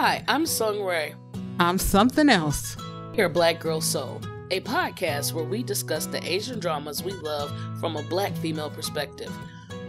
Hi, 0.00 0.22
I'm 0.28 0.46
Sung 0.46 0.84
Ray. 0.84 1.16
I'm 1.58 1.76
something 1.76 2.28
else. 2.28 2.76
Here 3.14 3.26
at 3.26 3.32
Black 3.32 3.58
Girl 3.58 3.80
Soul, 3.80 4.20
a 4.52 4.60
podcast 4.60 5.32
where 5.32 5.42
we 5.42 5.64
discuss 5.64 6.06
the 6.06 6.24
Asian 6.24 6.60
dramas 6.60 7.02
we 7.02 7.10
love 7.10 7.52
from 7.80 7.96
a 7.96 8.04
black 8.04 8.32
female 8.36 8.70
perspective. 8.70 9.32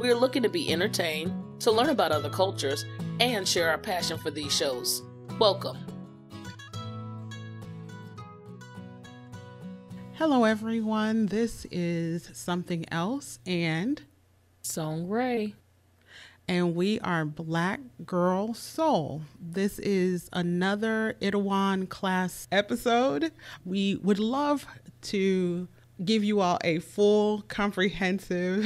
We 0.01 0.09
are 0.09 0.15
looking 0.15 0.41
to 0.41 0.49
be 0.49 0.73
entertained, 0.73 1.31
to 1.59 1.69
learn 1.69 1.91
about 1.91 2.11
other 2.11 2.31
cultures, 2.31 2.85
and 3.19 3.47
share 3.47 3.69
our 3.69 3.77
passion 3.77 4.17
for 4.17 4.31
these 4.31 4.51
shows. 4.51 5.03
Welcome. 5.37 5.77
Hello, 10.15 10.43
everyone. 10.43 11.27
This 11.27 11.67
is 11.69 12.31
Something 12.33 12.91
Else, 12.91 13.37
and 13.45 14.01
Song 14.63 15.07
Ray. 15.07 15.53
And 16.49 16.73
we 16.73 16.99
are 17.01 17.25
Black 17.25 17.79
Girl 18.07 18.55
Soul. 18.55 19.21
This 19.39 19.77
is 19.77 20.31
another 20.33 21.15
Itaewon 21.21 21.87
class 21.89 22.47
episode. 22.51 23.31
We 23.65 23.97
would 23.97 24.17
love 24.17 24.65
to 25.03 25.67
give 26.03 26.23
you 26.23 26.39
all 26.39 26.57
a 26.63 26.79
full, 26.79 27.43
comprehensive 27.43 28.65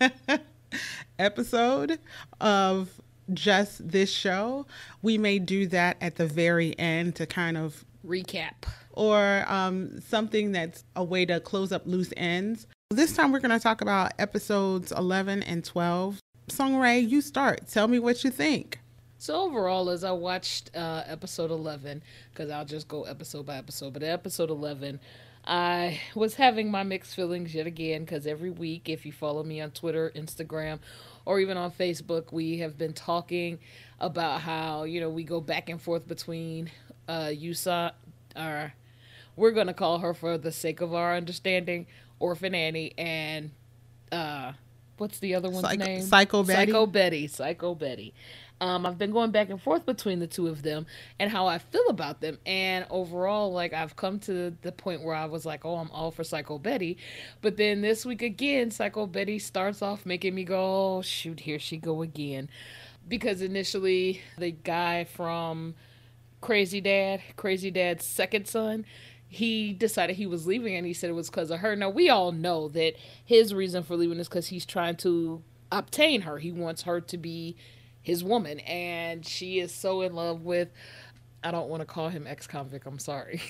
episode 1.18 1.98
of 2.40 2.98
just 3.34 3.86
this 3.86 4.10
show. 4.10 4.64
We 5.02 5.18
may 5.18 5.38
do 5.38 5.66
that 5.66 5.98
at 6.00 6.16
the 6.16 6.26
very 6.26 6.78
end 6.78 7.14
to 7.16 7.26
kind 7.26 7.58
of 7.58 7.84
recap 8.06 8.54
or 8.92 9.44
um, 9.48 10.00
something 10.00 10.52
that's 10.52 10.82
a 10.96 11.04
way 11.04 11.26
to 11.26 11.40
close 11.40 11.72
up 11.72 11.82
loose 11.84 12.10
ends. 12.16 12.66
This 12.90 13.14
time 13.14 13.32
we're 13.32 13.40
going 13.40 13.50
to 13.50 13.62
talk 13.62 13.82
about 13.82 14.12
episodes 14.18 14.92
11 14.92 15.42
and 15.42 15.62
12. 15.62 16.18
Song 16.50 16.76
Ray, 16.76 17.00
you 17.00 17.20
start. 17.20 17.68
Tell 17.68 17.88
me 17.88 17.98
what 17.98 18.24
you 18.24 18.30
think. 18.30 18.80
So 19.18 19.42
overall, 19.42 19.90
as 19.90 20.04
I 20.04 20.12
watched 20.12 20.70
uh, 20.76 21.02
episode 21.06 21.50
11, 21.50 22.02
because 22.30 22.50
I'll 22.50 22.64
just 22.64 22.86
go 22.86 23.02
episode 23.02 23.46
by 23.46 23.56
episode, 23.56 23.92
but 23.92 24.02
episode 24.02 24.48
11, 24.48 25.00
I 25.44 26.00
was 26.14 26.34
having 26.34 26.70
my 26.70 26.82
mixed 26.82 27.16
feelings 27.16 27.54
yet 27.54 27.66
again 27.66 28.04
because 28.04 28.26
every 28.26 28.50
week, 28.50 28.88
if 28.88 29.04
you 29.04 29.12
follow 29.12 29.42
me 29.42 29.60
on 29.60 29.70
Twitter, 29.70 30.12
Instagram, 30.14 30.78
or 31.24 31.40
even 31.40 31.56
on 31.56 31.72
Facebook, 31.72 32.32
we 32.32 32.58
have 32.58 32.78
been 32.78 32.92
talking 32.92 33.58
about 33.98 34.42
how, 34.42 34.84
you 34.84 35.00
know, 35.00 35.10
we 35.10 35.24
go 35.24 35.40
back 35.40 35.68
and 35.68 35.80
forth 35.80 36.06
between 36.06 36.70
uh, 37.08 37.30
Yusa, 37.32 37.92
our 38.36 38.74
we're 39.36 39.52
gonna 39.52 39.74
call 39.74 39.98
her 39.98 40.14
for 40.14 40.36
the 40.36 40.52
sake 40.52 40.80
of 40.80 40.94
our 40.94 41.16
understanding, 41.16 41.86
Orphan 42.18 42.54
Annie, 42.54 42.92
and 42.98 43.50
uh, 44.10 44.52
what's 45.00 45.18
the 45.18 45.34
other 45.34 45.50
one's 45.50 45.66
Psycho, 45.66 45.84
name? 45.84 46.02
Psycho 46.02 46.42
Betty. 46.42 46.72
Psycho 46.72 46.86
Betty. 46.86 47.26
Psycho 47.26 47.74
Betty. 47.74 48.14
Um, 48.60 48.86
I've 48.86 48.98
been 48.98 49.12
going 49.12 49.30
back 49.30 49.50
and 49.50 49.60
forth 49.60 49.86
between 49.86 50.18
the 50.18 50.26
two 50.26 50.48
of 50.48 50.62
them 50.62 50.86
and 51.20 51.30
how 51.30 51.46
I 51.46 51.58
feel 51.58 51.86
about 51.88 52.20
them. 52.20 52.38
And 52.44 52.86
overall, 52.90 53.52
like 53.52 53.72
I've 53.72 53.94
come 53.94 54.18
to 54.20 54.54
the 54.62 54.72
point 54.72 55.02
where 55.02 55.14
I 55.14 55.26
was 55.26 55.46
like, 55.46 55.64
oh, 55.64 55.76
I'm 55.76 55.90
all 55.90 56.10
for 56.10 56.24
Psycho 56.24 56.58
Betty. 56.58 56.98
But 57.40 57.56
then 57.56 57.82
this 57.82 58.04
week 58.04 58.22
again, 58.22 58.70
Psycho 58.70 59.06
Betty 59.06 59.38
starts 59.38 59.80
off 59.80 60.04
making 60.04 60.34
me 60.34 60.44
go, 60.44 60.98
oh, 60.98 61.02
shoot, 61.02 61.40
here 61.40 61.58
she 61.58 61.76
go 61.76 62.02
again. 62.02 62.50
Because 63.06 63.42
initially, 63.42 64.20
the 64.36 64.50
guy 64.50 65.04
from 65.04 65.74
Crazy 66.40 66.80
Dad, 66.80 67.22
Crazy 67.36 67.70
Dad's 67.70 68.04
second 68.04 68.46
son, 68.48 68.84
he 69.28 69.74
decided 69.74 70.16
he 70.16 70.26
was 70.26 70.46
leaving 70.46 70.74
and 70.74 70.86
he 70.86 70.94
said 70.94 71.10
it 71.10 71.14
was 71.14 71.28
because 71.28 71.50
of 71.50 71.60
her. 71.60 71.76
Now, 71.76 71.90
we 71.90 72.08
all 72.08 72.32
know 72.32 72.68
that 72.68 72.94
his 73.24 73.52
reason 73.52 73.82
for 73.82 73.94
leaving 73.96 74.18
is 74.18 74.28
because 74.28 74.46
he's 74.46 74.64
trying 74.64 74.96
to 74.96 75.42
obtain 75.70 76.22
her. 76.22 76.38
He 76.38 76.50
wants 76.50 76.82
her 76.82 77.00
to 77.02 77.18
be 77.18 77.56
his 78.00 78.24
woman, 78.24 78.60
and 78.60 79.24
she 79.26 79.60
is 79.60 79.72
so 79.72 80.00
in 80.00 80.14
love 80.14 80.42
with. 80.42 80.68
I 81.44 81.52
don't 81.52 81.68
want 81.68 81.82
to 81.82 81.86
call 81.86 82.08
him 82.08 82.26
ex 82.26 82.48
convict. 82.48 82.84
I'm 82.84 82.98
sorry. 82.98 83.40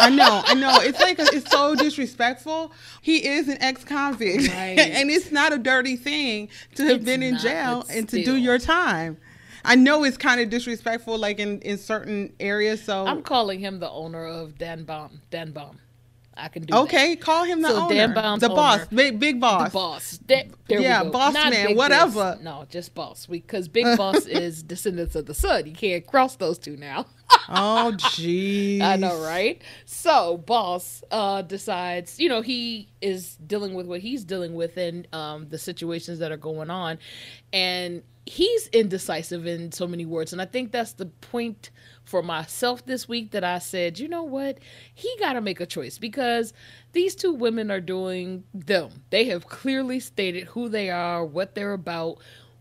I 0.00 0.10
know, 0.10 0.42
I 0.44 0.52
know. 0.52 0.80
It's 0.82 1.00
like 1.00 1.18
it's 1.18 1.50
so 1.50 1.74
disrespectful. 1.74 2.72
He 3.00 3.26
is 3.26 3.48
an 3.48 3.56
ex 3.62 3.84
convict, 3.84 4.48
right. 4.48 4.78
and 4.78 5.08
it's 5.08 5.32
not 5.32 5.52
a 5.52 5.58
dirty 5.58 5.96
thing 5.96 6.50
to 6.74 6.84
have 6.84 6.96
it's 6.96 7.04
been 7.06 7.22
in 7.22 7.34
not, 7.34 7.42
jail 7.42 7.84
and 7.88 8.06
to 8.10 8.22
do 8.22 8.36
your 8.36 8.58
time. 8.58 9.16
I 9.64 9.74
know 9.76 10.04
it's 10.04 10.16
kind 10.16 10.40
of 10.40 10.50
disrespectful, 10.50 11.18
like 11.18 11.38
in 11.38 11.60
in 11.60 11.78
certain 11.78 12.32
areas. 12.40 12.82
So 12.82 13.06
I'm 13.06 13.22
calling 13.22 13.60
him 13.60 13.80
the 13.80 13.90
owner 13.90 14.26
of 14.26 14.54
DanBam. 14.54 15.20
Dan 15.30 15.52
Bomb. 15.52 15.78
I 16.34 16.48
can 16.48 16.64
do 16.64 16.74
okay. 16.74 17.14
That. 17.14 17.20
Call 17.20 17.44
him 17.44 17.60
the 17.60 17.68
so 17.68 17.82
owner, 17.82 17.94
DanBam's 17.94 18.40
the 18.40 18.46
owner, 18.46 18.56
boss, 18.56 18.86
big 18.86 19.20
big 19.20 19.40
boss, 19.40 19.68
the 19.68 19.74
boss. 19.74 20.20
there 20.26 20.46
yeah, 20.68 21.04
boss 21.04 21.34
Not 21.34 21.52
man, 21.52 21.76
whatever. 21.76 22.38
no, 22.40 22.66
just 22.70 22.94
boss. 22.94 23.26
Because 23.26 23.68
big 23.68 23.96
boss 23.96 24.26
is 24.26 24.62
descendants 24.62 25.14
of 25.14 25.26
the 25.26 25.34
sun. 25.34 25.66
You 25.66 25.72
can't 25.72 26.06
cross 26.06 26.36
those 26.36 26.58
two 26.58 26.76
now. 26.76 27.06
oh, 27.48 27.92
jeez. 27.96 28.80
I 28.82 28.96
know, 28.96 29.22
right? 29.22 29.60
So, 29.84 30.38
boss 30.38 31.02
uh, 31.10 31.42
decides, 31.42 32.18
you 32.18 32.28
know, 32.28 32.40
he 32.40 32.88
is 33.02 33.36
dealing 33.36 33.74
with 33.74 33.86
what 33.86 34.00
he's 34.00 34.24
dealing 34.24 34.54
with 34.54 34.76
and 34.76 35.06
um, 35.14 35.48
the 35.48 35.58
situations 35.58 36.18
that 36.20 36.32
are 36.32 36.38
going 36.38 36.70
on, 36.70 36.98
and 37.52 38.02
he's 38.32 38.66
indecisive 38.68 39.46
in 39.46 39.72
so 39.72 39.86
many 39.86 40.06
words 40.06 40.32
and 40.32 40.42
i 40.42 40.44
think 40.44 40.72
that's 40.72 40.92
the 40.94 41.06
point 41.06 41.70
for 42.04 42.22
myself 42.22 42.84
this 42.86 43.08
week 43.08 43.30
that 43.32 43.44
i 43.44 43.58
said 43.58 43.98
you 43.98 44.08
know 44.08 44.22
what? 44.24 44.58
He 44.94 45.10
got 45.18 45.34
to 45.34 45.40
make 45.40 45.60
a 45.60 45.66
choice 45.66 45.98
because 45.98 46.52
these 46.92 47.14
two 47.14 47.32
women 47.32 47.70
are 47.70 47.80
doing 47.80 48.44
them. 48.52 48.90
They 49.10 49.24
have 49.26 49.46
clearly 49.46 50.00
stated 50.00 50.48
who 50.48 50.68
they 50.68 50.90
are 50.90 51.24
what 51.24 51.54
they're 51.54 51.72
about 51.72 52.18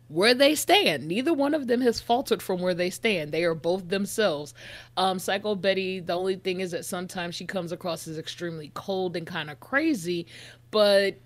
where 0.08 0.34
they 0.34 0.56
stand. 0.56 1.08
Neither 1.08 1.34
one 1.34 1.54
of 1.54 1.68
them 1.68 1.80
has 1.82 2.02
faltered 2.02 2.42
from 2.42 2.60
where 2.60 2.74
they 2.74 2.90
stand. 2.90 3.32
They 3.32 3.46
are 3.46 3.56
both 3.56 3.90
themselves. 3.90 4.54
Um 4.98 5.20
psycho 5.20 5.56
betty 5.56 6.00
the 6.00 6.14
only 6.14 6.36
thing 6.36 6.60
is 6.60 6.72
that 6.72 6.86
sometimes 6.86 7.36
she 7.36 7.46
comes 7.46 7.72
across 7.72 8.08
as 8.08 8.18
extremely 8.18 8.72
cold 8.74 9.16
and 9.16 9.26
kind 9.28 9.50
of 9.50 9.60
crazy 9.60 10.28
but 10.70 11.18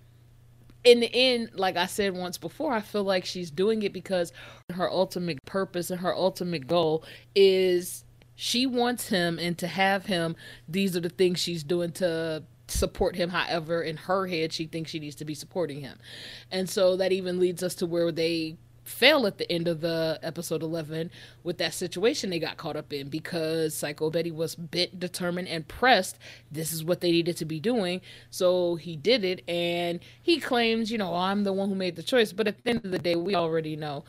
in 0.86 1.00
the 1.00 1.12
end, 1.12 1.50
like 1.54 1.76
I 1.76 1.86
said 1.86 2.14
once 2.14 2.38
before, 2.38 2.72
I 2.72 2.80
feel 2.80 3.02
like 3.02 3.24
she's 3.24 3.50
doing 3.50 3.82
it 3.82 3.92
because 3.92 4.32
her 4.72 4.88
ultimate 4.88 5.44
purpose 5.44 5.90
and 5.90 6.00
her 6.00 6.14
ultimate 6.14 6.68
goal 6.68 7.04
is 7.34 8.04
she 8.36 8.66
wants 8.66 9.08
him 9.08 9.40
and 9.40 9.58
to 9.58 9.66
have 9.66 10.06
him. 10.06 10.36
These 10.68 10.96
are 10.96 11.00
the 11.00 11.08
things 11.08 11.40
she's 11.40 11.64
doing 11.64 11.90
to 11.92 12.44
support 12.68 13.16
him. 13.16 13.30
However, 13.30 13.82
in 13.82 13.96
her 13.96 14.28
head, 14.28 14.52
she 14.52 14.66
thinks 14.66 14.92
she 14.92 15.00
needs 15.00 15.16
to 15.16 15.24
be 15.24 15.34
supporting 15.34 15.80
him. 15.80 15.98
And 16.52 16.70
so 16.70 16.96
that 16.96 17.10
even 17.10 17.40
leads 17.40 17.64
us 17.64 17.74
to 17.76 17.86
where 17.86 18.12
they 18.12 18.56
fail 18.86 19.26
at 19.26 19.38
the 19.38 19.50
end 19.50 19.68
of 19.68 19.80
the 19.80 20.18
episode 20.22 20.62
11 20.62 21.10
with 21.42 21.58
that 21.58 21.74
situation 21.74 22.30
they 22.30 22.38
got 22.38 22.56
caught 22.56 22.76
up 22.76 22.92
in 22.92 23.08
because 23.08 23.74
Psycho 23.74 24.10
Betty 24.10 24.30
was 24.30 24.54
bit 24.54 24.98
determined 24.98 25.48
and 25.48 25.66
pressed. 25.66 26.18
This 26.50 26.72
is 26.72 26.84
what 26.84 27.00
they 27.00 27.10
needed 27.10 27.36
to 27.38 27.44
be 27.44 27.60
doing. 27.60 28.00
So 28.30 28.76
he 28.76 28.96
did 28.96 29.24
it 29.24 29.42
and 29.48 30.00
he 30.22 30.38
claims, 30.40 30.90
you 30.90 30.98
know, 30.98 31.12
oh, 31.12 31.16
I'm 31.16 31.44
the 31.44 31.52
one 31.52 31.68
who 31.68 31.74
made 31.74 31.96
the 31.96 32.02
choice. 32.02 32.32
But 32.32 32.48
at 32.48 32.62
the 32.62 32.70
end 32.70 32.84
of 32.84 32.90
the 32.90 32.98
day, 32.98 33.16
we 33.16 33.34
already 33.34 33.76
know 33.76 34.04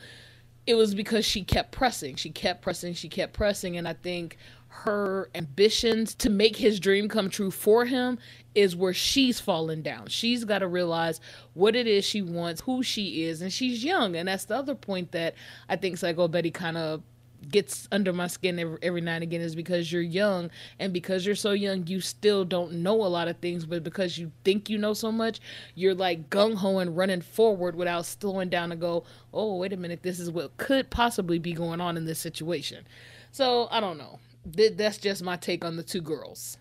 it 0.68 0.76
was 0.76 0.94
because 0.94 1.24
she 1.24 1.42
kept 1.42 1.72
pressing. 1.72 2.16
She 2.16 2.28
kept 2.28 2.60
pressing. 2.60 2.92
She 2.92 3.08
kept 3.08 3.32
pressing. 3.32 3.78
And 3.78 3.88
I 3.88 3.94
think 3.94 4.36
her 4.68 5.30
ambitions 5.34 6.14
to 6.14 6.30
make 6.30 6.56
his 6.56 6.78
dream 6.78 7.08
come 7.08 7.30
true 7.30 7.50
for 7.50 7.86
him 7.86 8.18
is 8.54 8.76
where 8.76 8.92
she's 8.92 9.40
falling 9.40 9.82
down. 9.82 10.06
She's 10.08 10.44
got 10.44 10.60
to 10.60 10.68
realize 10.68 11.20
what 11.54 11.74
it 11.74 11.86
is 11.86 12.04
she 12.04 12.22
wants, 12.22 12.60
who 12.62 12.82
she 12.82 13.24
is, 13.24 13.40
and 13.40 13.52
she's 13.52 13.84
young. 13.84 14.14
And 14.14 14.28
that's 14.28 14.44
the 14.44 14.56
other 14.56 14.74
point 14.74 15.12
that 15.12 15.34
I 15.68 15.76
think 15.76 15.96
Psycho 15.96 16.28
Betty 16.28 16.50
kind 16.50 16.76
of 16.76 17.02
gets 17.50 17.88
under 17.92 18.12
my 18.12 18.26
skin 18.26 18.58
every, 18.58 18.78
every 18.82 19.00
now 19.00 19.14
and 19.14 19.22
again 19.22 19.40
is 19.40 19.54
because 19.54 19.92
you're 19.92 20.02
young 20.02 20.50
and 20.78 20.92
because 20.92 21.24
you're 21.24 21.36
so 21.36 21.52
young 21.52 21.86
you 21.86 22.00
still 22.00 22.44
don't 22.44 22.72
know 22.72 22.94
a 23.04 23.06
lot 23.06 23.28
of 23.28 23.36
things 23.38 23.64
but 23.64 23.84
because 23.84 24.18
you 24.18 24.32
think 24.44 24.68
you 24.68 24.76
know 24.76 24.92
so 24.92 25.12
much 25.12 25.38
you're 25.76 25.94
like 25.94 26.28
gung-ho 26.30 26.78
and 26.78 26.96
running 26.96 27.20
forward 27.20 27.76
without 27.76 28.04
slowing 28.04 28.48
down 28.48 28.70
to 28.70 28.76
go 28.76 29.04
oh 29.32 29.54
wait 29.56 29.72
a 29.72 29.76
minute 29.76 30.02
this 30.02 30.18
is 30.18 30.30
what 30.32 30.56
could 30.56 30.90
possibly 30.90 31.38
be 31.38 31.52
going 31.52 31.80
on 31.80 31.96
in 31.96 32.04
this 32.06 32.18
situation 32.18 32.84
so 33.30 33.68
i 33.70 33.78
don't 33.78 33.98
know 33.98 34.18
th- 34.56 34.76
that's 34.76 34.98
just 34.98 35.22
my 35.22 35.36
take 35.36 35.64
on 35.64 35.76
the 35.76 35.82
two 35.82 36.00
girls. 36.00 36.58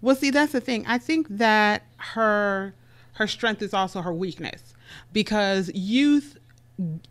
Well, 0.00 0.16
see, 0.16 0.30
that's 0.30 0.52
the 0.52 0.60
thing. 0.60 0.84
I 0.86 0.98
think 0.98 1.28
that 1.28 1.84
her 1.96 2.74
her 3.14 3.26
strength 3.26 3.62
is 3.62 3.74
also 3.74 4.00
her 4.00 4.12
weakness 4.12 4.74
because 5.12 5.70
youth 5.74 6.38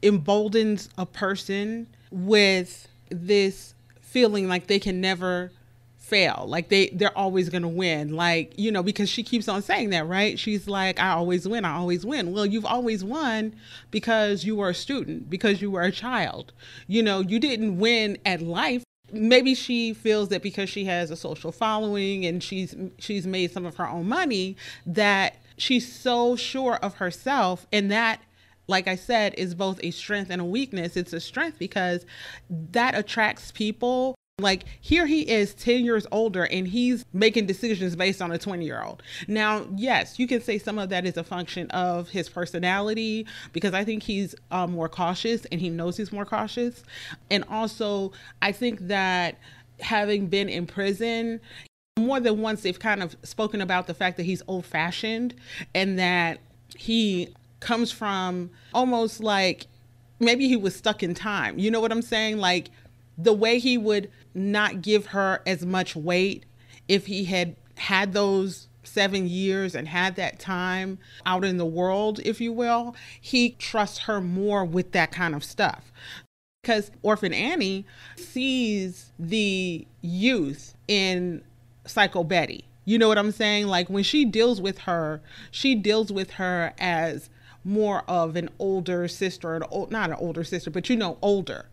emboldens 0.02 0.90
a 0.98 1.06
person 1.06 1.88
with 2.12 2.88
this 3.10 3.74
feeling 4.02 4.48
like 4.48 4.68
they 4.68 4.80
can 4.80 5.00
never 5.00 5.52
fail 5.98 6.44
like 6.46 6.68
they 6.68 6.90
they're 6.90 7.18
always 7.18 7.48
going 7.48 7.62
to 7.62 7.69
win 7.69 8.14
like 8.14 8.54
you 8.57 8.69
know 8.69 8.84
because 8.84 9.07
she 9.07 9.24
keeps 9.24 9.48
on 9.48 9.62
saying 9.62 9.92
that 9.92 10.06
right 10.06 10.38
she's 10.38 10.68
like 10.68 11.00
i 11.00 11.12
always 11.12 11.48
win 11.48 11.64
i 11.64 11.74
always 11.74 12.06
win 12.06 12.34
well 12.34 12.46
you've 12.46 12.66
always 12.66 13.02
won 13.02 13.56
because 13.92 14.44
you 14.44 14.57
were 14.57 14.69
a 14.69 14.74
student 14.74 15.30
because 15.30 15.62
you 15.62 15.72
were 15.72 15.84
a 15.84 15.92
child 15.92 16.52
you 16.88 17.02
know 17.02 17.22
you 17.22 17.40
didn't 17.40 17.78
win 17.78 18.18
at 18.25 18.42
life 18.42 18.84
maybe 19.12 19.56
she 19.56 19.94
feels 19.94 20.30
that 20.30 20.42
because 20.42 20.69
she 20.69 20.86
has 20.86 21.12
a 21.12 21.16
social 21.16 21.52
following 21.52 22.25
and 22.25 22.42
she's 22.44 22.75
she's 22.98 23.28
made 23.28 23.52
some 23.52 23.66
of 23.66 23.75
her 23.75 23.88
own 23.88 24.08
money 24.08 24.56
that 24.86 25.36
she's 25.58 25.92
so 25.92 26.36
sure 26.36 26.75
of 26.78 26.96
herself 26.96 27.68
and 27.72 27.92
that 27.92 28.22
like 28.68 28.88
I 28.88 28.96
said 28.96 29.36
is 29.38 29.54
both 29.54 29.80
a 29.84 29.92
strength 29.92 30.31
and 30.31 30.42
a 30.42 30.46
weakness. 30.46 30.96
It's 30.96 31.13
a 31.13 31.19
strength 31.19 31.60
because 31.60 32.06
that 32.50 32.96
attracts 32.98 33.52
people 33.52 34.16
Like 34.42 34.66
here 34.80 35.06
he 35.06 35.22
is 35.30 35.54
10 35.54 35.86
years 35.86 36.06
older 36.12 36.46
and 36.46 36.68
he's 36.68 37.06
making 37.14 37.46
decisions 37.46 37.96
based 37.96 38.22
on 38.22 38.32
a 38.32 38.38
20 38.38 38.66
year 38.66 38.84
old. 38.84 39.04
Now, 39.28 39.66
yes, 39.76 40.20
you 40.20 40.28
can 40.28 40.42
say 40.42 40.58
some 40.58 40.78
of 40.78 40.90
that 40.90 41.06
is 41.06 41.18
a 41.18 41.24
function 41.24 41.70
of 41.72 42.10
his 42.10 42.30
personality 42.30 43.26
because 43.54 43.74
I 43.74 43.84
think 43.84 44.04
he's 44.04 44.36
uh, 44.52 44.68
more 44.68 44.90
cautious 44.90 45.46
and 45.46 45.62
he 45.62 45.70
knows 45.70 45.98
he's 45.98 46.12
more 46.12 46.26
cautious. 46.26 46.84
And 47.30 47.44
also, 47.50 48.12
I 48.42 48.52
think 48.52 48.88
that 48.88 49.38
having 49.80 50.28
been 50.28 50.50
in 50.50 50.68
prison, 50.68 51.40
more 52.00 52.20
than 52.20 52.42
once 52.42 52.62
they've 52.62 52.80
kind 52.80 53.04
of 53.04 53.16
spoken 53.24 53.62
about 53.62 53.88
the 53.88 53.94
fact 53.94 54.18
that 54.18 54.24
he's 54.24 54.42
old 54.48 54.66
fashioned 54.66 55.36
and 55.76 56.00
that 56.00 56.40
he 56.76 57.30
comes 57.60 57.92
from 57.92 58.50
almost 58.74 59.22
like 59.22 59.68
maybe 60.20 60.48
he 60.48 60.56
was 60.56 60.76
stuck 60.76 61.04
in 61.04 61.14
time. 61.14 61.60
You 61.60 61.72
know 61.72 61.80
what 61.80 61.92
I'm 61.92 62.02
saying? 62.02 62.38
Like 62.38 62.70
the 63.23 63.33
way 63.33 63.59
he 63.59 63.77
would 63.77 64.09
not 64.33 64.81
give 64.81 65.07
her 65.07 65.41
as 65.45 65.65
much 65.65 65.95
weight 65.95 66.45
if 66.88 67.06
he 67.06 67.25
had 67.25 67.56
had 67.77 68.13
those 68.13 68.68
seven 68.83 69.27
years 69.27 69.75
and 69.75 69.88
had 69.88 70.15
that 70.15 70.39
time 70.39 71.00
out 71.25 71.45
in 71.45 71.57
the 71.57 71.65
world, 71.65 72.19
if 72.25 72.41
you 72.41 72.51
will, 72.51 72.95
he 73.19 73.51
trusts 73.51 74.00
her 74.00 74.19
more 74.19 74.65
with 74.65 74.91
that 74.91 75.12
kind 75.12 75.35
of 75.35 75.44
stuff. 75.44 75.91
Because 76.62 76.91
Orphan 77.01 77.33
Annie 77.33 77.85
sees 78.15 79.12
the 79.18 79.88
youth 80.01 80.75
in 80.88 81.44
Psycho 81.85 82.23
Betty. 82.23 82.65
You 82.85 82.97
know 82.97 83.07
what 83.07 83.18
I'm 83.18 83.31
saying? 83.31 83.68
Like 83.68 83.89
when 83.89 84.03
she 84.03 84.25
deals 84.25 84.62
with 84.62 84.79
her, 84.79 85.21
she 85.50 85.75
deals 85.75 86.12
with 86.12 86.31
her 86.31 86.73
as 86.79 87.29
more 87.63 88.03
of 88.07 88.35
an 88.35 88.50
older 88.59 89.07
sister, 89.07 89.56
an 89.56 89.63
not 89.89 90.09
an 90.09 90.18
older 90.19 90.44
sister, 90.44 90.69
but 90.69 90.89
you 90.89 90.95
know, 90.95 91.18
older. 91.21 91.65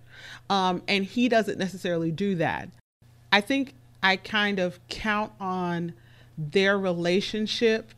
Um, 0.51 0.83
and 0.89 1.05
he 1.05 1.29
doesn't 1.29 1.59
necessarily 1.59 2.11
do 2.11 2.35
that. 2.37 2.69
I 3.33 3.41
think 3.41 3.75
I 4.03 4.17
kind 4.17 4.59
of 4.59 4.79
count 4.89 5.33
on 5.41 5.93
their 6.37 6.79
relationship 6.79 7.93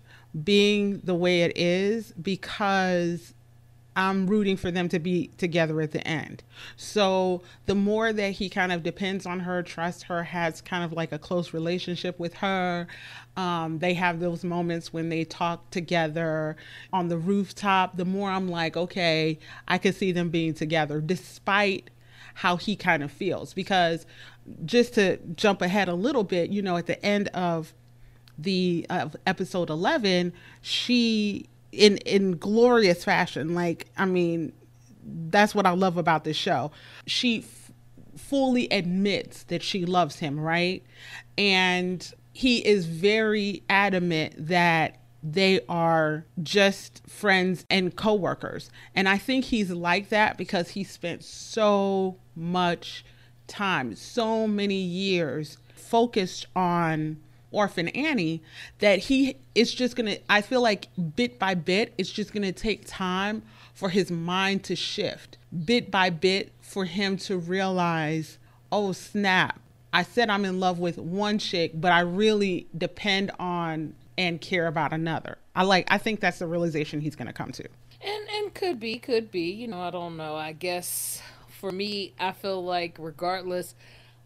being 0.45 1.01
the 1.05 1.15
way 1.15 1.43
it 1.43 1.57
is 1.57 2.13
because 2.13 3.35
I'm 3.97 4.29
rooting 4.29 4.57
for 4.57 4.71
them 4.71 4.89
to 4.91 4.99
be 4.99 5.31
together 5.37 5.81
at 5.81 5.91
the 5.91 6.07
end. 6.07 6.45
So 6.77 7.43
the 7.67 7.75
more 7.75 8.13
that 8.13 8.31
he 8.33 8.49
kind 8.49 8.73
of 8.73 8.83
depends 8.83 9.27
on 9.27 9.41
her, 9.41 9.63
trusts 9.63 10.05
her, 10.05 10.23
has 10.23 10.61
kind 10.61 10.85
of 10.85 10.93
like 10.93 11.13
a 11.13 11.19
close 11.19 11.53
relationship 11.53 12.19
with 12.19 12.35
her. 12.35 12.87
Um, 13.37 13.81
they 13.81 13.95
have 13.95 14.21
those 14.21 14.45
moments 14.45 14.93
when 14.93 15.09
they 15.09 15.25
talk 15.25 15.71
together 15.71 16.57
on 16.93 17.09
the 17.09 17.19
rooftop. 17.19 17.97
The 17.97 18.05
more 18.05 18.31
I'm 18.31 18.49
like, 18.49 18.77
okay, 18.77 19.39
I 19.67 19.79
can 19.79 19.93
see 19.93 20.13
them 20.13 20.31
being 20.31 20.55
together, 20.55 21.01
despite 21.01 21.91
how 22.35 22.56
he 22.56 22.77
kind 22.77 23.03
of 23.03 23.11
feels. 23.11 23.55
Because 23.55 24.06
just 24.65 24.94
to 24.94 25.19
jump 25.37 25.62
ahead 25.62 25.88
a 25.88 25.94
little 25.94 26.25
bit, 26.25 26.50
you 26.50 26.62
know, 26.62 26.77
at 26.77 26.87
the 26.87 27.05
end 27.05 27.29
of 27.29 27.75
the 28.38 28.87
uh, 28.91 29.09
episode 29.27 29.71
11, 29.71 30.32
she 30.62 31.47
in 31.73 31.99
in 31.99 32.37
glorious 32.37 33.05
fashion. 33.05 33.55
Like, 33.55 33.87
I 33.97 34.06
mean, 34.06 34.53
that's 35.05 35.55
what 35.55 35.67
I 35.67 35.71
love 35.71 35.97
about 35.97 36.25
this 36.25 36.37
show. 36.37 36.71
She 37.06 37.41
f- 37.41 37.73
fully 38.17 38.69
admits 38.71 39.44
that 39.44 39.62
she 39.62 39.85
loves 39.85 40.19
him, 40.19 40.38
right? 40.38 40.83
And 41.38 42.12
he 42.33 42.59
is 42.59 42.87
very 42.87 43.62
adamant 43.69 44.35
that 44.49 45.00
they 45.23 45.61
are 45.69 46.25
just 46.43 47.03
friends 47.07 47.67
and 47.69 47.95
coworkers. 47.95 48.71
And 48.95 49.09
I 49.09 49.19
think 49.19 49.47
he's 49.47 49.71
like 49.71 50.09
that 50.09 50.39
because 50.39 50.71
he 50.71 50.85
spent 50.85 51.25
so 51.25 52.17
much 52.35 53.05
time, 53.47 53.95
so 53.97 54.47
many 54.47 54.81
years 54.81 55.59
focused 55.75 56.47
on 56.55 57.19
Orphan 57.51 57.89
Annie 57.89 58.43
that 58.79 59.01
he 59.01 59.37
is 59.55 59.75
just 59.75 59.97
going 59.97 60.07
to, 60.07 60.21
I 60.29 60.41
feel 60.41 60.63
like 60.63 60.89
bit 61.17 61.39
by 61.39 61.55
bit, 61.55 61.93
it's 61.99 62.13
just 62.13 62.33
going 62.33 62.45
to 62.45 62.53
take 62.53 62.87
time 62.87 63.43
for 63.75 63.89
his 63.89 64.11
mind 64.11 64.63
to 64.65 64.77
shift, 64.77 65.37
bit 65.65 65.91
by 65.91 66.11
bit, 66.11 66.53
for 66.61 66.85
him 66.85 67.17
to 67.17 67.37
realize, 67.37 68.39
oh, 68.71 68.93
snap. 68.93 69.61
I 69.93 70.05
said 70.05 70.31
I'm 70.31 70.45
in 70.45 70.61
love 70.61 70.79
with 70.79 70.99
one 70.99 71.39
chick, 71.39 71.73
but 71.75 71.91
I 71.91 72.01
really 72.01 72.69
depend 72.77 73.33
on 73.41 73.95
and 74.19 74.41
care 74.41 74.67
about 74.67 74.93
another. 74.93 75.39
I 75.55 75.65
like 75.65 75.87
I 75.91 75.99
think 75.99 76.21
that's 76.21 76.39
the 76.39 76.47
realization 76.47 77.01
he's 77.01 77.17
going 77.17 77.27
to 77.27 77.33
come 77.33 77.53
to. 77.53 77.65
And 78.03 78.29
and 78.29 78.55
could 78.55 78.81
be, 78.81 78.99
could 78.99 79.31
be, 79.31 79.51
you 79.51 79.69
know, 79.69 79.81
I 79.81 79.91
don't 79.91 80.17
know. 80.17 80.37
I 80.37 80.53
guess 80.53 81.23
for 81.61 81.71
me, 81.71 82.15
I 82.19 82.33
feel 82.33 82.65
like 82.65 82.97
regardless 82.99 83.75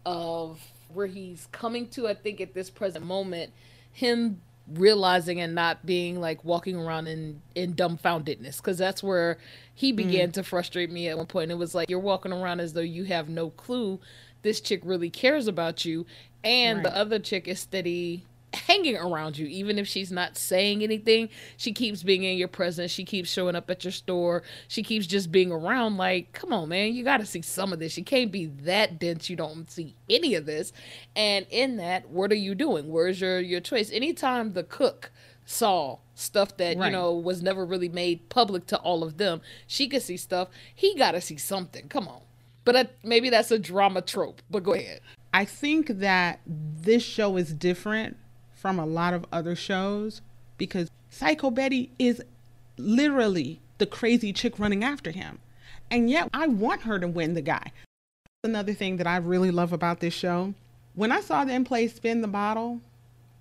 of 0.05 0.61
where 0.93 1.07
he's 1.07 1.47
coming 1.51 1.89
to, 1.89 2.07
I 2.07 2.13
think 2.13 2.39
at 2.39 2.53
this 2.53 2.69
present 2.69 3.05
moment, 3.05 3.51
him 3.91 4.41
realizing 4.73 5.39
and 5.39 5.53
not 5.53 5.85
being 5.85 6.19
like 6.19 6.43
walking 6.43 6.75
around 6.75 7.07
in 7.07 7.41
in 7.53 7.73
dumbfoundedness 7.75 8.57
because 8.57 8.77
that's 8.79 9.03
where 9.03 9.37
he 9.75 9.93
mm. 9.93 9.97
began 9.97 10.29
mm. 10.29 10.33
to 10.33 10.43
frustrate 10.43 10.89
me 10.89 11.07
at 11.07 11.15
one 11.15 11.27
point 11.27 11.51
it 11.51 11.57
was 11.57 11.75
like 11.75 11.87
you're 11.87 11.99
walking 11.99 12.33
around 12.33 12.59
as 12.59 12.73
though 12.73 12.81
you 12.81 13.03
have 13.03 13.29
no 13.29 13.51
clue 13.51 13.99
this 14.41 14.59
chick 14.59 14.81
really 14.83 15.09
cares 15.09 15.47
about 15.47 15.85
you 15.85 16.03
and 16.43 16.77
right. 16.77 16.83
the 16.83 16.97
other 16.97 17.19
chick 17.19 17.47
is 17.47 17.59
steady 17.59 18.25
hanging 18.55 18.97
around 18.97 19.37
you 19.37 19.45
even 19.47 19.77
if 19.77 19.87
she's 19.87 20.11
not 20.11 20.37
saying 20.37 20.83
anything. 20.83 21.29
She 21.57 21.71
keeps 21.73 22.03
being 22.03 22.23
in 22.23 22.37
your 22.37 22.47
presence. 22.47 22.91
She 22.91 23.05
keeps 23.05 23.29
showing 23.29 23.55
up 23.55 23.69
at 23.69 23.83
your 23.83 23.91
store. 23.91 24.43
She 24.67 24.83
keeps 24.83 25.07
just 25.07 25.31
being 25.31 25.51
around. 25.51 25.97
Like 25.97 26.31
come 26.33 26.53
on 26.53 26.69
man. 26.69 26.93
You 26.93 27.03
got 27.03 27.17
to 27.17 27.25
see 27.25 27.41
some 27.41 27.73
of 27.73 27.79
this. 27.79 27.97
You 27.97 28.03
can't 28.03 28.31
be 28.31 28.47
that 28.63 28.99
dense. 28.99 29.29
You 29.29 29.35
don't 29.35 29.69
see 29.69 29.95
any 30.09 30.35
of 30.35 30.45
this. 30.45 30.73
And 31.15 31.45
in 31.49 31.77
that 31.77 32.09
what 32.09 32.31
are 32.31 32.35
you 32.35 32.55
doing? 32.55 32.89
Where's 32.89 33.21
your 33.21 33.39
your 33.39 33.59
choice? 33.59 33.91
Anytime 33.91 34.53
the 34.53 34.63
cook 34.63 35.11
saw 35.45 35.99
stuff 36.15 36.57
that 36.57 36.77
right. 36.77 36.87
you 36.87 36.91
know 36.91 37.13
was 37.13 37.43
never 37.43 37.65
really 37.65 37.89
made 37.89 38.29
public 38.29 38.65
to 38.65 38.77
all 38.79 39.03
of 39.03 39.17
them 39.17 39.41
she 39.67 39.87
could 39.87 40.01
see 40.01 40.17
stuff. 40.17 40.47
He 40.73 40.95
got 40.95 41.11
to 41.11 41.21
see 41.21 41.37
something. 41.37 41.87
Come 41.87 42.07
on. 42.07 42.21
But 42.63 42.75
uh, 42.75 42.83
maybe 43.03 43.29
that's 43.29 43.51
a 43.51 43.59
drama 43.59 44.01
trope 44.01 44.41
but 44.49 44.63
go 44.63 44.73
ahead. 44.73 45.01
I 45.33 45.43
think 45.43 45.87
that 45.99 46.39
this 46.47 47.03
show 47.03 47.35
is 47.35 47.53
different 47.53 48.17
from 48.65 48.79
a 48.79 48.85
lot 48.87 49.13
of 49.13 49.23
other 49.31 49.55
shows 49.55 50.23
because 50.57 50.89
Psycho 51.11 51.51
Betty 51.51 51.91
is 51.99 52.23
literally 52.79 53.59
the 53.77 53.85
crazy 53.85 54.33
chick 54.33 54.57
running 54.57 54.83
after 54.83 55.11
him. 55.11 55.37
And 55.91 56.09
yet 56.09 56.29
I 56.33 56.47
want 56.47 56.81
her 56.81 56.97
to 56.97 57.07
win 57.07 57.35
the 57.35 57.43
guy. 57.43 57.71
Another 58.43 58.73
thing 58.73 58.97
that 58.97 59.05
I 59.05 59.17
really 59.17 59.51
love 59.51 59.71
about 59.71 59.99
this 59.99 60.15
show, 60.15 60.55
when 60.95 61.11
I 61.11 61.21
saw 61.21 61.45
them 61.45 61.63
play 61.63 61.87
Spin 61.87 62.21
the 62.21 62.27
Bottle, 62.27 62.81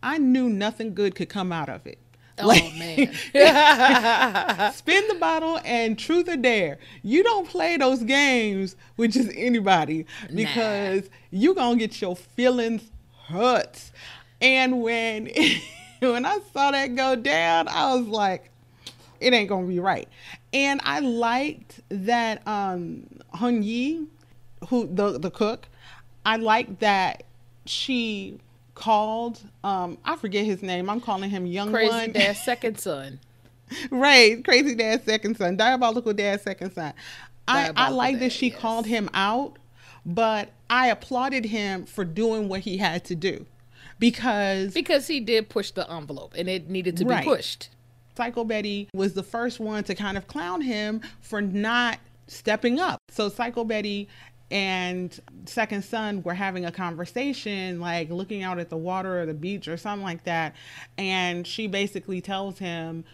I 0.02 0.18
knew 0.18 0.50
nothing 0.50 0.92
good 0.92 1.14
could 1.14 1.30
come 1.30 1.52
out 1.52 1.70
of 1.70 1.86
it. 1.86 1.96
Oh 2.38 2.48
like, 2.48 2.74
man. 2.74 3.14
spin 4.74 5.08
the 5.08 5.16
bottle 5.18 5.58
and 5.64 5.98
truth 5.98 6.28
or 6.28 6.36
dare. 6.36 6.78
You 7.02 7.22
don't 7.22 7.48
play 7.48 7.78
those 7.78 8.02
games 8.02 8.76
with 8.98 9.12
just 9.12 9.30
anybody 9.34 10.04
because 10.34 11.04
nah. 11.04 11.08
you're 11.30 11.54
going 11.54 11.78
to 11.78 11.86
get 11.86 12.02
your 12.02 12.14
feelings 12.14 12.90
hurt. 13.28 13.90
And 14.44 14.82
when 14.82 15.30
when 16.00 16.26
I 16.26 16.38
saw 16.52 16.70
that 16.70 16.94
go 16.94 17.16
down, 17.16 17.66
I 17.66 17.94
was 17.94 18.06
like, 18.06 18.50
it 19.18 19.32
ain't 19.32 19.48
gonna 19.48 19.66
be 19.66 19.80
right. 19.80 20.06
And 20.52 20.80
I 20.84 21.00
liked 21.00 21.80
that 21.88 22.46
um 22.46 23.06
Hun 23.32 23.62
Yi, 23.62 24.06
who 24.68 24.86
the 24.86 25.18
the 25.18 25.30
cook, 25.30 25.66
I 26.26 26.36
liked 26.36 26.80
that 26.80 27.22
she 27.64 28.38
called 28.74 29.40
um 29.64 29.96
I 30.04 30.16
forget 30.16 30.44
his 30.44 30.62
name. 30.62 30.90
I'm 30.90 31.00
calling 31.00 31.30
him 31.30 31.46
young 31.46 31.72
Crazy 31.72 31.90
one. 31.90 32.12
Dad's 32.12 32.42
second 32.44 32.78
son. 32.78 33.20
right, 33.90 34.44
crazy 34.44 34.74
dad's 34.74 35.04
second 35.04 35.38
son, 35.38 35.56
diabolical 35.56 36.12
dad's 36.12 36.42
second 36.42 36.74
son. 36.74 36.92
I, 37.48 37.72
I 37.74 37.88
like 37.88 38.18
that 38.20 38.30
she 38.32 38.48
yes. 38.48 38.58
called 38.58 38.86
him 38.86 39.08
out, 39.14 39.56
but 40.04 40.50
I 40.68 40.88
applauded 40.88 41.46
him 41.46 41.86
for 41.86 42.04
doing 42.04 42.48
what 42.48 42.60
he 42.60 42.76
had 42.76 43.04
to 43.06 43.14
do 43.14 43.46
because 43.98 44.74
because 44.74 45.06
he 45.06 45.20
did 45.20 45.48
push 45.48 45.70
the 45.70 45.90
envelope 45.90 46.34
and 46.36 46.48
it 46.48 46.68
needed 46.68 46.96
to 46.98 47.04
right. 47.04 47.22
be 47.22 47.30
pushed. 47.30 47.70
Psycho 48.16 48.44
Betty 48.44 48.88
was 48.94 49.14
the 49.14 49.22
first 49.22 49.58
one 49.58 49.82
to 49.84 49.94
kind 49.94 50.16
of 50.16 50.26
clown 50.26 50.60
him 50.60 51.00
for 51.20 51.40
not 51.40 51.98
stepping 52.28 52.78
up. 52.78 52.98
So 53.10 53.28
Psycho 53.28 53.64
Betty 53.64 54.08
and 54.50 55.18
second 55.46 55.82
son 55.82 56.22
were 56.22 56.34
having 56.34 56.64
a 56.64 56.70
conversation 56.70 57.80
like 57.80 58.10
looking 58.10 58.42
out 58.42 58.58
at 58.58 58.68
the 58.68 58.76
water 58.76 59.20
or 59.20 59.26
the 59.26 59.34
beach 59.34 59.66
or 59.68 59.76
something 59.76 60.04
like 60.04 60.22
that 60.24 60.54
and 60.98 61.46
she 61.46 61.66
basically 61.66 62.20
tells 62.20 62.58
him 62.58 63.04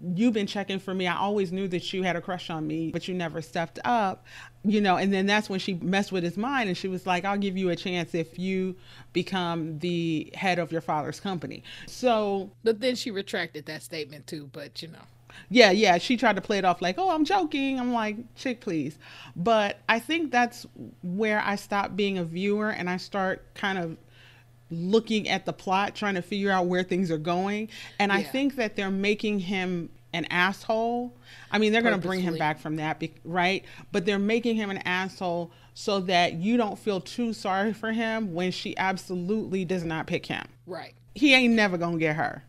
you've 0.00 0.34
been 0.34 0.46
checking 0.46 0.78
for 0.78 0.94
me. 0.94 1.06
I 1.06 1.16
always 1.16 1.52
knew 1.52 1.68
that 1.68 1.92
you 1.92 2.02
had 2.02 2.16
a 2.16 2.20
crush 2.20 2.50
on 2.50 2.66
me, 2.66 2.90
but 2.90 3.08
you 3.08 3.14
never 3.14 3.40
stepped 3.40 3.78
up, 3.84 4.24
you 4.64 4.80
know. 4.80 4.96
And 4.96 5.12
then 5.12 5.26
that's 5.26 5.48
when 5.48 5.58
she 5.58 5.74
messed 5.74 6.12
with 6.12 6.22
his 6.22 6.36
mind 6.36 6.68
and 6.68 6.76
she 6.76 6.88
was 6.88 7.06
like, 7.06 7.24
I'll 7.24 7.38
give 7.38 7.56
you 7.56 7.70
a 7.70 7.76
chance 7.76 8.14
if 8.14 8.38
you 8.38 8.76
become 9.12 9.78
the 9.78 10.30
head 10.34 10.58
of 10.58 10.72
your 10.72 10.80
father's 10.80 11.20
company. 11.20 11.62
So, 11.86 12.50
but 12.62 12.80
then 12.80 12.94
she 12.94 13.10
retracted 13.10 13.66
that 13.66 13.82
statement 13.82 14.26
too, 14.26 14.50
but 14.52 14.82
you 14.82 14.88
know. 14.88 14.98
Yeah, 15.50 15.70
yeah. 15.70 15.98
She 15.98 16.16
tried 16.16 16.36
to 16.36 16.42
play 16.42 16.58
it 16.58 16.64
off 16.64 16.80
like, 16.80 16.96
oh, 16.98 17.10
I'm 17.10 17.24
joking. 17.24 17.78
I'm 17.78 17.92
like, 17.92 18.16
chick, 18.36 18.60
please. 18.60 18.98
But 19.34 19.80
I 19.88 19.98
think 19.98 20.32
that's 20.32 20.66
where 21.02 21.42
I 21.44 21.56
stop 21.56 21.94
being 21.94 22.18
a 22.18 22.24
viewer 22.24 22.70
and 22.70 22.88
I 22.88 22.96
start 22.96 23.54
kind 23.54 23.78
of 23.78 23.96
looking 24.70 25.28
at 25.28 25.46
the 25.46 25.52
plot, 25.52 25.94
trying 25.94 26.14
to 26.14 26.22
figure 26.22 26.50
out 26.50 26.66
where 26.66 26.82
things 26.82 27.10
are 27.10 27.18
going. 27.18 27.68
And 27.98 28.12
I 28.12 28.22
think 28.22 28.56
that 28.56 28.76
they're 28.76 28.90
making 28.90 29.40
him 29.40 29.90
an 30.12 30.24
asshole. 30.26 31.14
I 31.50 31.58
mean, 31.58 31.72
they're 31.72 31.82
going 31.82 32.00
to 32.00 32.06
bring 32.06 32.20
him 32.20 32.36
back 32.36 32.58
from 32.58 32.76
that, 32.76 33.02
right? 33.24 33.64
But 33.92 34.06
they're 34.06 34.18
making 34.18 34.56
him 34.56 34.70
an 34.70 34.78
asshole 34.78 35.50
so 35.74 36.00
that 36.00 36.34
you 36.34 36.56
don't 36.56 36.78
feel 36.78 37.00
too 37.00 37.32
sorry 37.32 37.72
for 37.72 37.92
him 37.92 38.32
when 38.32 38.50
she 38.50 38.76
absolutely 38.78 39.64
does 39.64 39.84
not 39.84 40.06
pick 40.06 40.26
him. 40.26 40.46
Right. 40.66 40.94
He 41.14 41.34
ain't 41.34 41.54
never 41.54 41.76
going 41.76 41.94
to 41.94 41.98
get 41.98 42.16
her. 42.16 42.42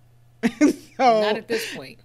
so, 0.59 1.21
Not 1.21 1.37
at 1.37 1.47
this 1.47 1.75
point. 1.75 1.99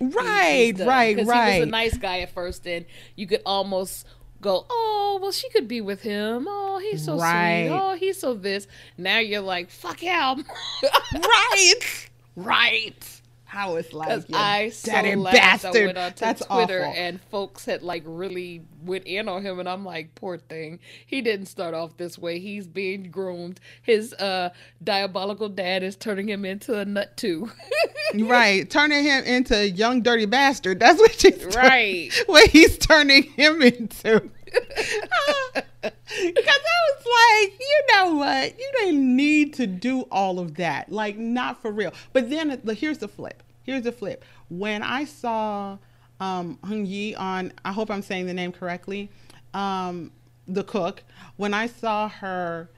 Right, 0.00 0.74
done. 0.76 0.86
right, 0.86 1.16
right. 1.24 1.52
He 1.54 1.60
was 1.60 1.68
a 1.68 1.70
nice 1.70 1.96
guy 1.96 2.20
at 2.20 2.30
first, 2.30 2.66
and 2.66 2.84
you 3.14 3.26
could 3.26 3.42
almost 3.46 4.06
go, 4.40 4.66
"Oh, 4.70 5.18
well, 5.20 5.32
she 5.32 5.48
could 5.50 5.66
be 5.68 5.80
with 5.80 6.02
him. 6.02 6.46
Oh, 6.48 6.78
he's 6.78 7.04
so 7.04 7.18
Right. 7.18 7.66
sweet. 7.68 7.78
Oh, 7.78 7.94
he's 7.94 8.18
so 8.18 8.34
this." 8.34 8.66
Now 8.98 9.18
you're 9.18 9.40
like, 9.40 9.70
"Fuck 9.70 10.00
him," 10.00 10.44
right, 11.14 12.08
right. 12.36 13.15
How 13.56 13.76
it's 13.76 13.92
like, 13.94 14.22
I 14.34 14.68
so 14.68 14.92
daddy 14.92 15.14
laughed. 15.16 15.36
bastard. 15.36 15.76
I 15.82 15.86
went 15.86 15.98
onto 15.98 16.20
That's 16.20 16.44
Twitter, 16.44 16.84
awful. 16.84 16.92
and 16.94 17.20
folks 17.30 17.64
had 17.64 17.82
like 17.82 18.02
really 18.04 18.62
went 18.84 19.04
in 19.06 19.28
on 19.30 19.40
him, 19.42 19.58
and 19.58 19.66
I'm 19.66 19.82
like, 19.82 20.14
"Poor 20.14 20.36
thing. 20.36 20.78
He 21.06 21.22
didn't 21.22 21.46
start 21.46 21.72
off 21.72 21.96
this 21.96 22.18
way. 22.18 22.38
He's 22.38 22.66
being 22.66 23.10
groomed. 23.10 23.58
His 23.80 24.12
uh 24.12 24.50
diabolical 24.84 25.48
dad 25.48 25.82
is 25.82 25.96
turning 25.96 26.28
him 26.28 26.44
into 26.44 26.78
a 26.78 26.84
nut 26.84 27.16
too." 27.16 27.50
right, 28.14 28.68
turning 28.68 29.04
him 29.04 29.24
into 29.24 29.56
a 29.56 29.64
young 29.64 30.02
dirty 30.02 30.26
bastard. 30.26 30.78
That's 30.78 31.00
what 31.00 31.12
she's 31.18 31.38
turn- 31.38 31.52
Right. 31.52 32.12
what 32.26 32.50
he's 32.50 32.76
turning 32.76 33.22
him 33.22 33.62
into. 33.62 34.30
Because 35.82 36.44
I 36.46 36.78
was 36.88 37.06
like, 37.50 37.60
you 37.60 37.82
know 37.92 38.14
what? 38.16 38.58
You 38.58 38.70
didn't 38.80 39.16
need 39.16 39.54
to 39.54 39.66
do 39.66 40.02
all 40.10 40.38
of 40.38 40.54
that. 40.56 40.90
Like, 40.90 41.16
not 41.16 41.60
for 41.62 41.70
real. 41.70 41.92
But 42.12 42.30
then 42.30 42.60
the, 42.64 42.74
here's 42.74 42.98
the 42.98 43.08
flip. 43.08 43.42
Here's 43.66 43.82
the 43.82 43.92
flip. 43.92 44.24
When 44.48 44.82
I 44.82 45.04
saw 45.04 45.78
um, 46.20 46.58
Hung 46.64 46.86
Yi 46.86 47.14
on, 47.16 47.52
I 47.64 47.72
hope 47.72 47.90
I'm 47.90 48.02
saying 48.02 48.26
the 48.26 48.34
name 48.34 48.52
correctly, 48.52 49.10
um, 49.52 50.12
the 50.46 50.62
cook, 50.64 51.02
when 51.36 51.52
I 51.52 51.66
saw 51.66 52.08
her 52.08 52.70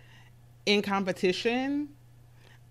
in 0.67 0.81
competition, 0.83 1.91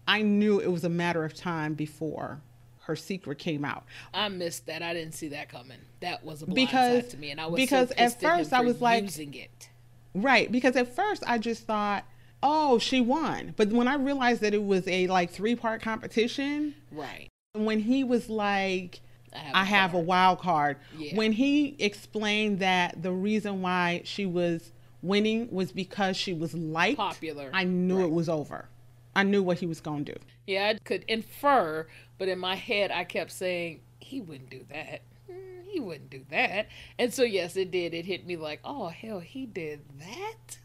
I 0.07 0.23
knew 0.23 0.59
it 0.59 0.71
was 0.71 0.83
a 0.83 0.89
matter 0.89 1.23
of 1.23 1.33
time 1.35 1.73
before 1.75 2.41
her 2.81 2.95
secret 2.95 3.37
came 3.37 3.65
out. 3.65 3.83
I 4.13 4.29
missed 4.29 4.65
that. 4.67 4.81
I 4.81 4.93
didn't 4.93 5.13
see 5.13 5.27
that 5.29 5.49
coming. 5.49 5.77
That 5.99 6.23
was 6.23 6.41
a 6.41 6.45
blind 6.45 6.55
Because- 6.55 7.07
to 7.09 7.17
me, 7.17 7.31
and 7.31 7.39
I 7.41 7.47
was 7.47 7.57
because 7.57 7.89
so 7.89 7.95
at 7.95 7.97
pissed 7.97 8.23
at 8.23 8.37
first 8.37 8.53
I 8.53 8.61
was 8.61 8.81
like- 8.81 9.03
using 9.03 9.33
it. 9.33 9.69
Right, 10.13 10.51
because 10.51 10.75
at 10.75 10.95
first 10.95 11.23
I 11.27 11.37
just 11.37 11.63
thought, 11.67 12.05
oh, 12.41 12.79
she 12.79 13.01
won. 13.01 13.53
But 13.57 13.69
when 13.69 13.87
I 13.87 13.95
realized 13.95 14.41
that 14.41 14.53
it 14.53 14.63
was 14.63 14.87
a 14.87 15.05
like 15.07 15.29
three 15.29 15.55
part 15.55 15.81
competition, 15.81 16.73
Right. 16.91 17.27
When 17.53 17.79
he 17.79 18.03
was 18.03 18.29
like, 18.29 19.01
I 19.33 19.37
have. 19.39 19.55
I 19.55 19.63
have 19.65 19.93
a 19.93 19.99
wild 19.99 20.39
card, 20.39 20.77
Yeah. 20.97 21.15
when 21.15 21.33
he 21.33 21.75
explained 21.79 22.59
that 22.59 23.01
the 23.03 23.11
reason 23.11 23.61
why 23.61 24.01
she 24.05 24.25
was 24.25 24.71
winning 25.01 25.49
was 25.51 25.71
because 25.71 26.17
she 26.17 26.33
was 26.33 26.53
liked, 26.53 26.97
Popular. 26.97 27.49
I 27.53 27.63
knew 27.63 27.97
Right. 27.97 28.05
it 28.05 28.11
was 28.11 28.29
over. 28.29 28.69
I 29.15 29.23
knew 29.23 29.43
what 29.43 29.59
he 29.59 29.65
was 29.65 29.81
going 29.81 30.05
to 30.05 30.13
do. 30.13 30.19
Yeah, 30.45 30.67
I 30.69 30.79
could 30.79 31.03
infer, 31.07 31.87
but 32.17 32.27
in 32.27 32.39
my 32.39 32.55
head, 32.55 32.91
I 32.91 33.03
kept 33.03 33.31
saying 33.31 33.81
he 33.99 34.21
wouldn't 34.21 34.49
do 34.49 34.65
that. 34.69 35.01
Mm, 35.29 35.65
He 35.67 35.79
wouldn't 35.79 36.09
do 36.09 36.23
that. 36.29 36.67
And 36.97 37.13
so, 37.13 37.23
yes, 37.23 37.55
it 37.57 37.69
did. 37.71 37.93
It 37.93 38.05
hit 38.05 38.25
me 38.25 38.37
like, 38.37 38.59
oh 38.63 38.87
hell, 38.87 39.19
he 39.19 39.45
did 39.45 39.81
that. 39.99 40.57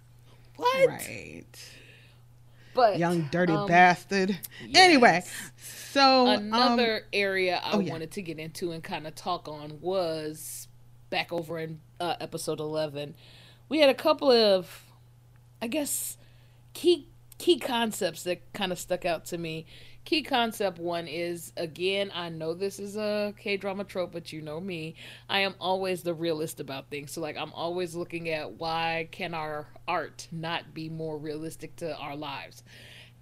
What? 0.57 0.89
Right. 0.89 1.45
But 2.75 2.99
Young 2.99 3.29
dirty 3.31 3.52
um, 3.52 3.69
bastard. 3.69 4.38
Anyway, 4.75 5.23
yes. 5.25 5.50
so 5.91 6.26
um, 6.26 6.45
Another 6.45 7.02
area 7.12 7.61
I 7.62 7.73
oh, 7.73 7.81
yeah. 7.81 7.93
wanted 7.93 8.12
to 8.12 8.23
get 8.23 8.38
into 8.38 8.73
and 8.73 8.83
kind 8.83 9.07
of 9.07 9.14
talk 9.14 9.49
on 9.49 9.79
was 9.81 10.69
back 11.11 11.33
over 11.33 11.59
in 11.59 11.81
uh, 12.00 12.17
episode 12.21 12.61
11. 12.61 13.14
We 13.69 13.79
had 13.79 13.91
a 13.91 13.95
couple 13.95 14.31
of, 14.31 14.85
I 15.61 15.67
guess, 15.67 16.17
key 16.73 17.09
key 17.38 17.59
concepts 17.59 18.23
that 18.23 18.52
kind 18.52 18.73
of 18.73 18.79
stuck 18.79 19.05
out 19.05 19.25
to 19.26 19.38
me. 19.38 19.67
Key 20.04 20.23
concept 20.23 20.78
one 20.78 21.06
is 21.06 21.52
again, 21.56 22.11
I 22.14 22.28
know 22.28 22.54
this 22.54 22.78
is 22.80 22.97
a 22.97 23.35
K 23.38 23.56
drama 23.56 23.85
trope, 23.85 24.12
but 24.12 24.32
you 24.32 24.42
know 24.42 24.61
me. 24.61 24.97
I 25.28 25.40
am 25.40 25.54
always 25.61 26.02
the 26.02 26.14
realist 26.14 26.61
about 26.61 26.90
things. 26.90 27.12
So 27.12 27.21
like 27.21 27.37
I'm 27.37 27.52
always 27.52 27.94
looking 27.94 28.28
at 28.28 28.52
why 28.54 29.09
can 29.12 29.32
our 29.35 29.68
art 29.87 30.28
not 30.32 30.75
be 30.75 30.88
more 30.88 31.18
realistic 31.18 31.76
to 31.76 31.97
our 31.97 32.16
lives? 32.16 32.64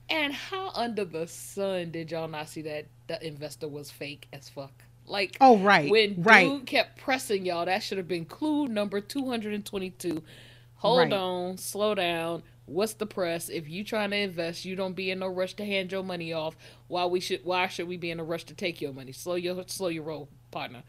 And 0.09 0.33
how 0.33 0.73
under 0.75 1.05
the 1.05 1.27
sun 1.29 1.91
did 1.93 2.11
y'all 2.11 2.29
not 2.29 2.49
see 2.49 2.63
that 2.63 2.87
the 3.09 3.25
investor 3.27 3.69
was 3.69 3.91
fake 3.91 4.29
as 4.33 4.49
fuck? 4.49 4.85
Like 5.07 5.41
Oh, 5.41 5.59
right, 5.59 5.99
when 5.99 6.17
right. 6.17 6.57
dude 6.57 6.67
kept 6.67 6.99
pressing 6.99 7.47
y'all, 7.47 7.67
that 7.67 7.83
should 7.83 7.99
have 7.99 8.09
been 8.09 8.25
clue 8.25 8.69
number 8.69 9.01
two 9.01 9.29
hundred 9.29 9.55
and 9.55 9.65
twenty-two. 9.67 10.23
Hold 10.77 11.13
Right. 11.13 11.13
on, 11.13 11.59
slow 11.59 11.95
down. 11.95 12.43
What's 12.71 12.95
the 12.95 13.07
press? 13.07 13.49
If 13.49 13.69
you 13.69 13.83
trying 13.83 14.11
to 14.11 14.17
invest, 14.17 14.65
you 14.65 14.77
don't 14.77 14.95
be 14.95 15.11
in 15.11 15.19
no 15.19 15.27
rush 15.27 15.55
to 15.55 15.65
hand 15.65 15.91
your 15.91 16.05
money 16.05 16.33
off. 16.33 16.57
Why 16.87 17.05
we 17.05 17.19
should? 17.19 17.45
Why 17.45 17.67
should 17.67 17.89
we 17.89 17.97
be 17.97 18.13
in 18.13 18.21
a 18.21 18.25
rush 18.25 18.45
to 18.45 18.55
take 18.55 18.81
your 18.81 18.93
money? 18.93 19.11
Slow 19.11 19.35
your 19.35 19.65
slow 19.67 19.89
your 19.89 20.05
roll, 20.05 20.29
partner. 20.53 20.85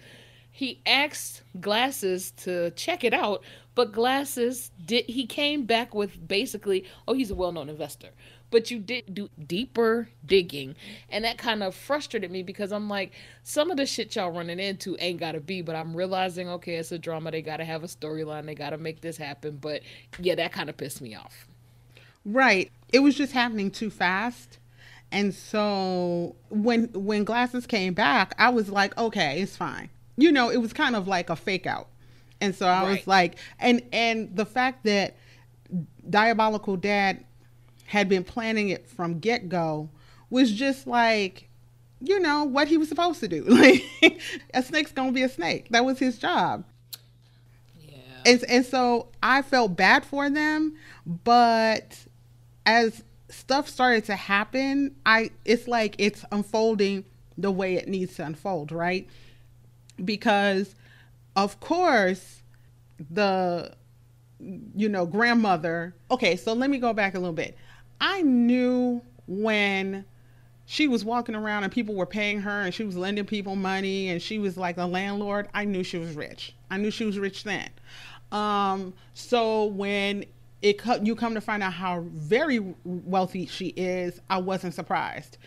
He 0.51 0.81
asked 0.85 1.41
Glasses 1.59 2.31
to 2.43 2.69
check 2.71 3.03
it 3.03 3.15
out, 3.15 3.43
but 3.73 3.93
Glasses 3.93 4.69
did. 4.85 5.05
He 5.05 5.25
came 5.25 5.65
back 5.65 5.95
with 5.95 6.27
basically, 6.27 6.85
oh, 7.07 7.13
he's 7.13 7.31
a 7.31 7.35
well-known 7.35 7.67
investor. 7.67 8.09
But 8.51 8.69
you 8.69 8.77
did 8.77 9.15
do 9.15 9.29
deeper 9.47 10.09
digging, 10.23 10.75
and 11.09 11.25
that 11.25 11.39
kind 11.39 11.63
of 11.63 11.73
frustrated 11.73 12.29
me 12.29 12.43
because 12.43 12.71
I'm 12.71 12.89
like, 12.89 13.13
some 13.43 13.71
of 13.71 13.77
the 13.77 13.87
shit 13.87 14.15
y'all 14.15 14.29
running 14.29 14.59
into 14.59 14.97
ain't 14.99 15.19
gotta 15.19 15.39
be. 15.39 15.63
But 15.63 15.75
I'm 15.75 15.95
realizing, 15.95 16.47
okay, 16.47 16.75
it's 16.75 16.91
a 16.91 16.99
drama. 16.99 17.31
They 17.31 17.41
gotta 17.41 17.65
have 17.65 17.83
a 17.83 17.87
storyline. 17.87 18.45
They 18.45 18.53
gotta 18.53 18.77
make 18.77 19.01
this 19.01 19.17
happen. 19.17 19.57
But 19.57 19.81
yeah, 20.19 20.35
that 20.35 20.51
kind 20.51 20.69
of 20.69 20.77
pissed 20.77 21.01
me 21.01 21.15
off. 21.15 21.47
Right. 22.25 22.71
It 22.91 22.99
was 22.99 23.15
just 23.15 23.33
happening 23.33 23.71
too 23.71 23.89
fast. 23.89 24.57
And 25.11 25.33
so 25.33 26.35
when 26.49 26.85
when 26.93 27.23
glasses 27.23 27.67
came 27.67 27.93
back, 27.93 28.33
I 28.37 28.49
was 28.49 28.69
like, 28.69 28.97
okay, 28.97 29.41
it's 29.41 29.57
fine. 29.57 29.89
You 30.17 30.31
know, 30.31 30.49
it 30.49 30.57
was 30.57 30.73
kind 30.73 30.95
of 30.95 31.07
like 31.07 31.29
a 31.29 31.35
fake 31.35 31.65
out. 31.67 31.87
And 32.39 32.55
so 32.55 32.67
I 32.67 32.83
Right. 32.83 32.89
was 32.97 33.07
like 33.07 33.37
and 33.59 33.81
and 33.91 34.35
the 34.35 34.45
fact 34.45 34.83
that 34.85 35.15
Diabolical 36.09 36.77
Dad 36.77 37.23
had 37.85 38.07
been 38.09 38.23
planning 38.23 38.69
it 38.69 38.87
from 38.87 39.19
get-go 39.19 39.89
was 40.29 40.51
just 40.51 40.87
like 40.87 41.49
you 41.99 42.19
know 42.19 42.43
what 42.45 42.67
he 42.67 42.77
was 42.77 42.89
supposed 42.89 43.19
to 43.19 43.27
do. 43.27 43.43
Like 43.49 43.83
a 44.53 44.63
snake's 44.63 44.91
to 44.91 45.11
be 45.11 45.23
a 45.23 45.29
snake. 45.29 45.67
That 45.69 45.85
was 45.85 45.99
his 45.99 46.17
job. 46.17 46.63
Yeah. 47.79 47.97
And, 48.25 48.43
and 48.49 48.65
so 48.65 49.09
I 49.21 49.41
felt 49.41 49.75
bad 49.75 50.05
for 50.05 50.29
them, 50.29 50.75
but 51.05 51.97
as 52.65 53.03
stuff 53.29 53.69
started 53.69 54.05
to 54.05 54.15
happen, 54.15 54.95
I 55.05 55.31
it's 55.45 55.67
like 55.67 55.95
it's 55.97 56.25
unfolding 56.31 57.05
the 57.37 57.51
way 57.51 57.75
it 57.75 57.87
needs 57.87 58.15
to 58.15 58.25
unfold, 58.25 58.71
right? 58.71 59.07
Because 60.03 60.75
of 61.35 61.59
course 61.59 62.41
the 63.09 63.73
you 64.39 64.89
know 64.89 65.05
grandmother. 65.05 65.95
Okay, 66.09 66.35
so 66.35 66.53
let 66.53 66.69
me 66.69 66.77
go 66.77 66.93
back 66.93 67.15
a 67.15 67.19
little 67.19 67.33
bit. 67.33 67.57
I 67.99 68.21
knew 68.21 69.01
when 69.27 70.05
she 70.65 70.87
was 70.87 71.03
walking 71.03 71.35
around 71.35 71.63
and 71.63 71.71
people 71.71 71.95
were 71.95 72.05
paying 72.05 72.39
her 72.39 72.61
and 72.61 72.73
she 72.73 72.83
was 72.83 72.95
lending 72.95 73.25
people 73.25 73.55
money 73.55 74.09
and 74.09 74.21
she 74.21 74.39
was 74.39 74.55
like 74.55 74.77
a 74.77 74.85
landlord 74.85 75.49
i 75.53 75.65
knew 75.65 75.83
she 75.83 75.97
was 75.97 76.13
rich 76.13 76.55
i 76.69 76.77
knew 76.77 76.89
she 76.89 77.03
was 77.03 77.19
rich 77.19 77.43
then 77.43 77.69
um, 78.31 78.93
so 79.13 79.65
when 79.65 80.23
it 80.61 80.77
co- 80.77 81.01
you 81.01 81.15
come 81.15 81.33
to 81.33 81.41
find 81.41 81.63
out 81.63 81.73
how 81.73 82.01
very 82.11 82.59
wealthy 82.83 83.45
she 83.45 83.67
is 83.69 84.19
i 84.29 84.37
wasn't 84.37 84.73
surprised 84.73 85.37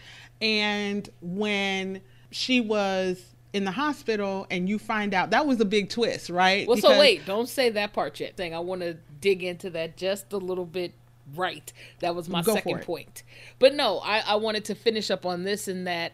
and 0.40 1.09
when 1.21 2.00
she 2.30 2.61
was 2.61 3.35
in 3.52 3.64
the 3.64 3.71
hospital 3.71 4.47
and 4.50 4.68
you 4.68 4.78
find 4.78 5.14
out 5.14 5.30
that 5.30 5.47
was 5.47 5.61
a 5.61 5.64
big 5.64 5.88
twist 5.88 6.28
right 6.28 6.66
Well, 6.66 6.76
so 6.76 6.99
wait, 6.99 7.25
don't 7.25 7.49
say 7.49 7.71
that 7.71 7.92
part 7.92 8.18
yet. 8.18 8.37
Thing 8.37 8.52
I 8.52 8.59
want 8.59 8.80
to 8.80 8.94
dig 9.21 9.44
into 9.44 9.71
that 9.71 9.97
just 9.97 10.33
a 10.33 10.37
little 10.37 10.66
bit. 10.66 10.92
Right, 11.35 11.73
that 12.00 12.14
was 12.14 12.28
my 12.28 12.42
Go 12.42 12.54
second 12.54 12.83
point. 12.83 13.23
But 13.59 13.75
no, 13.75 14.00
I, 14.00 14.18
I 14.26 14.35
wanted 14.35 14.66
to 14.66 14.75
finish 14.75 15.11
up 15.11 15.25
on 15.25 15.44
this 15.44 15.68
and 15.68 15.87
that 15.87 16.12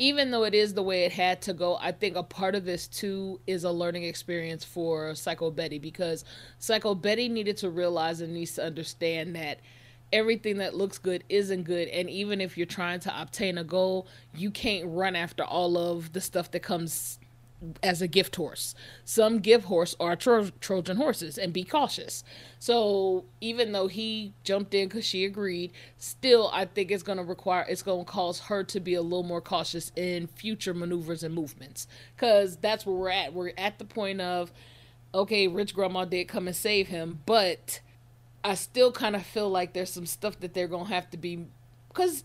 even 0.00 0.30
though 0.30 0.44
it 0.44 0.54
is 0.54 0.72
the 0.72 0.82
way 0.82 1.04
it 1.04 1.12
had 1.12 1.42
to 1.42 1.52
go, 1.52 1.76
I 1.76 1.92
think 1.92 2.16
a 2.16 2.22
part 2.22 2.54
of 2.54 2.64
this 2.64 2.88
too 2.88 3.38
is 3.46 3.64
a 3.64 3.70
learning 3.70 4.04
experience 4.04 4.64
for 4.64 5.14
Psycho 5.14 5.50
Betty 5.50 5.78
because 5.78 6.24
Psycho 6.58 6.94
Betty 6.94 7.28
needed 7.28 7.58
to 7.58 7.68
realize 7.68 8.22
and 8.22 8.32
needs 8.32 8.54
to 8.54 8.64
understand 8.64 9.36
that 9.36 9.60
everything 10.10 10.56
that 10.56 10.74
looks 10.74 10.96
good 10.96 11.22
isn't 11.28 11.64
good. 11.64 11.86
And 11.88 12.08
even 12.08 12.40
if 12.40 12.56
you're 12.56 12.66
trying 12.66 13.00
to 13.00 13.20
obtain 13.20 13.58
a 13.58 13.64
goal 13.64 14.06
you 14.34 14.50
can't 14.50 14.86
run 14.88 15.14
after 15.16 15.44
all 15.44 15.76
of 15.76 16.14
the 16.14 16.20
stuff 16.22 16.50
that 16.52 16.60
comes 16.60 17.18
as 17.82 18.00
a 18.00 18.08
gift 18.08 18.36
horse. 18.36 18.74
Some 19.04 19.38
gift 19.40 19.66
horse 19.66 19.94
are 20.00 20.16
Tro- 20.16 20.50
Trojan 20.60 20.96
horses, 20.96 21.36
and 21.38 21.52
be 21.52 21.64
cautious. 21.64 22.24
So 22.58 23.24
even 23.40 23.72
though 23.72 23.88
he 23.88 24.32
jumped 24.44 24.74
in 24.74 24.88
because 24.88 25.04
she 25.04 25.24
agreed, 25.24 25.72
still 25.98 26.50
I 26.52 26.64
think 26.64 26.90
it's 26.90 27.02
going 27.02 27.18
to 27.18 27.24
require 27.24 27.66
it's 27.68 27.82
going 27.82 28.04
to 28.04 28.10
cause 28.10 28.40
her 28.40 28.64
to 28.64 28.80
be 28.80 28.94
a 28.94 29.02
little 29.02 29.22
more 29.22 29.40
cautious 29.40 29.92
in 29.96 30.26
future 30.26 30.74
maneuvers 30.74 31.22
and 31.22 31.34
movements 31.34 31.86
because 32.16 32.56
that's 32.56 32.86
where 32.86 32.96
we're 32.96 33.10
at. 33.10 33.32
We're 33.34 33.52
at 33.58 33.78
the 33.78 33.84
point 33.84 34.20
of 34.20 34.52
okay, 35.12 35.48
rich 35.48 35.74
grandma 35.74 36.04
did 36.04 36.28
come 36.28 36.46
and 36.46 36.56
save 36.56 36.88
him, 36.88 37.20
but 37.26 37.80
I 38.44 38.54
still 38.54 38.92
kind 38.92 39.16
of 39.16 39.26
feel 39.26 39.50
like 39.50 39.72
there's 39.72 39.90
some 39.90 40.06
stuff 40.06 40.38
that 40.40 40.54
they're 40.54 40.68
going 40.68 40.86
to 40.86 40.92
have 40.94 41.10
to 41.10 41.16
be 41.16 41.46
because 41.88 42.24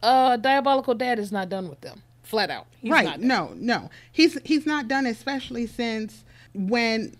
uh 0.00 0.36
diabolical 0.36 0.94
dad 0.94 1.18
is 1.18 1.32
not 1.32 1.48
done 1.48 1.68
with 1.68 1.80
them 1.80 2.02
flat 2.28 2.50
out. 2.50 2.66
He's 2.80 2.90
right. 2.90 3.18
No, 3.18 3.52
no. 3.56 3.90
He's 4.12 4.38
he's 4.44 4.66
not 4.66 4.88
done, 4.88 5.06
especially 5.06 5.66
since 5.66 6.24
when. 6.54 7.16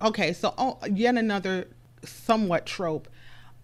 Okay, 0.00 0.32
so 0.32 0.54
oh, 0.58 0.78
yet 0.90 1.16
another 1.16 1.66
somewhat 2.04 2.66
trope 2.66 3.08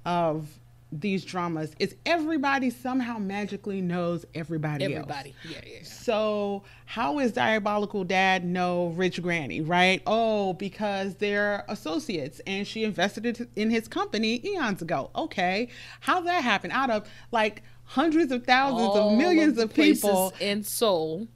of 0.05 0.59
these 0.90 1.25
dramas 1.25 1.75
is 1.78 1.95
everybody 2.07 2.71
somehow 2.71 3.19
magically 3.19 3.81
knows 3.81 4.25
everybody, 4.35 4.85
everybody. 4.85 5.35
else. 5.45 5.52
Yeah, 5.52 5.61
yeah, 5.64 5.73
yeah. 5.78 5.85
So 5.85 6.62
how 6.87 7.19
is 7.19 7.33
Diabolical 7.33 8.05
Dad 8.05 8.45
know 8.45 8.88
Rich 8.88 9.23
Granny, 9.23 9.61
right? 9.61 10.02
Oh, 10.07 10.55
because 10.55 11.14
they're 11.17 11.64
associates 11.69 12.40
and 12.47 12.67
she 12.67 12.85
invested 12.85 13.49
in 13.55 13.71
his 13.71 13.87
company 13.87 14.40
eons 14.45 14.81
ago. 14.81 15.11
Okay. 15.14 15.69
How 16.00 16.21
that 16.23 16.43
happen? 16.43 16.71
Out 16.71 16.90
of 16.90 17.09
like 17.31 17.62
hundreds 17.88 18.30
of 18.30 18.45
thousands 18.45 18.88
All 18.88 19.12
of 19.12 19.18
millions 19.18 19.57
of, 19.57 19.71
of 19.71 19.75
people 19.75 20.35
in 20.40 20.62
Seoul. 20.62 21.26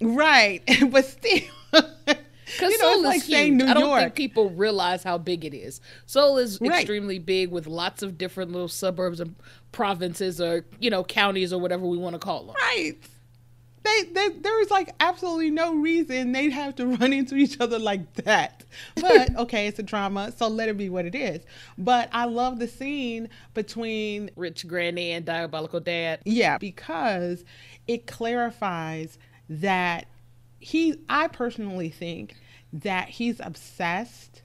Right. 0.00 0.62
but 0.90 1.04
still 1.04 1.40
Because 1.70 2.72
you 2.72 2.78
know, 2.78 2.94
Seoul 2.94 2.98
is 2.98 3.04
like 3.04 3.22
huge. 3.22 3.62
I 3.62 3.74
don't 3.74 3.84
York. 3.84 4.00
think 4.00 4.14
people 4.16 4.50
realize 4.50 5.04
how 5.04 5.18
big 5.18 5.44
it 5.44 5.54
is. 5.54 5.80
Seoul 6.06 6.38
is 6.38 6.60
right. 6.60 6.80
extremely 6.80 7.20
big 7.20 7.50
with 7.50 7.68
lots 7.68 8.02
of 8.02 8.18
different 8.18 8.50
little 8.50 8.68
suburbs 8.68 9.20
and 9.20 9.36
provinces 9.70 10.40
or, 10.40 10.64
you 10.80 10.90
know, 10.90 11.04
counties 11.04 11.52
or 11.52 11.60
whatever 11.60 11.86
we 11.86 11.96
want 11.96 12.14
to 12.14 12.18
call 12.18 12.44
them. 12.44 12.56
Right. 12.56 12.96
They, 13.84 14.02
they, 14.12 14.28
there 14.30 14.62
is 14.62 14.70
like 14.70 14.94
absolutely 14.98 15.50
no 15.50 15.74
reason 15.74 16.32
they'd 16.32 16.52
have 16.52 16.74
to 16.76 16.86
run 16.96 17.12
into 17.12 17.36
each 17.36 17.60
other 17.60 17.78
like 17.78 18.14
that. 18.14 18.64
But 18.96 19.36
okay, 19.36 19.66
it's 19.66 19.78
a 19.78 19.82
drama, 19.82 20.32
so 20.34 20.48
let 20.48 20.68
it 20.68 20.78
be 20.78 20.88
what 20.88 21.04
it 21.04 21.14
is. 21.14 21.44
But 21.76 22.08
I 22.12 22.24
love 22.24 22.58
the 22.58 22.68
scene 22.68 23.28
between 23.52 24.30
Rich 24.36 24.66
Granny 24.66 25.12
and 25.12 25.24
Diabolical 25.24 25.80
Dad. 25.80 26.20
Yeah, 26.24 26.58
because 26.58 27.44
it 27.86 28.06
clarifies 28.06 29.18
that 29.48 30.06
he 30.58 30.98
I 31.08 31.28
personally 31.28 31.90
think 31.90 32.36
that 32.72 33.08
he's 33.08 33.38
obsessed 33.40 34.42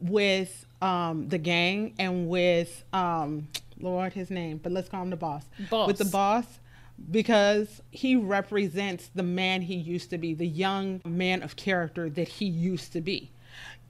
with 0.00 0.64
um, 0.80 1.28
the 1.28 1.38
gang 1.38 1.94
and 1.98 2.28
with 2.28 2.84
um, 2.92 3.48
Lord 3.80 4.12
his 4.12 4.30
name, 4.30 4.58
but 4.62 4.70
let's 4.70 4.88
call 4.88 5.02
him 5.02 5.10
the 5.10 5.16
boss. 5.16 5.44
Boss. 5.70 5.88
With 5.88 5.98
the 5.98 6.04
boss 6.04 6.46
because 7.10 7.80
he 7.90 8.16
represents 8.16 9.10
the 9.14 9.22
man 9.22 9.62
he 9.62 9.74
used 9.74 10.10
to 10.10 10.18
be, 10.18 10.34
the 10.34 10.46
young 10.46 11.00
man 11.04 11.42
of 11.42 11.56
character 11.56 12.10
that 12.10 12.28
he 12.28 12.44
used 12.44 12.92
to 12.92 13.00
be. 13.00 13.30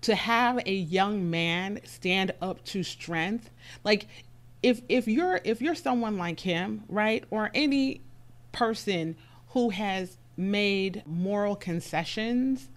To 0.02 0.14
have 0.14 0.60
a 0.64 0.74
young 0.74 1.28
man 1.28 1.80
stand 1.84 2.32
up 2.40 2.64
to 2.66 2.82
strength, 2.84 3.50
like 3.82 4.06
if 4.62 4.80
if 4.88 5.08
you're 5.08 5.40
if 5.42 5.60
you're 5.60 5.74
someone 5.74 6.16
like 6.16 6.40
him, 6.40 6.84
right, 6.88 7.24
or 7.30 7.50
any 7.52 8.00
person 8.52 9.16
who 9.50 9.70
has 9.70 10.16
made 10.36 11.02
moral 11.04 11.56
concessions 11.56 12.68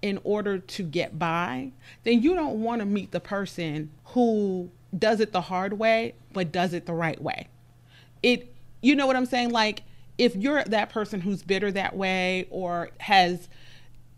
in 0.00 0.18
order 0.24 0.58
to 0.58 0.82
get 0.82 1.18
by, 1.18 1.70
then 2.04 2.22
you 2.22 2.34
don't 2.34 2.62
want 2.62 2.80
to 2.80 2.86
meet 2.86 3.10
the 3.10 3.20
person 3.20 3.90
who 4.06 4.70
does 4.98 5.20
it 5.20 5.32
the 5.32 5.42
hard 5.42 5.74
way 5.74 6.14
but 6.32 6.50
does 6.50 6.72
it 6.72 6.86
the 6.86 6.92
right 6.92 7.20
way. 7.22 7.46
It 8.22 8.54
you 8.82 8.94
know 8.94 9.06
what 9.06 9.16
I'm 9.16 9.26
saying? 9.26 9.50
Like 9.50 9.82
if 10.18 10.36
you're 10.36 10.64
that 10.64 10.90
person 10.90 11.20
who's 11.20 11.42
bitter 11.42 11.70
that 11.72 11.96
way 11.96 12.46
or 12.50 12.90
has 12.98 13.48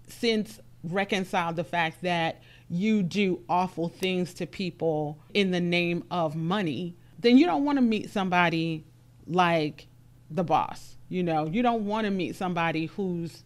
since 0.08 0.60
reconciled 0.84 1.56
the 1.56 1.64
fact 1.64 2.02
that 2.02 2.42
you 2.68 3.02
do 3.02 3.42
awful 3.48 3.88
things 3.88 4.34
to 4.34 4.46
people 4.46 5.18
in 5.34 5.50
the 5.50 5.60
name 5.60 6.04
of 6.10 6.34
money, 6.34 6.96
then 7.18 7.38
you 7.38 7.46
don't 7.46 7.64
want 7.64 7.76
to 7.76 7.82
meet 7.82 8.10
somebody 8.10 8.84
like 9.26 9.86
the 10.30 10.42
boss 10.42 10.92
you 11.12 11.22
know, 11.22 11.46
you 11.46 11.62
don't 11.62 11.84
want 11.84 12.06
to 12.06 12.10
meet 12.10 12.36
somebody 12.36 12.86
who's 12.86 13.44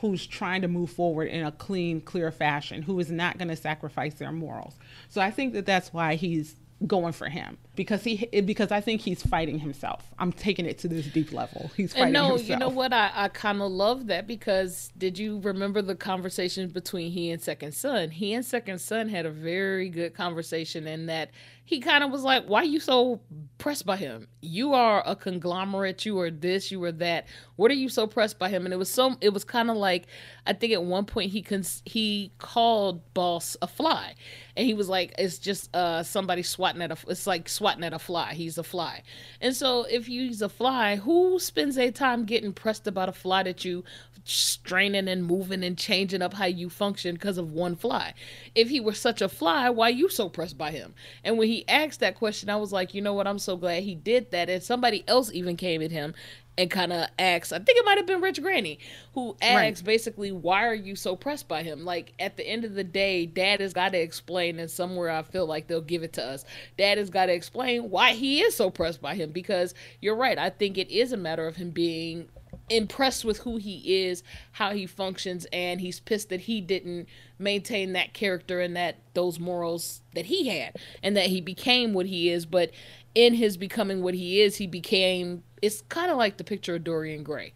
who's 0.00 0.26
trying 0.26 0.60
to 0.60 0.68
move 0.68 0.90
forward 0.90 1.28
in 1.28 1.46
a 1.46 1.50
clean, 1.50 2.02
clear 2.02 2.30
fashion, 2.30 2.82
who 2.82 3.00
is 3.00 3.10
not 3.10 3.38
going 3.38 3.48
to 3.48 3.56
sacrifice 3.56 4.12
their 4.12 4.30
morals. 4.30 4.74
So 5.08 5.22
I 5.22 5.30
think 5.30 5.54
that 5.54 5.64
that's 5.64 5.94
why 5.94 6.16
he's 6.16 6.56
going 6.86 7.14
for 7.14 7.30
him 7.30 7.56
because 7.76 8.02
he 8.02 8.26
because 8.44 8.72
I 8.72 8.80
think 8.80 9.02
he's 9.02 9.22
fighting 9.22 9.58
himself. 9.58 10.02
I'm 10.18 10.32
taking 10.32 10.66
it 10.66 10.78
to 10.78 10.88
this 10.88 11.06
deep 11.06 11.32
level. 11.32 11.70
He's 11.76 11.92
fighting 11.92 12.06
and 12.06 12.12
no, 12.14 12.28
himself. 12.30 12.48
you 12.48 12.56
know 12.56 12.68
what? 12.68 12.92
I, 12.92 13.10
I 13.14 13.28
kind 13.28 13.60
of 13.60 13.70
love 13.70 14.06
that 14.06 14.26
because 14.26 14.90
did 14.98 15.18
you 15.18 15.38
remember 15.40 15.82
the 15.82 15.94
conversation 15.94 16.68
between 16.70 17.12
he 17.12 17.30
and 17.30 17.40
Second 17.40 17.74
Son? 17.74 18.10
He 18.10 18.32
and 18.32 18.44
Second 18.44 18.80
Son 18.80 19.08
had 19.08 19.26
a 19.26 19.30
very 19.30 19.88
good 19.90 20.14
conversation 20.14 20.86
in 20.86 21.06
that 21.06 21.30
he 21.66 21.80
kind 21.80 22.04
of 22.04 22.12
was 22.12 22.22
like, 22.22 22.46
"Why 22.46 22.60
are 22.60 22.64
you 22.64 22.78
so 22.78 23.20
pressed 23.58 23.84
by 23.84 23.96
him? 23.96 24.28
You 24.40 24.72
are 24.72 25.02
a 25.04 25.16
conglomerate. 25.16 26.06
You 26.06 26.18
are 26.20 26.30
this. 26.30 26.70
You 26.70 26.82
are 26.84 26.92
that. 26.92 27.26
What 27.56 27.72
are 27.72 27.74
you 27.74 27.88
so 27.88 28.06
pressed 28.06 28.38
by 28.38 28.48
him?" 28.48 28.64
And 28.66 28.72
it 28.72 28.76
was 28.76 28.88
so. 28.88 29.16
It 29.20 29.30
was 29.30 29.42
kind 29.42 29.68
of 29.68 29.76
like, 29.76 30.06
I 30.46 30.52
think 30.52 30.72
at 30.72 30.84
one 30.84 31.06
point 31.06 31.32
he 31.32 31.42
cons- 31.42 31.82
he 31.84 32.30
called 32.38 33.12
Boss 33.14 33.56
a 33.60 33.66
fly, 33.66 34.14
and 34.56 34.64
he 34.64 34.74
was 34.74 34.88
like, 34.88 35.12
"It's 35.18 35.38
just 35.38 35.74
uh 35.74 36.04
somebody 36.04 36.44
swatting 36.44 36.82
at 36.82 36.92
a. 36.92 36.96
It's 37.08 37.26
like 37.26 37.48
swatting 37.48 37.65
at 37.68 37.92
a 37.92 37.98
fly. 37.98 38.34
He's 38.34 38.58
a 38.58 38.62
fly." 38.62 39.02
And 39.40 39.54
so 39.54 39.84
if 39.84 40.06
he's 40.06 40.42
a 40.42 40.48
fly, 40.48 40.96
who 40.96 41.38
spends 41.38 41.76
their 41.76 41.90
time 41.90 42.24
getting 42.24 42.52
pressed 42.52 42.86
about 42.86 43.08
a 43.08 43.12
fly 43.12 43.42
that 43.42 43.64
you 43.64 43.84
straining 44.28 45.08
and 45.08 45.24
moving 45.24 45.62
and 45.62 45.78
changing 45.78 46.20
up 46.20 46.34
how 46.34 46.46
you 46.46 46.68
function 46.68 47.14
because 47.14 47.38
of 47.38 47.52
one 47.52 47.76
fly. 47.76 48.12
If 48.54 48.68
he 48.68 48.80
were 48.80 48.92
such 48.92 49.22
a 49.22 49.28
fly, 49.28 49.70
why 49.70 49.90
you 49.90 50.08
so 50.08 50.28
pressed 50.28 50.58
by 50.58 50.72
him? 50.72 50.94
And 51.22 51.38
when 51.38 51.48
he 51.48 51.66
asked 51.68 52.00
that 52.00 52.16
question, 52.16 52.50
I 52.50 52.56
was 52.56 52.72
like, 52.72 52.92
you 52.92 53.00
know 53.00 53.14
what? 53.14 53.28
I'm 53.28 53.38
so 53.38 53.56
glad 53.56 53.84
he 53.84 53.94
did 53.94 54.32
that. 54.32 54.50
And 54.50 54.62
somebody 54.62 55.04
else 55.06 55.32
even 55.32 55.56
came 55.56 55.80
at 55.80 55.92
him 55.92 56.14
and 56.58 56.70
kind 56.70 56.92
of 56.92 57.08
asks 57.18 57.52
I 57.52 57.58
think 57.58 57.78
it 57.78 57.84
might 57.84 57.98
have 57.98 58.06
been 58.06 58.20
Rich 58.20 58.42
Granny, 58.42 58.78
who 59.14 59.36
asks 59.42 59.80
right. 59.80 59.84
basically, 59.84 60.32
why 60.32 60.66
are 60.66 60.74
you 60.74 60.96
so 60.96 61.16
pressed 61.16 61.48
by 61.48 61.62
him? 61.62 61.84
Like, 61.84 62.12
at 62.18 62.36
the 62.36 62.46
end 62.46 62.64
of 62.64 62.74
the 62.74 62.84
day, 62.84 63.26
dad 63.26 63.60
has 63.60 63.72
got 63.72 63.92
to 63.92 63.98
explain, 63.98 64.58
and 64.58 64.70
somewhere 64.70 65.10
I 65.10 65.22
feel 65.22 65.46
like 65.46 65.66
they'll 65.66 65.80
give 65.80 66.02
it 66.02 66.14
to 66.14 66.24
us. 66.24 66.44
Dad 66.78 66.98
has 66.98 67.10
got 67.10 67.26
to 67.26 67.32
explain 67.32 67.90
why 67.90 68.12
he 68.12 68.40
is 68.40 68.56
so 68.56 68.70
pressed 68.70 69.02
by 69.02 69.14
him 69.14 69.30
because 69.30 69.74
you're 70.00 70.16
right. 70.16 70.38
I 70.38 70.50
think 70.50 70.78
it 70.78 70.90
is 70.90 71.12
a 71.12 71.16
matter 71.16 71.46
of 71.46 71.56
him 71.56 71.70
being 71.70 72.28
impressed 72.68 73.24
with 73.24 73.38
who 73.38 73.56
he 73.58 74.04
is, 74.04 74.22
how 74.52 74.72
he 74.72 74.86
functions, 74.86 75.46
and 75.52 75.80
he's 75.80 76.00
pissed 76.00 76.30
that 76.30 76.40
he 76.40 76.60
didn't 76.60 77.08
maintain 77.38 77.92
that 77.92 78.12
character 78.12 78.60
and 78.60 78.76
that 78.76 78.96
those 79.14 79.38
morals 79.38 80.00
that 80.14 80.26
he 80.26 80.48
had, 80.48 80.76
and 81.02 81.16
that 81.16 81.26
he 81.26 81.40
became 81.40 81.92
what 81.92 82.06
he 82.06 82.30
is. 82.30 82.46
But 82.46 82.70
in 83.14 83.34
his 83.34 83.56
becoming 83.56 84.02
what 84.02 84.14
he 84.14 84.40
is, 84.40 84.56
he 84.56 84.66
became. 84.66 85.42
It's 85.62 85.82
kind 85.82 86.10
of 86.10 86.16
like 86.16 86.36
the 86.36 86.44
picture 86.44 86.74
of 86.74 86.84
Dorian 86.84 87.22
Gray. 87.22 87.52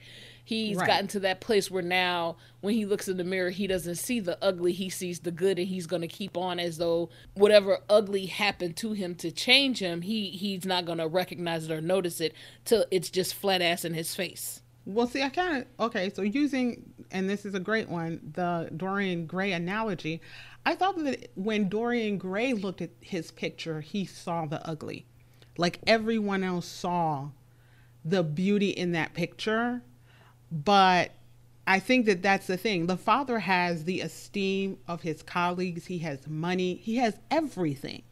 He's 0.50 0.78
right. 0.78 0.86
gotten 0.88 1.06
to 1.08 1.20
that 1.20 1.40
place 1.40 1.70
where 1.70 1.82
now, 1.82 2.36
when 2.60 2.74
he 2.74 2.84
looks 2.84 3.06
in 3.06 3.18
the 3.18 3.24
mirror, 3.24 3.50
he 3.50 3.68
doesn't 3.68 3.94
see 3.94 4.18
the 4.18 4.36
ugly, 4.42 4.72
he 4.72 4.90
sees 4.90 5.20
the 5.20 5.30
good, 5.30 5.60
and 5.60 5.68
he's 5.68 5.86
going 5.86 6.02
to 6.02 6.08
keep 6.08 6.36
on 6.36 6.58
as 6.58 6.78
though 6.78 7.08
whatever 7.34 7.78
ugly 7.88 8.26
happened 8.26 8.76
to 8.78 8.92
him 8.92 9.14
to 9.14 9.30
change 9.30 9.78
him, 9.78 10.02
he 10.02 10.30
he's 10.30 10.64
not 10.64 10.86
going 10.86 10.98
to 10.98 11.06
recognize 11.06 11.66
it 11.66 11.70
or 11.70 11.80
notice 11.80 12.20
it 12.20 12.34
till 12.64 12.84
it's 12.90 13.10
just 13.10 13.34
flat 13.34 13.62
ass 13.62 13.84
in 13.84 13.94
his 13.94 14.16
face. 14.16 14.62
Well, 14.86 15.06
see, 15.06 15.22
I 15.22 15.28
kind 15.28 15.58
of 15.58 15.86
okay. 15.86 16.10
So 16.12 16.22
using, 16.22 16.94
and 17.12 17.30
this 17.30 17.46
is 17.46 17.54
a 17.54 17.60
great 17.60 17.88
one, 17.88 18.32
the 18.34 18.70
Dorian 18.76 19.26
Gray 19.26 19.52
analogy. 19.52 20.20
I 20.66 20.74
thought 20.74 20.98
that 21.04 21.30
when 21.36 21.68
Dorian 21.68 22.18
Gray 22.18 22.54
looked 22.54 22.82
at 22.82 22.90
his 23.00 23.30
picture, 23.30 23.82
he 23.82 24.04
saw 24.04 24.46
the 24.46 24.66
ugly, 24.68 25.06
like 25.56 25.78
everyone 25.86 26.42
else 26.42 26.66
saw 26.66 27.30
the 28.04 28.22
beauty 28.22 28.70
in 28.70 28.92
that 28.92 29.14
picture. 29.14 29.82
But 30.50 31.12
I 31.66 31.78
think 31.78 32.06
that 32.06 32.22
that's 32.22 32.46
the 32.46 32.56
thing. 32.56 32.86
The 32.86 32.96
father 32.96 33.38
has 33.38 33.84
the 33.84 34.00
esteem 34.00 34.78
of 34.88 35.02
his 35.02 35.22
colleagues. 35.22 35.86
He 35.86 35.98
has 35.98 36.26
money. 36.26 36.74
He 36.74 36.96
has 36.96 37.16
everything. 37.30 38.02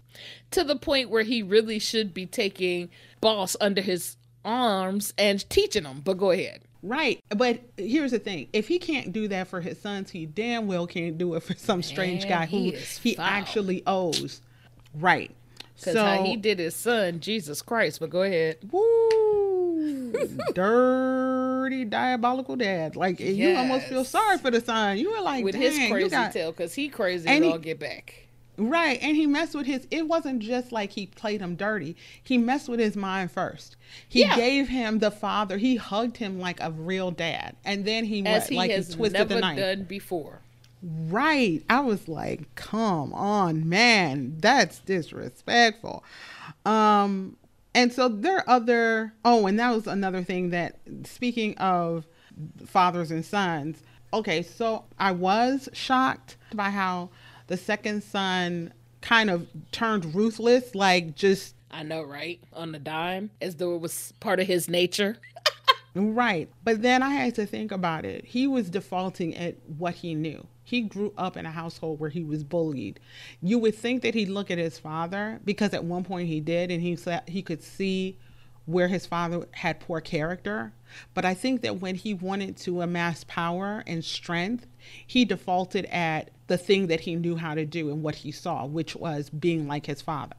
To 0.53 0.65
the 0.65 0.77
point 0.77 1.11
where 1.11 1.23
he 1.23 1.43
really 1.43 1.79
should 1.79 2.15
be 2.15 2.27
taking 2.27 2.91
boss 3.21 3.57
under 3.61 3.81
his 3.81 4.17
arms 4.45 5.13
and 5.19 5.49
teaching 5.51 5.85
them. 5.85 6.03
But 6.05 6.19
go 6.19 6.31
ahead. 6.31 6.63
Right. 6.83 7.21
But 7.31 7.61
here's 7.77 8.13
the 8.13 8.19
thing. 8.19 8.49
If 8.53 8.69
he 8.69 8.79
can't 8.79 9.13
do 9.13 9.29
that 9.29 9.49
for 9.49 9.61
his 9.61 9.81
sons, 9.81 10.11
he 10.11 10.27
damn 10.27 10.67
well 10.67 10.87
can't 10.87 11.19
do 11.19 11.35
it 11.35 11.43
for 11.43 11.55
some 11.55 11.83
strange 11.83 12.29
guy 12.29 12.47
who 12.47 12.57
he, 12.57 12.71
he 13.03 13.19
actually 13.19 13.83
owes. 13.87 14.41
Right. 14.95 15.35
Because 15.75 15.95
so, 15.95 16.05
how 16.05 16.23
he 16.23 16.37
did 16.37 16.59
his 16.59 16.75
son, 16.75 17.21
Jesus 17.21 17.63
Christ. 17.63 18.01
But 18.01 18.11
go 18.11 18.23
ahead. 18.23 18.59
Woo. 18.71 19.48
dirty 20.55 21.85
diabolical 21.85 22.57
dad. 22.57 22.97
Like 22.97 23.21
you 23.21 23.55
almost 23.57 23.87
feel 23.87 24.05
sorry 24.05 24.39
for 24.39 24.51
the 24.51 24.61
son. 24.61 24.99
You 24.99 25.13
were 25.13 25.21
like, 25.21 25.45
with 25.45 25.55
his 25.55 25.77
crazy 25.91 26.09
got- 26.11 26.33
tail 26.33 26.53
because 26.53 26.75
he 26.75 26.89
crazy 26.89 27.27
And 27.29 27.37
and 27.37 27.45
he- 27.45 27.51
all 27.53 27.59
get 27.59 27.79
back. 27.79 28.25
Right, 28.61 28.99
and 29.01 29.15
he 29.17 29.29
messed 29.29 29.55
with 29.55 29.67
his. 29.67 29.87
It 29.89 30.09
wasn't 30.09 30.41
just 30.41 30.73
like 30.73 30.91
he 30.91 31.07
played 31.07 31.41
him 31.41 31.55
dirty. 31.55 31.95
He 32.25 32.37
messed 32.39 32.69
with 32.69 32.81
his 32.81 32.97
mind 32.97 33.31
first. 33.31 33.77
He 34.09 34.23
Yeah. 34.23 34.35
gave 34.35 34.67
him 34.69 34.99
the 34.99 35.13
father. 35.13 35.59
He 35.59 35.77
hugged 35.77 36.17
him 36.17 36.41
like 36.41 36.59
a 36.61 36.73
real 36.73 37.13
dad, 37.13 37.55
and 37.65 37.85
then 37.85 38.05
he 38.05 38.27
As 38.27 38.43
what, 38.43 38.51
he 38.51 38.57
like 38.57 38.71
has 38.73 38.89
he 38.89 38.95
twisted 38.95 39.13
never 39.21 39.35
the 39.35 39.41
knife. 39.41 39.59
done 39.59 39.85
before. 39.85 40.41
Right. 40.83 41.63
I 41.71 41.79
was 41.81 42.09
like, 42.09 42.53
come 42.57 43.13
on, 43.15 43.69
man. 43.69 44.35
That's 44.41 44.81
disrespectful. 44.81 46.03
Um 46.67 47.37
and 47.79 47.93
so 47.93 48.09
there 48.09 48.39
are 48.39 48.45
other 48.49 49.13
oh, 49.25 49.47
and 49.47 49.59
that 49.61 49.71
was 49.71 49.87
another 49.87 50.25
thing 50.25 50.51
that 50.51 50.81
speaking 51.05 51.57
of 51.59 52.07
fathers 52.67 53.11
and 53.13 53.25
sons. 53.25 53.83
Okay, 54.13 54.43
so 54.43 54.85
I 54.99 55.13
was 55.13 55.69
shocked 55.73 56.37
by 56.55 56.71
how 56.71 57.11
the 57.47 57.57
second 57.57 58.03
son 58.03 58.73
kind 59.01 59.31
of 59.31 59.47
turned 59.71 60.15
ruthless, 60.15 60.75
like 60.75 61.15
just 61.15 61.55
I 61.71 61.85
know, 61.85 62.03
right? 62.03 62.41
On 62.53 62.73
the 62.73 62.81
dime, 62.81 63.31
as 63.41 63.57
though 63.57 63.77
it 63.77 63.81
was 63.81 64.13
part 64.19 64.41
of 64.41 64.47
his 64.47 64.69
nature. 64.69 65.17
Right. 65.95 66.49
But 66.63 66.83
then 66.83 67.03
I 67.03 67.09
had 67.09 67.35
to 67.37 67.47
think 67.47 67.73
about 67.73 68.05
it. 68.05 68.25
He 68.25 68.47
was 68.47 68.71
defaulting 68.71 69.35
at 69.35 69.57
what 69.79 69.95
he 69.95 70.15
knew. 70.15 70.47
He 70.69 70.83
grew 70.83 71.15
up 71.17 71.39
in 71.39 71.47
a 71.47 71.51
household 71.51 71.99
where 71.99 72.11
he 72.11 72.23
was 72.23 72.45
bullied. 72.45 73.01
You 73.41 73.59
would 73.59 73.75
think 73.75 74.03
that 74.03 74.13
he'd 74.13 74.29
look 74.29 74.51
at 74.51 74.59
his 74.59 74.79
father 74.79 75.41
because 75.43 75.73
at 75.73 75.83
one 75.83 76.05
point 76.05 76.29
he 76.29 76.41
did 76.41 76.71
and 76.71 76.83
he 76.83 76.95
said 76.95 77.23
he 77.27 77.41
could 77.41 77.63
see 77.63 78.19
where 78.67 78.89
his 78.89 79.07
father 79.07 79.47
had 79.53 79.81
poor 79.81 80.03
character. 80.03 80.75
But 81.15 81.25
I 81.25 81.33
think 81.33 81.63
that 81.63 81.81
when 81.81 81.95
he 81.95 82.13
wanted 82.13 82.59
to 82.59 82.83
amass 82.83 83.25
power 83.25 83.83
and 83.87 84.05
strength, 84.05 84.67
he 85.07 85.25
defaulted 85.25 85.87
at 85.87 86.33
the 86.49 86.59
thing 86.59 86.89
that 86.89 87.01
he 87.01 87.17
knew 87.17 87.37
how 87.37 87.55
to 87.55 87.65
do 87.65 87.89
and 87.89 88.03
what 88.03 88.17
he 88.17 88.31
saw, 88.31 88.67
which 88.67 88.95
was 88.95 89.31
being 89.31 89.67
like 89.69 89.87
his 89.87 90.03
father. 90.03 90.37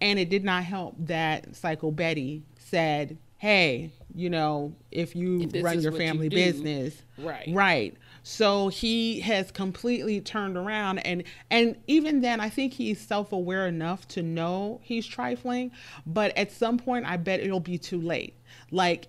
And 0.00 0.18
it 0.18 0.30
did 0.30 0.42
not 0.42 0.64
help 0.64 0.96
that 0.98 1.54
Psycho 1.54 1.92
Betty 1.92 2.42
said, 2.58 3.18
Hey, 3.38 3.92
you 4.16 4.30
know, 4.30 4.74
if 4.90 5.14
you 5.14 5.42
If 5.42 5.62
run 5.62 5.80
your 5.80 5.92
what 5.92 6.00
you 6.00 6.06
family 6.08 6.28
do." 6.28 6.34
business, 6.34 7.02
Right. 7.16 7.48
Right. 7.48 7.94
So 8.22 8.68
he 8.68 9.20
has 9.20 9.50
completely 9.50 10.20
turned 10.20 10.56
around 10.56 10.98
and 10.98 11.24
and 11.50 11.76
even 11.86 12.20
then 12.20 12.40
I 12.40 12.48
think 12.48 12.74
he's 12.74 13.00
self-aware 13.00 13.66
enough 13.66 14.06
to 14.08 14.22
know 14.22 14.80
he's 14.82 15.06
trifling, 15.06 15.72
but 16.06 16.36
at 16.36 16.52
some 16.52 16.78
point 16.78 17.06
I 17.06 17.16
bet 17.16 17.40
it'll 17.40 17.60
be 17.60 17.78
too 17.78 18.00
late. 18.00 18.34
Like 18.70 19.08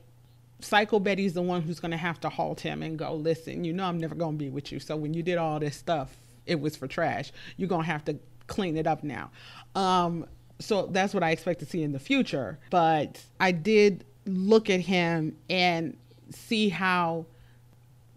Psycho 0.60 1.00
Betty's 1.00 1.34
the 1.34 1.42
one 1.42 1.62
who's 1.62 1.80
going 1.80 1.92
to 1.92 1.98
have 1.98 2.20
to 2.22 2.30
halt 2.30 2.62
him 2.62 2.84
and 2.84 2.98
go, 2.98 3.16
"Listen, 3.16 3.64
you 3.64 3.74
know 3.74 3.86
I'm 3.86 3.98
never 4.00 4.16
going 4.16 4.34
to 4.34 4.38
be 4.38 4.50
with 4.50 4.72
you. 4.72 4.80
So 4.80 4.96
when 4.96 5.14
you 5.14 5.24
did 5.24 5.38
all 5.38 5.60
this 5.60 5.76
stuff, 5.76 6.16
it 6.46 6.60
was 6.60 6.76
for 6.76 6.88
trash. 6.88 7.32
You're 7.58 7.70
going 7.70 7.82
to 7.82 7.92
have 7.92 8.06
to 8.06 8.18
clean 8.48 8.78
it 8.78 8.88
up 8.88 9.04
now." 9.04 9.32
Um 9.76 10.26
so 10.60 10.86
that's 10.86 11.14
what 11.14 11.24
I 11.24 11.32
expect 11.32 11.60
to 11.62 11.66
see 11.66 11.82
in 11.82 11.92
the 11.92 12.00
future, 12.00 12.60
but 12.70 13.24
I 13.40 13.52
did 13.52 14.06
look 14.26 14.70
at 14.70 14.82
him 14.82 15.36
and 15.50 15.98
see 16.30 16.70
how 16.70 17.26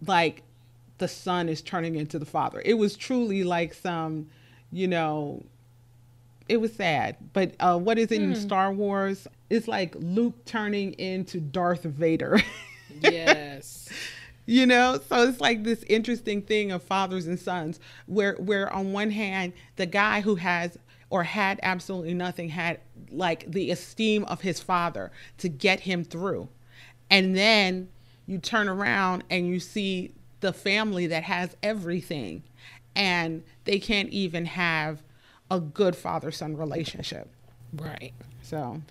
like 0.05 0.43
the 0.97 1.07
son 1.07 1.49
is 1.49 1.61
turning 1.61 1.95
into 1.95 2.19
the 2.19 2.25
father. 2.25 2.61
It 2.65 2.75
was 2.75 2.95
truly 2.95 3.43
like 3.43 3.73
some, 3.73 4.27
you 4.71 4.87
know, 4.87 5.43
it 6.47 6.57
was 6.57 6.73
sad. 6.73 7.17
But 7.33 7.55
uh, 7.59 7.77
what 7.77 7.97
is 7.97 8.11
it 8.11 8.21
in 8.21 8.35
Star 8.35 8.71
Wars? 8.71 9.27
It's 9.49 9.67
like 9.67 9.95
Luke 9.97 10.45
turning 10.45 10.93
into 10.93 11.39
Darth 11.39 11.83
Vader. 11.83 12.41
Yes. 13.01 13.89
you 14.45 14.65
know 14.65 14.99
so 15.09 15.27
it's 15.27 15.41
like 15.41 15.63
this 15.63 15.83
interesting 15.83 16.41
thing 16.41 16.71
of 16.71 16.81
fathers 16.81 17.27
and 17.27 17.37
sons 17.37 17.77
where 18.05 18.35
where 18.35 18.71
on 18.71 18.93
one 18.93 19.11
hand 19.11 19.51
the 19.75 19.85
guy 19.85 20.21
who 20.21 20.35
has 20.35 20.77
or 21.09 21.23
had 21.23 21.59
absolutely 21.61 22.13
nothing 22.13 22.47
had 22.49 22.79
like 23.11 23.51
the 23.51 23.69
esteem 23.69 24.23
of 24.25 24.41
his 24.41 24.61
father 24.61 25.11
to 25.37 25.49
get 25.49 25.81
him 25.81 26.05
through 26.05 26.47
and 27.09 27.35
then 27.35 27.89
you 28.27 28.37
turn 28.37 28.69
around 28.69 29.23
and 29.29 29.45
you 29.47 29.59
see 29.59 30.13
the 30.45 30.53
family 30.53 31.07
that 31.07 31.23
has 31.23 31.57
everything 31.63 32.43
and 32.95 33.43
they 33.65 33.79
can't 33.79 34.09
even 34.09 34.45
have 34.45 35.01
a 35.49 35.59
good 35.59 35.95
father 35.95 36.31
son 36.31 36.55
relationship 36.55 37.27
right. 37.73 38.13
so 38.43 38.81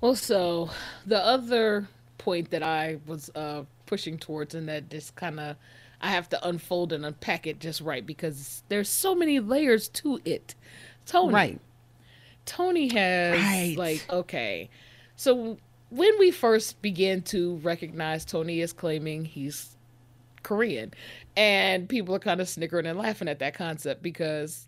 Well, 0.00 0.14
so 0.14 0.70
the 1.06 1.18
other 1.24 1.88
point 2.18 2.50
that 2.50 2.62
I 2.62 2.98
was 3.06 3.30
uh, 3.34 3.62
pushing 3.86 4.18
towards, 4.18 4.54
and 4.54 4.68
that 4.68 4.90
just 4.90 5.14
kind 5.16 5.40
of 5.40 5.56
I 6.00 6.10
have 6.10 6.28
to 6.30 6.48
unfold 6.48 6.92
and 6.92 7.04
unpack 7.06 7.46
it 7.46 7.60
just 7.60 7.80
right 7.80 8.04
because 8.04 8.62
there's 8.68 8.88
so 8.88 9.14
many 9.14 9.40
layers 9.40 9.88
to 9.88 10.20
it. 10.24 10.54
Tony, 11.06 11.32
right 11.34 11.60
Tony 12.44 12.88
has 12.88 13.38
Right. 13.40 13.74
like 13.76 14.04
okay, 14.10 14.70
so 15.16 15.58
when 15.90 16.18
we 16.18 16.30
first 16.30 16.80
began 16.82 17.22
to 17.22 17.56
recognize 17.56 18.24
Tony 18.24 18.60
is 18.60 18.72
claiming 18.72 19.24
he's 19.24 19.76
Korean, 20.42 20.92
and 21.36 21.88
people 21.88 22.14
are 22.14 22.20
kind 22.20 22.40
of 22.40 22.48
snickering 22.48 22.86
and 22.86 22.98
laughing 22.98 23.28
at 23.28 23.38
that 23.40 23.54
concept 23.54 24.02
because 24.02 24.66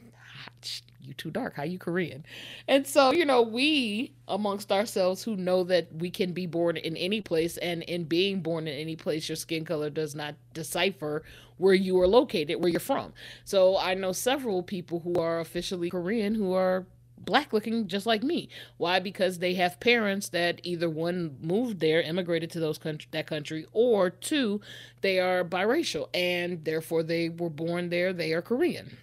you 1.01 1.15
too 1.15 1.31
dark. 1.31 1.55
How 1.55 1.63
you 1.65 1.79
Korean? 1.79 2.25
And 2.67 2.87
so 2.87 3.13
you 3.13 3.25
know 3.25 3.43
we 3.43 4.13
amongst 4.29 4.73
ourselves 4.73 5.23
who 5.23 5.37
know 5.37 5.65
that 5.65 5.93
we 5.95 6.11
can 6.11 6.33
be 6.33 6.47
born 6.47 6.77
in 6.77 6.97
any 6.97 7.21
place, 7.21 7.57
and 7.59 7.83
in 7.83 8.05
being 8.05 8.41
born 8.41 8.67
in 8.67 8.75
any 8.79 8.97
place, 8.97 9.29
your 9.29 9.37
skin 9.37 9.65
color 9.65 9.91
does 9.91 10.15
not 10.15 10.35
decipher 10.53 11.23
where 11.59 11.75
you 11.75 12.01
are 12.01 12.09
located, 12.09 12.61
where 12.61 12.71
you're 12.71 12.81
from. 12.81 13.13
So 13.45 13.79
I 13.79 13.95
know 13.95 14.13
several 14.13 14.63
people 14.63 15.01
who 15.01 15.21
are 15.21 15.41
officially 15.41 15.91
Korean 15.91 16.35
who 16.35 16.53
are 16.53 16.87
black 17.25 17.53
looking 17.53 17.89
just 17.89 18.07
like 18.07 18.23
me. 18.23 18.49
Why? 18.77 19.01
Because 19.01 19.39
they 19.39 19.55
have 19.55 19.81
parents 19.81 20.29
that 20.31 20.61
either 20.63 20.89
one 20.89 21.37
moved 21.41 21.81
there, 21.81 22.01
immigrated 22.03 22.51
to 22.53 22.61
those 22.61 22.79
country, 22.79 23.09
that 23.13 23.27
country, 23.27 23.67
or 23.73 24.11
two, 24.11 24.61
they 25.01 25.19
are 25.19 25.45
biracial 25.45 26.09
and 26.15 26.65
therefore 26.65 27.03
they 27.03 27.29
were 27.29 27.51
born 27.51 27.91
there, 27.91 28.13
they 28.13 28.33
are 28.33 28.43
Korean. 28.43 28.99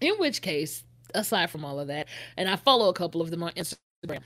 In 0.00 0.14
which 0.14 0.42
case, 0.42 0.84
aside 1.14 1.50
from 1.50 1.64
all 1.64 1.80
of 1.80 1.88
that, 1.88 2.08
and 2.36 2.48
I 2.48 2.56
follow 2.56 2.88
a 2.88 2.94
couple 2.94 3.20
of 3.20 3.30
them 3.30 3.42
on 3.42 3.52
Instagram. 3.52 4.20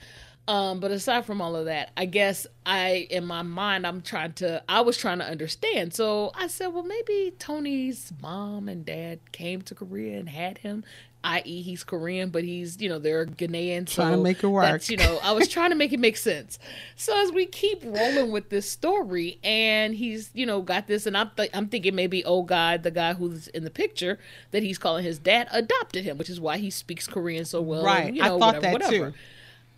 Um, 0.45 0.81
but 0.81 0.91
aside 0.91 1.25
from 1.25 1.41
all 1.41 1.55
of 1.55 1.65
that, 1.65 1.91
I 1.95 2.05
guess 2.05 2.45
I, 2.65 3.07
in 3.09 3.25
my 3.25 3.43
mind, 3.43 3.87
I'm 3.87 4.01
trying 4.01 4.33
to, 4.33 4.61
I 4.67 4.81
was 4.81 4.97
trying 4.97 5.19
to 5.19 5.25
understand. 5.25 5.93
So 5.93 6.31
I 6.35 6.47
said, 6.47 6.67
well, 6.67 6.83
maybe 6.83 7.33
Tony's 7.39 8.11
mom 8.21 8.67
and 8.67 8.85
dad 8.85 9.31
came 9.31 9.61
to 9.63 9.75
Korea 9.75 10.19
and 10.19 10.27
had 10.27 10.57
him, 10.57 10.83
i.e., 11.23 11.61
he's 11.61 11.83
Korean, 11.83 12.29
but 12.29 12.43
he's, 12.43 12.81
you 12.81 12.89
know, 12.89 12.99
they're 12.99 13.25
Ghanaian. 13.25 13.87
Trying 13.87 14.11
to 14.11 14.17
so 14.17 14.21
make 14.21 14.43
it 14.43 14.47
work. 14.47 14.65
that's, 14.65 14.89
you 14.89 14.97
know, 14.97 15.19
I 15.23 15.31
was 15.31 15.47
trying 15.47 15.69
to 15.69 15.75
make 15.75 15.93
it 15.93 15.99
make 15.99 16.17
sense. 16.17 16.59
So 16.95 17.17
as 17.23 17.31
we 17.31 17.45
keep 17.45 17.83
rolling 17.83 18.31
with 18.31 18.49
this 18.49 18.69
story, 18.69 19.39
and 19.43 19.93
he's, 19.95 20.29
you 20.33 20.45
know, 20.45 20.61
got 20.61 20.87
this, 20.87 21.05
and 21.05 21.15
I'm, 21.17 21.31
th- 21.35 21.49
I'm 21.53 21.67
thinking 21.67 21.95
maybe, 21.95 22.23
oh 22.25 22.43
God, 22.43 22.83
the 22.83 22.91
guy 22.91 23.13
who's 23.13 23.47
in 23.49 23.63
the 23.63 23.69
picture 23.71 24.19
that 24.51 24.63
he's 24.63 24.77
calling 24.77 25.03
his 25.03 25.19
dad 25.19 25.47
adopted 25.51 26.03
him, 26.03 26.17
which 26.17 26.29
is 26.29 26.39
why 26.39 26.57
he 26.57 26.69
speaks 26.69 27.07
Korean 27.07 27.45
so 27.45 27.61
well. 27.61 27.79
and, 27.79 27.85
Right. 27.87 28.13
you 28.13 28.21
I 28.23 28.27
thought 28.27 28.39
whatever, 28.39 28.61
that 28.61 28.73
whatever. 28.73 29.11
too. 29.11 29.17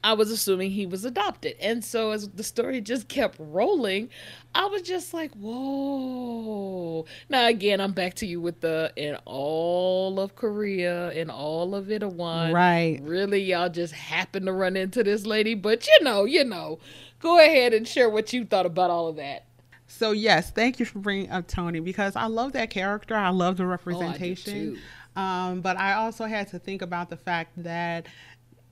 I 0.05 0.13
was 0.13 0.29
assuming 0.29 0.69
he 0.69 0.85
was 0.85 1.03
adopted. 1.03 1.55
And 1.59 1.83
so 1.83 2.11
as 2.11 2.29
the 2.29 2.43
story 2.43 2.79
just 2.79 3.07
kept 3.07 3.37
rolling, 3.39 4.09
I 4.53 4.67
was 4.67 4.83
just 4.83 5.15
like, 5.15 5.33
whoa. 5.33 7.07
Now 7.27 7.47
again, 7.47 7.81
I'm 7.81 7.91
back 7.91 8.13
to 8.15 8.27
you 8.27 8.39
with 8.39 8.61
the 8.61 8.93
in 8.95 9.17
all 9.25 10.19
of 10.19 10.35
Korea, 10.35 11.09
in 11.13 11.31
all 11.31 11.73
of 11.73 11.89
it, 11.89 12.03
a 12.03 12.07
Itaewon. 12.07 12.53
Right. 12.53 12.99
Really, 13.01 13.41
y'all 13.41 13.67
just 13.67 13.93
happened 13.93 14.45
to 14.45 14.53
run 14.53 14.77
into 14.77 15.03
this 15.03 15.25
lady, 15.25 15.55
but 15.55 15.87
you 15.87 16.03
know, 16.03 16.25
you 16.25 16.43
know. 16.43 16.77
Go 17.19 17.39
ahead 17.39 17.73
and 17.73 17.87
share 17.87 18.07
what 18.07 18.31
you 18.31 18.45
thought 18.45 18.67
about 18.67 18.91
all 18.91 19.07
of 19.07 19.15
that. 19.15 19.45
So 19.87 20.11
yes, 20.11 20.51
thank 20.51 20.79
you 20.79 20.85
for 20.85 20.99
bringing 20.99 21.31
up 21.31 21.47
Tony 21.47 21.79
because 21.79 22.15
I 22.15 22.27
love 22.27 22.51
that 22.51 22.69
character. 22.69 23.15
I 23.15 23.29
love 23.29 23.57
the 23.57 23.65
representation. 23.65 24.75
too. 24.75 25.19
um, 25.19 25.61
but 25.61 25.79
I 25.79 25.93
also 25.93 26.25
had 26.25 26.49
to 26.49 26.59
think 26.59 26.83
about 26.83 27.09
the 27.09 27.17
fact 27.17 27.53
that 27.63 28.05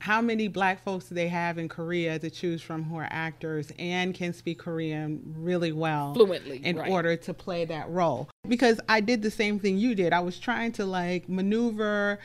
how 0.04 0.20
many 0.20 0.50
black 0.50 0.84
folks 0.84 1.06
do 1.06 1.16
they 1.16 1.30
have 1.30 1.58
in 1.58 1.70
Korea 1.70 2.20
to 2.20 2.30
choose 2.30 2.62
from 2.62 2.84
who 2.84 2.98
are 2.98 3.08
actors 3.10 3.72
and 3.80 4.14
can 4.14 4.34
speak 4.34 4.60
Korean 4.60 5.22
really 5.38 5.72
well 5.72 6.14
Fluently, 6.14 6.58
in 6.58 6.76
right. 6.76 6.92
order 6.92 7.16
to 7.16 7.34
play 7.34 7.64
that 7.64 7.90
role. 7.90 8.30
Because 8.46 8.82
I 8.90 9.00
did 9.00 9.22
the 9.22 9.32
same 9.32 9.60
thing 9.60 9.78
you 9.78 9.96
did. 9.96 10.12
I 10.12 10.20
was 10.20 10.38
trying 10.38 10.74
to 10.74 10.86
like 10.86 11.30
maneuver 11.30 12.20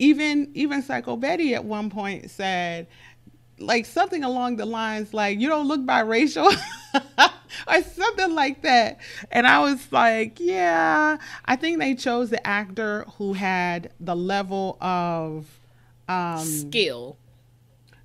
even 0.00 0.50
even 0.54 0.82
Psycho 0.82 1.14
Betty 1.14 1.54
at 1.54 1.64
one 1.64 1.88
point 1.88 2.32
said 2.32 2.88
like 3.60 3.86
something 3.86 4.24
along 4.24 4.56
the 4.56 4.66
lines 4.66 5.14
like 5.14 5.38
you 5.38 5.48
don't 5.48 5.68
look 5.68 5.82
biracial 5.82 6.52
or 7.68 7.82
something 7.82 8.34
like 8.34 8.62
that 8.62 8.98
and 9.30 9.46
i 9.46 9.58
was 9.58 9.92
like 9.92 10.40
yeah 10.40 11.18
i 11.44 11.56
think 11.56 11.78
they 11.78 11.94
chose 11.94 12.30
the 12.30 12.46
actor 12.46 13.04
who 13.18 13.34
had 13.34 13.92
the 14.00 14.16
level 14.16 14.78
of 14.80 15.59
um 16.10 16.44
Skill. 16.44 17.16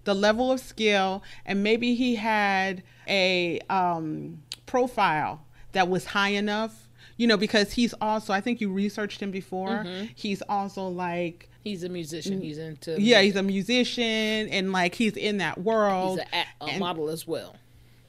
the 0.04 0.14
level 0.14 0.52
of 0.52 0.60
skill 0.60 1.24
and 1.46 1.64
maybe 1.64 1.96
he 1.96 2.16
had 2.16 2.84
a 3.08 3.60
um 3.70 4.42
profile 4.66 5.46
that 5.74 5.88
was 5.90 6.06
high 6.06 6.30
enough. 6.30 6.82
You 7.18 7.28
know, 7.28 7.38
because 7.38 7.72
he's 7.74 7.94
also 8.02 8.34
I 8.34 8.42
think 8.42 8.60
you 8.62 8.72
researched 8.72 9.22
him 9.22 9.32
before. 9.32 9.70
Mm-hmm. 9.70 10.06
He's 10.16 10.42
also 10.50 10.88
like 10.88 11.50
He's 11.64 11.84
a 11.84 11.90
musician. 11.90 12.42
He's 12.42 12.58
into 12.60 13.02
yeah, 13.02 13.22
he's 13.22 13.36
a 13.36 13.42
musician 13.44 14.04
and 14.04 14.72
like 14.72 14.94
he's 14.96 15.18
in 15.18 15.38
that 15.40 15.58
world. 15.60 16.20
he's 16.20 16.28
a, 16.62 16.66
a 16.66 16.68
and- 16.70 16.80
model 16.80 17.10
as 17.10 17.26
well. 17.28 17.56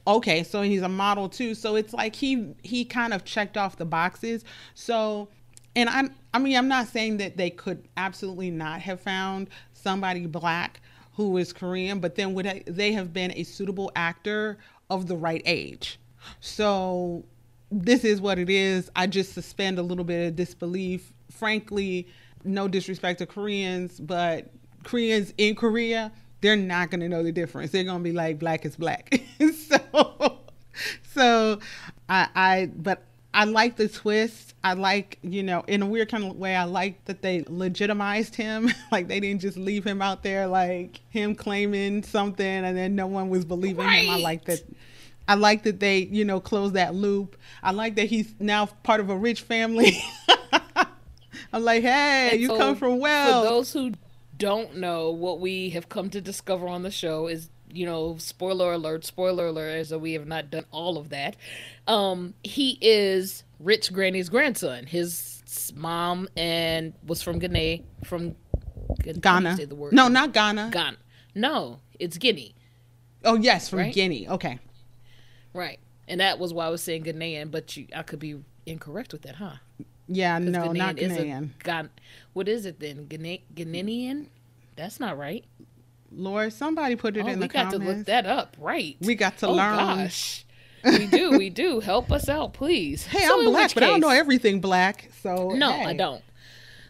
okay 0.05 0.43
so 0.43 0.61
he's 0.61 0.81
a 0.83 0.87
model 0.89 1.27
too 1.27 1.53
so 1.55 1.75
it's 1.75 1.93
like 1.93 2.15
he 2.15 2.53
he 2.63 2.85
kind 2.85 3.13
of 3.13 3.25
checked 3.25 3.57
off 3.57 3.75
the 3.75 3.83
boxes 3.85 4.45
so 4.73 5.27
and 5.75 5.89
i'm 5.89 6.13
i 6.33 6.39
mean 6.39 6.55
i'm 6.55 6.69
not 6.69 6.87
saying 6.87 7.17
that 7.17 7.35
they 7.35 7.49
could 7.49 7.85
absolutely 7.97 8.49
not 8.49 8.79
have 8.79 9.01
found 9.01 9.49
somebody 9.77 10.25
black 10.25 10.81
who 11.13 11.37
is 11.37 11.53
korean 11.53 11.99
but 11.99 12.15
then 12.15 12.33
would 12.33 12.63
they 12.67 12.91
have 12.91 13.13
been 13.13 13.31
a 13.35 13.43
suitable 13.43 13.91
actor 13.95 14.57
of 14.89 15.07
the 15.07 15.15
right 15.15 15.41
age. 15.45 15.99
So 16.39 17.25
this 17.71 18.03
is 18.03 18.21
what 18.21 18.39
it 18.39 18.49
is. 18.49 18.89
I 18.95 19.07
just 19.07 19.33
suspend 19.33 19.79
a 19.79 19.81
little 19.81 20.05
bit 20.05 20.27
of 20.27 20.35
disbelief. 20.35 21.13
Frankly 21.31 22.07
no 22.43 22.67
disrespect 22.67 23.19
to 23.19 23.25
koreans 23.25 23.99
but 23.99 24.45
koreans 24.83 25.33
in 25.37 25.55
korea 25.55 26.11
they're 26.39 26.55
not 26.55 26.91
going 26.91 27.01
to 27.01 27.09
know 27.09 27.23
the 27.23 27.31
difference. 27.31 27.71
They're 27.71 27.83
going 27.83 27.97
to 27.97 28.03
be 28.03 28.13
like 28.13 28.39
black 28.39 28.65
is 28.65 28.75
black. 28.75 29.21
So 29.67 30.39
so 31.13 31.59
i 32.07 32.27
i 32.35 32.69
but 32.75 33.03
i 33.37 33.43
like 33.43 33.75
the 33.75 33.87
twist 33.87 34.53
i 34.63 34.73
like 34.73 35.19
you 35.21 35.43
know 35.43 35.63
in 35.67 35.81
a 35.81 35.85
weird 35.85 36.09
kind 36.09 36.23
of 36.23 36.35
way 36.35 36.55
i 36.55 36.63
like 36.63 37.03
that 37.05 37.21
they 37.21 37.43
legitimized 37.47 38.35
him 38.35 38.69
like 38.91 39.07
they 39.07 39.19
didn't 39.19 39.41
just 39.41 39.57
leave 39.57 39.85
him 39.85 40.01
out 40.01 40.23
there 40.23 40.47
like 40.47 40.99
him 41.09 41.35
claiming 41.35 42.03
something 42.03 42.45
and 42.45 42.75
then 42.75 42.95
no 42.95 43.07
one 43.07 43.29
was 43.29 43.45
believing 43.45 43.87
him 43.87 44.09
i 44.09 44.17
like 44.19 44.45
that 44.45 44.61
I 45.27 45.35
like 45.35 45.63
that 45.63 45.81
they, 45.81 45.99
you 45.99 46.23
know, 46.23 46.39
closed 46.39 46.75
that 46.75 46.95
loop. 46.95 47.35
I 47.61 47.71
like 47.71 47.95
that 47.95 48.05
he's 48.07 48.33
now 48.39 48.67
part 48.83 49.01
of 49.01 49.09
a 49.09 49.15
rich 49.17 49.41
family. 49.41 50.01
I'm 51.53 51.63
like, 51.63 51.83
hey, 51.83 52.37
you 52.37 52.47
So, 52.47 52.57
come 52.57 52.75
from 52.75 52.99
well. 52.99 53.43
For 53.43 53.49
those 53.49 53.73
who 53.73 53.91
don't 54.37 54.77
know, 54.77 55.11
what 55.11 55.39
we 55.39 55.71
have 55.71 55.89
come 55.89 56.09
to 56.11 56.21
discover 56.21 56.67
on 56.67 56.83
the 56.83 56.91
show 56.91 57.27
is, 57.27 57.49
you 57.71 57.85
know, 57.85 58.15
spoiler 58.17 58.73
alert, 58.73 59.05
spoiler 59.05 59.47
alert, 59.47 59.69
as 59.77 59.89
though 59.89 59.97
we 59.97 60.13
have 60.13 60.27
not 60.27 60.49
done 60.49 60.65
all 60.71 60.97
of 60.97 61.09
that. 61.09 61.35
Um, 61.87 62.33
he 62.43 62.77
is 62.81 63.43
Rich 63.59 63.91
Granny's 63.93 64.29
grandson. 64.29 64.85
His 64.85 65.73
mom 65.75 66.27
and 66.37 66.93
was 67.05 67.21
from 67.21 67.39
Ghana, 67.39 67.79
from 68.05 68.35
Ghana. 69.19 69.57
say 69.57 69.65
the 69.65 69.75
word? 69.75 69.93
No, 69.93 70.07
not 70.07 70.33
Ghana. 70.33 70.69
Ghana. 70.71 70.97
No, 71.35 71.79
it's 71.99 72.17
Guinea, 72.17 72.55
Oh, 73.23 73.35
yes, 73.35 73.69
from 73.69 73.79
Right? 73.79 73.93
Guinea. 73.93 74.27
Okay. 74.29 74.59
right? 75.53 75.79
And 76.07 76.19
that 76.21 76.39
was 76.39 76.53
why 76.53 76.65
I 76.65 76.69
was 76.69 76.81
saying 76.81 77.03
Ghanaian, 77.03 77.51
but 77.51 77.75
you, 77.75 77.87
I 77.95 78.01
could 78.03 78.19
be 78.19 78.37
incorrect 78.65 79.11
with 79.11 79.23
that, 79.23 79.35
huh? 79.35 79.57
Yeah, 80.07 80.37
no, 80.39 80.71
not 80.71 80.97
is 80.99 81.11
a 81.11 81.19
Ghanaian. 81.21 81.49
Ghan- 81.63 81.89
what 82.33 82.47
is 82.47 82.65
it 82.65 82.79
then? 82.79 83.07
Ghana- 83.07 83.39
Ghanaian? 83.53 84.27
That's 84.75 84.99
not 84.99 85.17
right. 85.17 85.43
Lord, 86.11 86.53
somebody 86.53 86.95
put 86.95 87.17
it 87.17 87.25
Oh, 87.25 87.27
in 87.27 87.39
the 87.39 87.47
comments. 87.47 87.73
we 87.73 87.79
got 87.79 87.85
to 87.91 87.97
look 87.97 88.05
that 88.07 88.25
up, 88.25 88.55
right? 88.59 88.95
We 89.01 89.15
got 89.15 89.37
to 89.39 89.47
oh, 89.47 89.53
learn. 89.53 89.75
gosh, 89.77 90.45
we 90.83 91.07
do, 91.07 91.37
we 91.37 91.49
do. 91.49 91.79
Help 91.79 92.11
us 92.11 92.29
out, 92.29 92.53
please. 92.53 93.05
Hey, 93.05 93.25
So 93.25 93.39
I'm 93.39 93.45
black, 93.45 93.73
but 93.73 93.83
I 93.83 93.87
don't 93.87 93.99
know 93.99 94.09
everything 94.09 94.61
black. 94.61 95.09
So 95.21 95.49
No, 95.49 95.71
hey. 95.71 95.85
I 95.85 95.93
don't. 95.93 96.23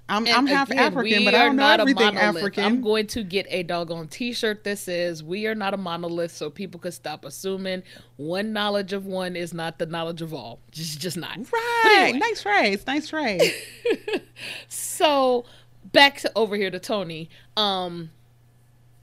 I'm, 0.09 0.25
And 0.25 0.35
I'm 0.35 0.47
half 0.47 0.69
again, 0.69 0.79
African, 0.79 1.25
but 1.25 1.35
I 1.35 1.45
don't 1.47 1.57
know 1.57 1.65
a 1.67 1.73
everything. 1.79 2.15
African. 2.17 2.63
I'm 2.63 2.81
going 2.81 3.07
to 3.07 3.23
get 3.23 3.45
a 3.49 3.63
doggone 3.63 4.07
T-shirt 4.07 4.63
that 4.63 4.77
says 4.79 5.21
"We 5.21 5.47
are 5.47 5.55
not 5.55 5.73
a 5.73 5.77
monolith," 5.77 6.31
so 6.31 6.49
people 6.49 6.79
could 6.79 6.93
stop 6.93 7.25
assuming 7.25 7.83
one 8.15 8.53
knowledge 8.53 8.93
of 8.93 9.05
one 9.05 9.35
is 9.35 9.53
not 9.53 9.79
the 9.79 9.85
knowledge 9.85 10.21
of 10.21 10.33
all. 10.33 10.61
Just, 10.71 11.01
just 11.01 11.17
not. 11.17 11.37
Right. 11.51 11.93
anyway. 11.97 12.19
Nice 12.19 12.41
phrase. 12.41 12.87
Nice 12.87 13.09
phrase. 13.09 13.51
So 14.69 15.45
back 15.91 16.19
to 16.19 16.31
over 16.35 16.55
here 16.55 16.71
to 16.71 16.79
Tony. 16.79 17.29
Um 17.55 18.11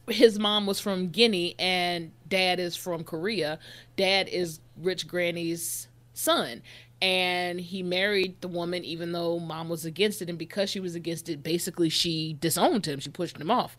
his 0.09 0.39
mom 0.39 0.67
was 0.67 0.81
from 0.81 1.09
Guinea 1.09 1.55
and 1.59 2.13
dad 2.29 2.61
is 2.61 2.77
from 2.77 3.05
Korea. 3.05 3.59
Dad 3.97 4.29
is 4.29 4.61
Rich 4.77 5.09
Granny's 5.09 5.89
son. 6.13 6.63
And 7.01 7.61
he 7.61 7.83
married 7.83 8.41
the 8.41 8.49
woman 8.49 8.85
even 8.85 9.13
though 9.13 9.39
mom 9.39 9.69
was 9.69 9.85
against 9.85 10.23
it. 10.23 10.29
And 10.29 10.39
because 10.39 10.71
she 10.71 10.81
was 10.81 10.95
against 10.95 11.29
it, 11.29 11.43
basically 11.43 11.89
she 11.89 12.37
disowned 12.41 12.87
him. 12.87 13.01
She 13.01 13.11
pushed 13.11 13.37
him 13.39 13.51
off. 13.51 13.77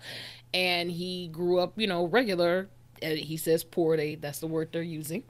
And 0.54 0.92
he 0.92 1.28
grew 1.30 1.60
up, 1.60 1.74
you 1.76 1.88
know, 1.88 2.06
regular. 2.06 2.70
He 3.02 3.38
says 3.38 3.64
poor. 3.64 3.98
They 3.98 4.16
that's 4.16 4.40
the 4.40 4.48
word 4.48 4.70
they're 4.72 4.82
using. 4.82 5.24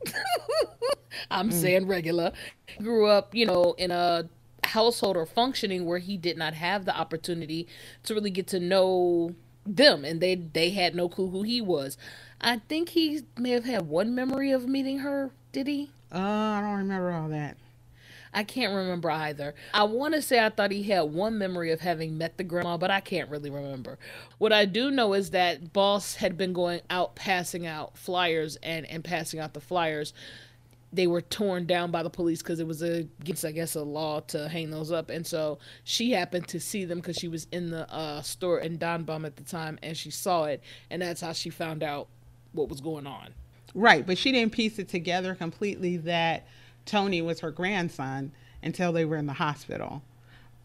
I'm 1.31 1.49
mm. 1.49 1.53
saying 1.53 1.88
regular. 1.88 2.31
Grew 2.79 3.08
up, 3.08 3.34
you 3.34 3.45
know, 3.45 3.75
in 3.77 3.91
a 3.91 4.29
household 4.63 5.15
or 5.15 5.25
functioning 5.25 5.86
where 5.86 5.99
he 5.99 6.17
did 6.17 6.38
not 6.38 6.53
have 6.53 6.86
the 6.86 6.95
opportunity 6.95 7.67
to 8.03 8.13
really 8.13 8.29
get 8.29 8.47
to 8.47 8.60
know 8.60 9.36
them 9.65 10.06
and 10.06 10.21
they 10.21 10.36
they 10.36 10.71
had 10.71 10.95
no 10.95 11.10
clue 11.10 11.30
who 11.30 11.43
he 11.43 11.62
was. 11.62 11.97
I 12.41 12.60
think 12.69 12.89
he 12.89 13.21
may 13.38 13.51
have 13.51 13.65
had 13.65 13.88
one 13.88 14.13
memory 14.15 14.51
of 14.51 14.67
meeting 14.67 14.99
her, 14.99 15.32
did 15.51 15.67
he? 15.67 15.89
uh, 16.12 16.17
I 16.19 16.62
don't 16.62 16.78
remember 16.78 17.12
all 17.12 17.30
that. 17.30 17.58
I 18.34 18.43
can't 18.43 18.73
remember 18.75 19.10
either. 19.10 19.56
I 19.73 19.84
want 19.86 20.13
to 20.13 20.21
say 20.21 20.43
I 20.45 20.49
thought 20.49 20.71
he 20.71 20.84
had 20.84 21.04
one 21.04 21.38
memory 21.38 21.71
of 21.71 21.80
having 21.80 22.17
met 22.17 22.38
the 22.38 22.43
grandma, 22.43 22.78
but 22.78 22.91
I 22.91 22.99
can't 22.99 23.30
really 23.30 23.49
remember. 23.49 23.97
What 24.39 24.51
I 24.51 24.65
do 24.65 24.91
know 24.91 25.13
is 25.13 25.32
that 25.32 25.71
Boss 25.71 26.15
had 26.15 26.38
been 26.38 26.51
going 26.54 26.82
out 26.89 27.15
passing 27.15 27.65
out 27.65 27.97
flyers 27.97 28.58
and 28.62 28.86
and 28.88 29.04
passing 29.06 29.39
out 29.39 29.54
the 29.54 29.62
flyers. 29.62 30.13
They 30.95 31.08
were 31.08 31.21
torn 31.21 31.65
down 31.65 31.91
by 31.91 32.03
the 32.03 32.10
police 32.10 32.41
because 32.41 32.60
it 32.60 32.67
was 32.67 32.81
against, 32.81 33.43
I 33.43 33.51
guess, 33.51 33.75
a 33.75 33.84
law 33.84 34.21
to 34.27 34.47
hang 34.47 34.71
those 34.71 34.91
up. 34.91 35.10
And 35.10 35.27
so 35.27 35.60
she 35.84 36.12
happened 36.12 36.47
to 36.49 36.60
see 36.60 36.86
them 36.86 36.99
because 36.99 37.17
she 37.17 37.27
was 37.27 37.47
in 37.51 37.69
the 37.69 37.91
uh, 37.93 38.21
store 38.21 38.60
in 38.60 38.77
DanBam 38.77 39.25
at 39.25 39.36
the 39.36 39.43
time, 39.43 39.77
and 39.84 39.97
she 39.97 40.10
saw 40.10 40.45
it, 40.45 40.62
and 40.89 41.01
that's 41.01 41.21
how 41.21 41.34
she 41.34 41.49
found 41.49 41.84
out 41.84 42.08
what 42.53 42.69
was 42.69 42.81
going 42.81 43.05
on. 43.05 43.34
Right, 43.73 44.08
but 44.08 44.17
she 44.17 44.31
didn't 44.31 44.53
piece 44.53 44.79
it 44.79 44.88
together 44.88 45.36
completely 45.36 45.97
that 45.97 46.47
Tony 46.86 47.21
was 47.21 47.41
her 47.41 47.51
grandson 47.51 48.31
until 48.63 48.93
they 48.93 49.03
were 49.03 49.17
in 49.17 49.25
the 49.25 49.34
hospital. 49.34 50.01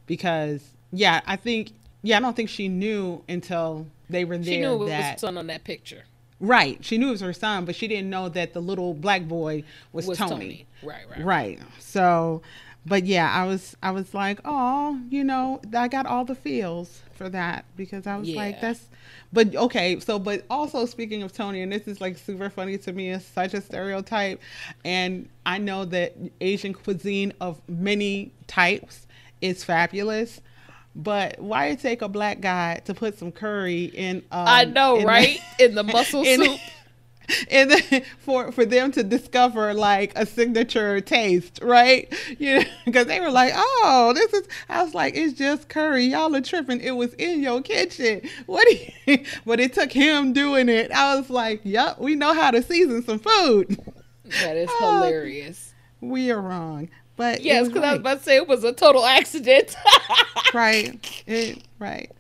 Because 0.06 0.62
yeah, 0.92 1.20
I 1.26 1.36
think 1.36 1.72
yeah, 2.02 2.18
I 2.18 2.20
don't 2.20 2.36
think 2.36 2.48
she 2.48 2.68
knew 2.68 3.22
until 3.28 3.86
they 4.08 4.24
were 4.24 4.38
there 4.38 4.44
She 4.44 4.60
knew 4.60 4.74
it 4.74 4.78
was 4.78 4.88
that 4.88 5.20
son 5.20 5.36
on 5.36 5.48
that 5.48 5.64
picture. 5.64 6.04
Right. 6.40 6.82
She 6.84 6.98
knew 6.98 7.08
it 7.08 7.12
was 7.12 7.20
her 7.20 7.32
son, 7.32 7.64
but 7.64 7.76
she 7.76 7.86
didn't 7.86 8.10
know 8.10 8.28
that 8.30 8.52
the 8.52 8.60
little 8.60 8.94
black 8.94 9.28
boy 9.28 9.64
was, 9.92 10.06
Was 10.06 10.18
Tony. 10.18 10.30
Tony. 10.30 10.66
Right, 10.82 11.08
right. 11.10 11.24
Right. 11.24 11.60
So, 11.78 12.42
but 12.86 13.04
yeah, 13.04 13.30
I 13.30 13.46
was 13.46 13.76
I 13.82 13.90
was 13.90 14.14
like, 14.14 14.40
oh, 14.44 14.98
you 15.10 15.22
know, 15.22 15.60
I 15.76 15.88
got 15.88 16.06
all 16.06 16.24
the 16.24 16.34
feels 16.34 17.02
for 17.14 17.28
that 17.28 17.64
because 17.76 18.06
I 18.06 18.16
was 18.16 18.28
like, 18.30 18.60
that's. 18.60 18.88
But 19.32 19.54
okay, 19.54 20.00
so 20.00 20.18
but 20.18 20.44
also 20.50 20.86
speaking 20.86 21.22
of 21.22 21.32
Tony, 21.32 21.62
and 21.62 21.70
this 21.70 21.86
is 21.86 22.00
like 22.00 22.18
super 22.18 22.50
funny 22.50 22.78
to 22.78 22.92
me, 22.92 23.10
it's 23.10 23.24
such 23.24 23.54
a 23.54 23.60
stereotype, 23.60 24.40
and 24.84 25.28
I 25.46 25.58
know 25.58 25.84
that 25.84 26.16
Asian 26.40 26.72
cuisine 26.72 27.32
of 27.40 27.60
many 27.68 28.32
types 28.46 29.06
is 29.40 29.62
fabulous. 29.62 30.40
But 30.94 31.38
why 31.38 31.74
take 31.76 32.02
a 32.02 32.08
black 32.08 32.40
guy 32.40 32.80
to 32.86 32.94
put 32.94 33.18
some 33.18 33.30
curry 33.32 33.84
in? 33.84 34.18
Um, 34.32 34.44
I 34.48 34.64
know, 34.64 34.96
in 34.96 35.00
the- 35.02 35.06
right? 35.06 35.40
in 35.58 35.74
the 35.74 35.84
muscle 35.84 36.22
in- 36.24 36.44
soup. 36.44 36.60
and 37.50 37.70
then 37.70 38.02
for 38.18 38.50
for 38.50 38.64
them 38.64 38.90
to 38.90 39.04
discover 39.04 39.72
like 39.72 40.10
a 40.16 40.26
signature 40.26 41.00
taste, 41.00 41.60
right? 41.62 42.12
You 42.40 42.58
know, 42.58 42.64
because 42.84 43.06
they 43.06 43.20
were 43.20 43.30
like, 43.30 43.52
"Oh, 43.54 44.10
this 44.16 44.32
is." 44.32 44.48
I 44.68 44.82
was 44.82 44.94
like, 44.94 45.16
"It's 45.16 45.38
just 45.38 45.68
curry. 45.68 46.06
Y'all 46.06 46.34
are 46.34 46.40
tripping. 46.40 46.80
It 46.80 46.90
was 46.90 47.14
in 47.14 47.40
your 47.40 47.62
kitchen. 47.62 48.22
What?" 48.46 48.66
Do 48.66 48.76
you, 49.12 49.24
but 49.46 49.60
it 49.60 49.74
took 49.74 49.92
him 49.92 50.32
doing 50.32 50.68
it. 50.68 50.90
I 50.90 51.14
was 51.14 51.30
like, 51.30 51.60
"Yup, 51.62 52.00
we 52.00 52.16
know 52.16 52.34
how 52.34 52.50
to 52.50 52.62
season 52.62 53.04
some 53.04 53.20
food. 53.20 53.78
That 54.42 54.56
is 54.56 54.68
Oh, 54.80 54.94
hilarious. 55.04 55.72
we 56.00 56.32
are 56.32 56.40
wrong." 56.40 56.88
But 57.20 57.42
Yes, 57.42 57.68
because 57.68 57.82
I 57.82 57.86
was 57.86 57.90
right. 57.92 58.00
about 58.00 58.18
to 58.18 58.24
say 58.24 58.36
it 58.36 58.48
was 58.48 58.64
a 58.64 58.72
total 58.72 59.04
accident. 59.04 59.74
right 60.54 61.22
it, 61.26 61.62
right 61.78 62.10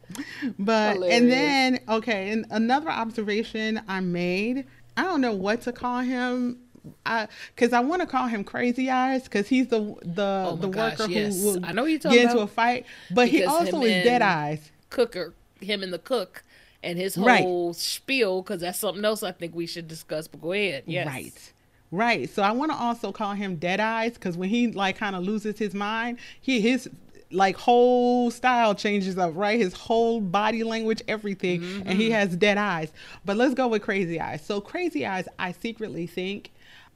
but 0.58 0.94
Hilarious. 0.94 1.20
and 1.20 1.32
then 1.32 1.80
okay 1.88 2.30
and 2.30 2.44
another 2.50 2.90
observation 2.90 3.80
i 3.88 4.00
made 4.00 4.66
i 4.96 5.02
don't 5.02 5.20
know 5.20 5.32
what 5.32 5.62
to 5.62 5.72
call 5.72 6.00
him 6.00 6.58
I 7.04 7.28
because 7.54 7.72
I 7.74 7.80
want 7.80 8.00
to 8.00 8.06
call 8.06 8.26
him 8.26 8.42
Crazy 8.42 8.88
Eyes 8.90 9.24
because 9.24 9.48
he's 9.48 9.68
the 9.68 9.80
the 10.02 10.44
Oh 10.48 10.56
the 10.56 10.68
gosh, 10.68 10.98
worker 10.98 11.10
yes. 11.12 11.36
who 11.38 11.44
will 11.44 11.64
I 11.66 11.72
know 11.72 11.84
get 11.86 12.04
into 12.06 12.32
about. 12.32 12.38
a 12.42 12.46
fight, 12.46 12.86
but 13.10 13.28
he 13.28 13.44
also 13.44 13.82
is 13.82 14.02
Dead 14.04 14.22
Eyes. 14.22 14.70
Cooker, 14.88 15.34
him 15.60 15.82
and 15.82 15.92
the 15.92 15.98
cook, 15.98 16.42
and 16.82 16.98
his 16.98 17.18
Right. 17.18 17.42
whole 17.42 17.74
spiel, 17.74 18.40
because 18.40 18.62
that's 18.62 18.78
something 18.78 19.04
else 19.04 19.22
I 19.22 19.32
think 19.32 19.54
we 19.54 19.66
should 19.66 19.88
discuss. 19.88 20.26
But 20.26 20.40
go 20.40 20.52
ahead. 20.52 20.84
Yes. 20.86 21.06
Right. 21.06 21.52
Right. 21.90 22.30
So 22.30 22.42
I 22.42 22.52
want 22.52 22.70
to 22.70 22.78
also 22.78 23.10
call 23.12 23.32
him 23.32 23.56
Dead 23.56 23.80
Eyes 23.80 24.14
because 24.14 24.36
when 24.36 24.48
he 24.48 24.68
like 24.68 24.96
kind 24.96 25.16
of 25.16 25.24
loses 25.24 25.58
his 25.58 25.74
mind, 25.74 26.18
he 26.40 26.60
his 26.60 26.88
like 27.32 27.56
whole 27.56 28.30
style 28.30 28.74
changes 28.74 29.16
up, 29.18 29.32
right? 29.34 29.58
His 29.58 29.74
whole 29.74 30.20
body 30.20 30.62
language, 30.62 31.02
everything, 31.08 31.62
and 31.84 31.98
he 31.98 32.06
mm-hmm. 32.06 32.14
has 32.14 32.36
dead 32.36 32.58
eyes. 32.58 32.92
But 33.24 33.36
let's 33.36 33.54
go 33.54 33.68
with 33.68 33.82
Crazy 33.82 34.20
Eyes. 34.20 34.44
So 34.44 34.60
Crazy 34.60 35.06
Eyes, 35.06 35.28
I 35.38 35.52
secretly 35.52 36.06
think 36.08 36.50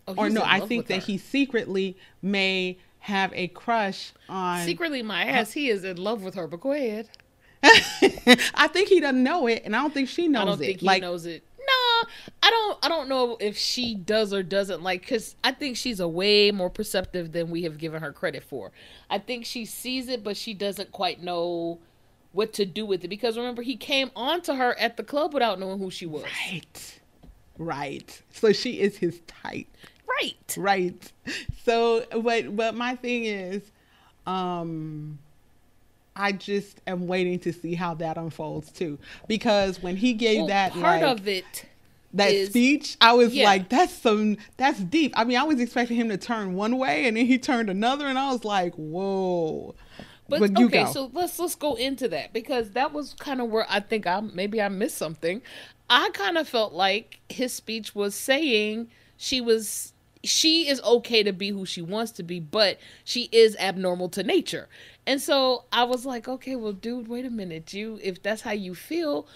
Oh, 0.07 0.15
or 0.17 0.31
no, 0.31 0.43
I 0.45 0.61
think 0.61 0.87
that 0.89 1.01
her. 1.01 1.07
he 1.07 1.19
secretly 1.19 1.97
may 2.21 2.77
have 3.01 3.33
a 3.35 3.49
crush 3.49 4.13
on. 4.29 4.65
Secretly, 4.65 5.03
my 5.03 5.25
ass, 5.25 5.53
he 5.53 5.71
is 5.71 5.85
in 5.85 5.97
love 5.97 6.23
with 6.23 6.35
her. 6.35 6.47
But 6.47 6.61
go 6.61 6.73
ahead. 6.73 7.09
I 7.63 8.69
think 8.69 8.89
he 8.89 9.01
doesn't 9.01 9.23
know 9.23 9.47
it, 9.47 9.63
and 9.65 9.75
I 9.75 9.81
don't 9.81 9.95
think 9.95 10.09
she 10.09 10.29
knows 10.29 10.43
I 10.43 10.45
don't 10.45 10.63
it. 10.63 10.67
think 10.67 10.81
he 10.81 10.87
like, 10.87 11.03
knows 11.03 11.25
it. 11.25 11.43
I 12.43 12.51
don't. 12.51 12.79
I 12.83 12.89
don't 12.89 13.09
know 13.09 13.37
if 13.41 13.57
she 13.57 13.95
does 13.95 14.33
or 14.33 14.43
doesn't 14.43 14.83
like. 14.83 15.01
Because 15.03 15.37
I 15.45 15.53
think 15.53 15.77
she's 15.77 16.01
a 16.01 16.09
way 16.09 16.51
more 16.51 16.71
perceptive 16.71 17.33
than 17.33 17.51
we 17.51 17.63
have 17.63 17.79
given 17.79 18.03
her 18.03 18.13
credit 18.13 18.43
for. 18.45 18.73
I 19.11 19.19
think 19.19 19.45
she 19.47 19.65
sees 19.65 20.09
it, 20.09 20.23
but 20.25 20.37
she 20.37 20.55
doesn't 20.55 20.93
quite 20.93 21.23
know 21.23 21.79
what 22.33 22.53
to 22.55 22.67
do 22.67 22.85
with 22.87 23.05
it. 23.05 23.09
Because 23.09 23.37
remember, 23.37 23.63
he 23.63 23.77
came 23.77 24.11
on 24.17 24.41
to 24.43 24.55
her 24.55 24.79
at 24.79 24.97
the 24.97 25.03
club 25.05 25.33
without 25.35 25.59
knowing 25.59 25.79
who 25.79 25.91
she 25.91 26.07
was. 26.07 26.25
right, 26.25 27.01
right. 27.59 28.23
So 28.33 28.53
she 28.53 28.81
is 28.81 28.97
his 28.99 29.21
type. 29.27 29.67
Right. 30.23 30.55
right 30.57 31.13
so 31.65 32.05
but 32.23 32.55
but 32.55 32.75
my 32.77 32.95
thing 32.95 33.25
is 33.25 33.63
um 34.27 35.19
i 36.15 36.31
just 36.31 36.81
am 36.87 37.09
waiting 37.09 37.39
to 37.41 37.53
see 37.53 37.75
how 37.75 37.95
that 37.95 38.17
unfolds 38.17 38.71
too 38.71 38.99
because 39.27 39.83
when 39.83 39.97
he 39.97 40.13
gave 40.13 40.39
Well, 40.39 40.47
that 40.49 40.73
part 40.73 41.03
like, 41.03 41.19
of 41.21 41.27
it. 41.27 41.67
That 42.15 42.33
is- 42.33 42.49
speech 42.51 42.97
i 43.01 43.13
was 43.13 43.35
Yeah. 43.35 43.45
like 43.45 43.69
that's 43.69 43.93
some 43.93 44.37
that's 44.57 44.81
deep 44.81 45.13
i 45.17 45.25
mean 45.25 45.37
i 45.37 45.43
was 45.43 45.61
expecting 45.61 45.97
him 45.97 46.09
to 46.09 46.17
turn 46.17 46.55
one 46.55 46.79
way 46.79 47.07
and 47.07 47.17
then 47.17 47.27
he 47.27 47.39
turned 47.39 47.69
another 47.71 48.07
and 48.07 48.19
i 48.19 48.33
was 48.33 48.45
like 48.45 48.75
whoa 48.75 49.75
But, 50.29 50.41
But 50.41 50.63
okay, 50.65 50.85
go. 50.85 50.91
so 50.93 51.11
let's 51.13 51.39
let's 51.39 51.55
go 51.55 51.75
into 51.75 52.09
that 52.09 52.33
because 52.33 52.71
that 52.71 52.93
was 52.95 53.15
kind 53.19 53.43
of 53.43 53.51
where 53.51 53.67
I 53.69 53.81
think 53.81 54.07
I 54.07 54.21
maybe 54.21 54.61
I 54.63 54.71
missed 54.71 54.97
something. 54.97 55.43
I 55.91 56.09
kind 56.15 56.39
of 56.39 56.49
felt 56.49 56.73
like 56.73 57.21
his 57.29 57.53
speech 57.53 57.95
was 57.95 58.15
saying 58.15 58.89
she 59.19 59.43
was 59.43 59.93
she 60.23 60.67
is 60.67 60.81
okay 60.81 61.23
to 61.23 61.33
be 61.35 61.51
who 61.51 61.67
she 61.67 61.83
wants 61.83 62.11
to 62.13 62.23
be, 62.23 62.41
but 62.41 62.79
she 63.05 63.29
is 63.33 63.55
abnormal 63.57 64.09
to 64.17 64.23
nature. 64.23 64.67
And 65.07 65.21
so 65.21 65.65
I 65.71 65.85
was 65.85 66.07
like, 66.07 66.27
okay, 66.27 66.57
well, 66.57 66.73
dude, 66.73 67.07
wait 67.07 67.27
a 67.27 67.31
minute. 67.31 67.75
You 67.75 68.01
if 68.03 68.23
that's 68.23 68.41
how 68.41 68.53
you 68.53 68.75
feel, 68.75 69.27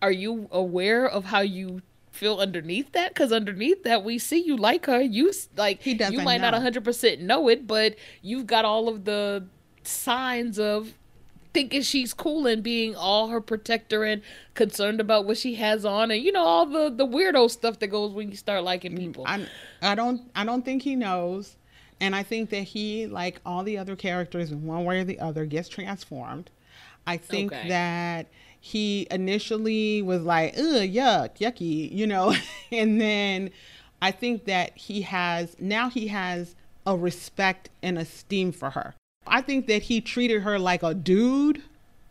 are 0.00 0.12
you 0.12 0.46
aware 0.52 1.04
of 1.08 1.24
how 1.24 1.40
you 1.40 1.82
feel 2.16 2.38
underneath 2.38 2.92
that 2.92 3.12
because 3.14 3.32
underneath 3.32 3.82
that 3.84 4.02
we 4.02 4.18
see 4.18 4.42
you 4.42 4.56
like 4.56 4.86
her 4.86 5.00
you 5.00 5.32
like 5.56 5.82
He 5.82 5.92
you 5.92 6.20
might 6.22 6.40
not 6.40 6.54
100% 6.54 7.20
know 7.20 7.48
it 7.48 7.66
but 7.66 7.94
you've 8.22 8.46
got 8.46 8.64
all 8.64 8.88
of 8.88 9.04
the 9.04 9.46
signs 9.82 10.58
of 10.58 10.94
thinking 11.54 11.82
she's 11.82 12.12
cool 12.12 12.46
and 12.46 12.62
being 12.62 12.94
all 12.94 13.28
her 13.28 13.40
protector 13.40 14.04
and 14.04 14.20
concerned 14.54 15.00
about 15.00 15.24
what 15.24 15.38
she 15.38 15.54
has 15.54 15.84
on 15.84 16.10
and 16.10 16.22
you 16.22 16.32
know 16.32 16.44
all 16.44 16.66
the 16.66 16.90
the 16.90 17.06
weirdo 17.06 17.50
stuff 17.50 17.78
that 17.78 17.88
goes 17.88 18.12
when 18.12 18.30
you 18.30 18.36
start 18.36 18.62
liking 18.62 18.92
mm, 18.92 18.98
people 18.98 19.24
I, 19.26 19.46
I 19.80 19.94
don't 19.94 20.22
I 20.34 20.44
don't 20.44 20.64
think 20.64 20.82
he 20.82 20.96
knows 20.96 21.56
and 22.00 22.14
I 22.14 22.22
think 22.22 22.50
that 22.50 22.62
he 22.62 23.06
like 23.06 23.40
all 23.46 23.62
the 23.62 23.78
other 23.78 23.96
characters 23.96 24.52
in 24.52 24.66
one 24.66 24.84
way 24.84 25.00
or 25.00 25.04
the 25.04 25.18
other 25.18 25.46
gets 25.46 25.68
transformed. 25.68 26.50
I 27.06 27.16
think 27.16 27.52
Okay. 27.52 27.68
that 27.68 28.26
he 28.60 29.06
initially 29.10 30.02
was 30.02 30.22
like, 30.22 30.54
ugh, 30.56 30.64
yuck, 30.90 31.38
yucky, 31.38 31.92
you 31.92 32.06
know, 32.06 32.34
and 32.72 33.00
then 33.00 33.50
I 34.02 34.10
think 34.10 34.44
that 34.44 34.76
he 34.76 35.02
has 35.02 35.56
now 35.58 35.88
he 35.88 36.08
has 36.08 36.54
a 36.86 36.96
respect 36.96 37.70
and 37.82 37.98
esteem 37.98 38.52
for 38.52 38.70
her. 38.70 38.94
I 39.26 39.40
think 39.40 39.66
that 39.66 39.82
he 39.82 40.00
treated 40.00 40.42
her 40.42 40.58
like 40.58 40.82
a 40.82 40.94
dude. 40.94 41.62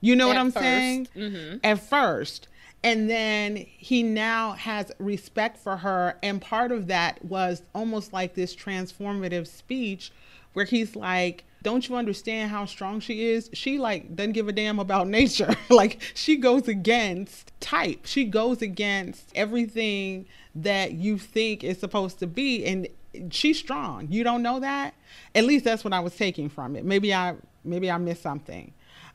You 0.02 0.16
know 0.16 0.28
what 0.28 0.38
I'm 0.38 0.52
first. 0.52 0.64
saying? 0.64 1.08
Mhm. 1.16 1.60
At 1.64 1.80
first. 1.80 2.48
And 2.84 3.10
then 3.10 3.56
he 3.56 4.04
now 4.04 4.52
has 4.54 4.92
respect 5.00 5.58
for 5.58 5.78
her. 5.78 6.18
And 6.22 6.40
part 6.42 6.72
of 6.72 6.88
that 6.88 7.24
was 7.26 7.64
almost 7.74 8.14
like 8.14 8.36
this 8.36 8.56
transformative 8.56 9.48
speech 9.48 10.12
where 10.54 10.66
he's 10.66 10.96
like, 10.96 11.46
Don't 11.66 11.90
you 11.90 11.96
understand 11.96 12.52
how 12.52 12.66
strong 12.66 13.00
she 13.00 13.26
is? 13.26 13.50
She 13.52 13.80
like 13.80 14.16
doesn't 14.16 14.34
give 14.34 14.48
a 14.48 14.52
damn 14.52 14.78
about 14.78 15.08
nature. 15.20 15.56
like 15.72 16.00
she 16.14 16.36
goes 16.36 16.68
against 16.68 17.52
type. 17.60 18.06
She 18.06 18.26
goes 18.26 18.62
against 18.62 19.32
everything 19.34 20.28
that 20.54 20.92
you 20.92 21.18
think 21.18 21.64
is 21.64 21.80
supposed 21.80 22.20
to 22.20 22.28
be. 22.28 22.64
And 22.66 22.88
she's 23.32 23.58
strong. 23.58 24.08
You 24.12 24.24
don't 24.24 24.44
know 24.44 24.60
that? 24.60 24.94
At 25.34 25.46
least 25.46 25.66
that's 25.66 25.84
what 25.84 25.92
I 25.92 26.02
was 26.02 26.16
taking 26.16 26.50
from 26.50 26.76
it. 26.76 26.86
Maybe 26.86 27.12
I 27.12 27.34
maybe 27.64 27.90
I 27.90 27.98
missed 27.98 28.22
something. 28.22 28.72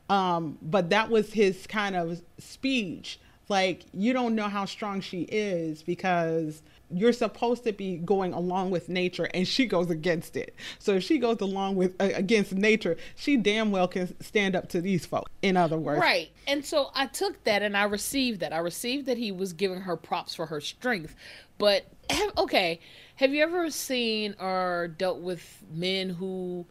Um, 0.09 0.57
but 0.61 0.89
that 0.89 1.09
was 1.09 1.31
his 1.31 1.65
kind 1.67 1.95
of 1.95 2.21
speech. 2.37 3.17
Like, 3.47 3.85
you 3.93 4.11
don't 4.11 4.35
know 4.35 4.49
how 4.49 4.65
strong 4.65 4.99
she 4.99 5.21
is 5.21 5.83
because 5.83 6.63
you're 6.93 7.13
supposed 7.13 7.63
to 7.63 7.71
be 7.71 7.97
going 7.97 8.33
along 8.33 8.71
with 8.71 8.89
nature 8.89 9.29
and 9.33 9.47
she 9.47 9.65
goes 9.65 9.89
against 9.89 10.35
it. 10.35 10.55
So 10.79 10.95
if 10.95 11.03
she 11.03 11.17
goes 11.17 11.41
along 11.41 11.75
with 11.75 11.95
uh, 11.99 12.09
against 12.13 12.53
nature, 12.53 12.97
she 13.15 13.37
damn 13.37 13.71
well 13.71 13.87
can 13.87 14.19
stand 14.21 14.55
up 14.55 14.69
to 14.69 14.81
these 14.81 15.05
folks. 15.05 15.31
In 15.41 15.57
other 15.57 15.77
words, 15.77 16.01
Right. 16.01 16.31
And 16.47 16.65
so 16.65 16.91
I 16.93 17.07
took 17.07 17.43
that 17.43 17.61
and 17.61 17.75
I 17.75 17.83
received 17.83 18.39
that. 18.41 18.53
I 18.53 18.57
received 18.57 19.05
that 19.05 19.17
he 19.17 19.31
was 19.31 19.53
giving 19.53 19.81
her 19.81 19.95
props 19.95 20.35
for 20.35 20.47
her 20.47 20.61
strength. 20.61 21.15
But 21.57 21.85
okay, 22.37 22.79
have 23.17 23.33
you 23.33 23.43
ever 23.43 23.69
seen 23.69 24.35
or 24.39 24.93
dealt 24.97 25.19
with 25.19 25.63
men 25.71 26.09
who 26.09 26.65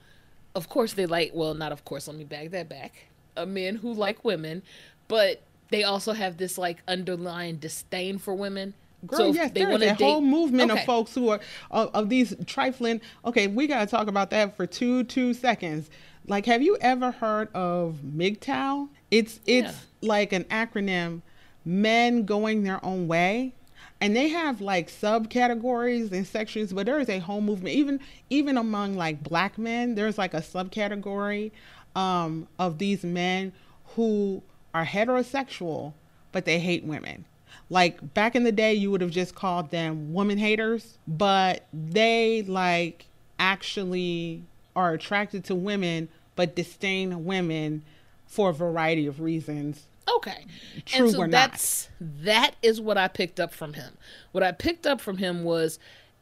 of 0.55 0.69
course 0.69 0.95
they 0.95 1.07
like 1.07 1.33
well, 1.35 1.55
not 1.55 1.73
of 1.73 1.85
course, 1.85 2.09
let 2.09 2.17
me 2.17 2.25
back 2.25 2.51
that 2.51 2.69
back. 2.69 3.07
Uh, 3.37 3.47
men 3.47 3.77
who 3.77 3.93
like 3.93 4.25
women, 4.25 4.63
but 5.09 5.43
they 5.71 5.85
also 5.85 6.13
have 6.13 6.37
this 6.37 6.59
like 6.59 6.83
underlying 6.87 7.57
disdain 7.57 8.19
for 8.19 8.35
women. 8.35 8.75
Girl, 9.07 9.31
if 9.31 9.35
yes, 9.37 9.51
they 9.53 9.61
there's 9.65 9.83
a 9.83 9.95
whole 9.95 10.21
movement 10.21 10.71
Okay. 10.71 10.81
of 10.81 10.87
folks 10.87 11.15
who 11.15 11.29
are 11.31 11.41
of, 11.71 11.91
of 11.95 12.09
these 12.09 12.35
trifling. 12.47 13.01
Okay, 13.25 13.47
we 13.47 13.67
got 13.67 13.81
to 13.81 13.87
talk 13.87 14.09
about 14.09 14.31
that 14.31 14.57
for 14.57 14.67
two 14.67 15.05
two 15.05 15.35
seconds. 15.35 15.91
Like, 16.27 16.47
have 16.47 16.63
you 16.63 16.77
ever 16.81 17.11
heard 17.11 17.49
of 17.55 17.97
MGTOW? 18.05 18.89
It's 19.11 19.41
it's 19.47 19.87
like 20.03 20.33
an 20.33 20.45
acronym, 20.45 21.23
men 21.65 22.25
going 22.25 22.63
their 22.63 22.85
own 22.85 23.09
way, 23.09 23.55
and 24.01 24.15
they 24.15 24.29
have 24.29 24.61
like 24.61 24.89
subcategories 24.91 26.13
and 26.13 26.27
sections. 26.27 26.73
But 26.73 26.87
there 26.87 27.01
is 27.01 27.09
a 27.09 27.19
whole 27.21 27.41
movement, 27.41 27.75
even 27.75 28.01
even 28.29 28.57
among 28.59 28.97
like 28.97 29.23
black 29.23 29.59
men. 29.59 29.95
There's 29.95 30.19
like 30.19 30.35
a 30.35 30.41
subcategory 30.43 31.53
um, 31.97 32.49
of 32.59 32.79
these 32.79 33.03
men 33.03 33.53
who 33.97 34.43
are 34.75 34.85
heterosexual, 34.85 35.95
but 36.33 36.45
they 36.45 36.59
hate 36.61 36.85
women. 36.85 37.25
Like 37.71 38.15
back 38.15 38.35
in 38.35 38.43
the 38.43 38.53
day, 38.53 38.75
you 38.75 38.91
would 38.91 39.01
have 39.01 39.13
just 39.13 39.35
called 39.35 39.71
them 39.71 40.13
woman 40.13 40.39
haters, 40.39 40.99
but 41.07 41.67
they 41.73 42.43
like 42.43 43.07
actually 43.39 44.43
are 44.75 44.93
attracted 44.93 45.45
to 45.45 45.55
women, 45.55 46.09
but 46.35 46.57
disdain 46.57 47.25
women 47.25 47.83
for 48.27 48.51
a 48.51 48.53
variety 48.53 49.07
of 49.07 49.21
reasons. 49.21 49.87
Okay. 50.17 50.47
True 50.85 51.05
and 51.05 51.15
so 51.15 51.21
or 51.21 51.27
not. 51.29 51.89
that 52.01 52.57
is 52.63 52.81
what 52.81 52.99
I 52.99 53.09
picked 53.09 53.39
up 53.39 53.55
from 53.55 53.75
him. 53.75 53.97
What 54.33 54.43
I 54.43 54.53
picked 54.53 54.87
up 54.87 55.01
from 55.01 55.19
him 55.19 55.45
was 55.45 55.79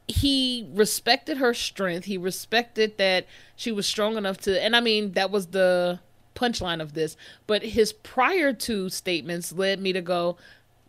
he 0.07 0.69
respected 0.73 1.39
her 1.39 1.55
strength. 1.55 2.05
He 2.05 2.19
respected 2.19 2.99
that 2.99 3.27
she 3.57 3.73
was 3.73 3.87
strong 3.87 4.17
enough 4.17 4.39
to 4.39 4.63
and 4.63 4.77
I 4.77 4.81
mean 4.81 5.13
that 5.13 5.31
was 5.31 5.49
the 5.49 6.01
punchline 6.35 6.81
of 6.81 6.95
this, 6.95 7.17
but 7.47 7.63
his 7.63 7.93
prior 7.93 8.53
two 8.53 8.89
statements 8.89 9.53
led 9.53 9.81
me 9.81 9.93
to 9.93 10.01
go, 10.01 10.37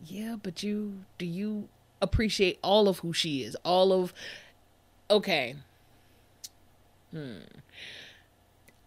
yeah, 0.05 0.35
but 0.41 0.63
you 0.63 0.93
do 1.17 1.25
you 1.25 1.67
appreciate 2.01 2.59
all 2.63 2.87
of 2.87 2.99
who 2.99 3.13
she 3.13 3.43
is? 3.43 3.55
All 3.63 3.91
of 3.91 4.13
okay. 5.09 5.55
Hmm. 7.11 7.39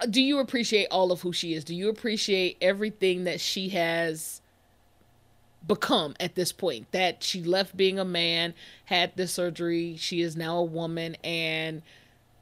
Do 0.09 0.21
you 0.21 0.39
appreciate 0.39 0.89
all 0.91 1.13
of 1.13 1.21
who 1.23 1.33
she 1.33 1.55
is? 1.55 1.65
Do 1.65 1.75
you 1.75 1.89
appreciate 1.89 2.57
everything 2.61 3.25
that 3.25 3.41
she 3.41 3.69
has 3.71 4.41
become 5.67 6.15
at 6.19 6.35
this 6.35 6.51
point? 6.51 6.91
That 6.93 7.23
she 7.23 7.43
left 7.43 7.77
being 7.77 7.99
a 7.99 8.05
man, 8.05 8.55
had 8.87 9.13
this 9.17 9.33
surgery, 9.33 9.97
she 9.97 10.21
is 10.21 10.37
now 10.37 10.59
a 10.59 10.65
woman, 10.65 11.17
and 11.23 11.83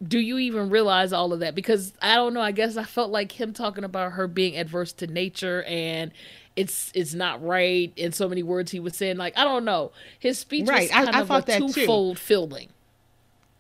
do 0.02 0.18
you 0.18 0.38
even 0.38 0.70
realize 0.70 1.12
all 1.12 1.32
of 1.32 1.40
that? 1.40 1.54
Because 1.54 1.92
I 2.00 2.14
don't 2.14 2.32
know, 2.32 2.40
I 2.40 2.52
guess 2.52 2.76
I 2.76 2.84
felt 2.84 3.10
like 3.10 3.32
him 3.32 3.52
talking 3.52 3.84
about 3.84 4.12
her 4.12 4.26
being 4.26 4.56
adverse 4.56 4.92
to 4.94 5.06
nature 5.06 5.62
and 5.64 6.12
it's 6.60 6.92
it's 6.94 7.14
not 7.14 7.44
right 7.44 7.92
in 7.96 8.12
so 8.12 8.28
many 8.28 8.42
words 8.42 8.70
he 8.70 8.80
was 8.80 8.96
saying 8.96 9.16
like 9.16 9.36
I 9.38 9.44
don't 9.44 9.64
know. 9.64 9.92
His 10.18 10.38
speech 10.38 10.68
Right, 10.68 10.82
was 10.82 10.90
I- 10.90 11.04
kind 11.04 11.16
I 11.16 11.20
of 11.20 11.28
thought 11.28 11.42
a 11.44 11.46
that 11.46 11.58
too. 11.58 11.72
twofold 11.72 12.18
feeling. 12.18 12.68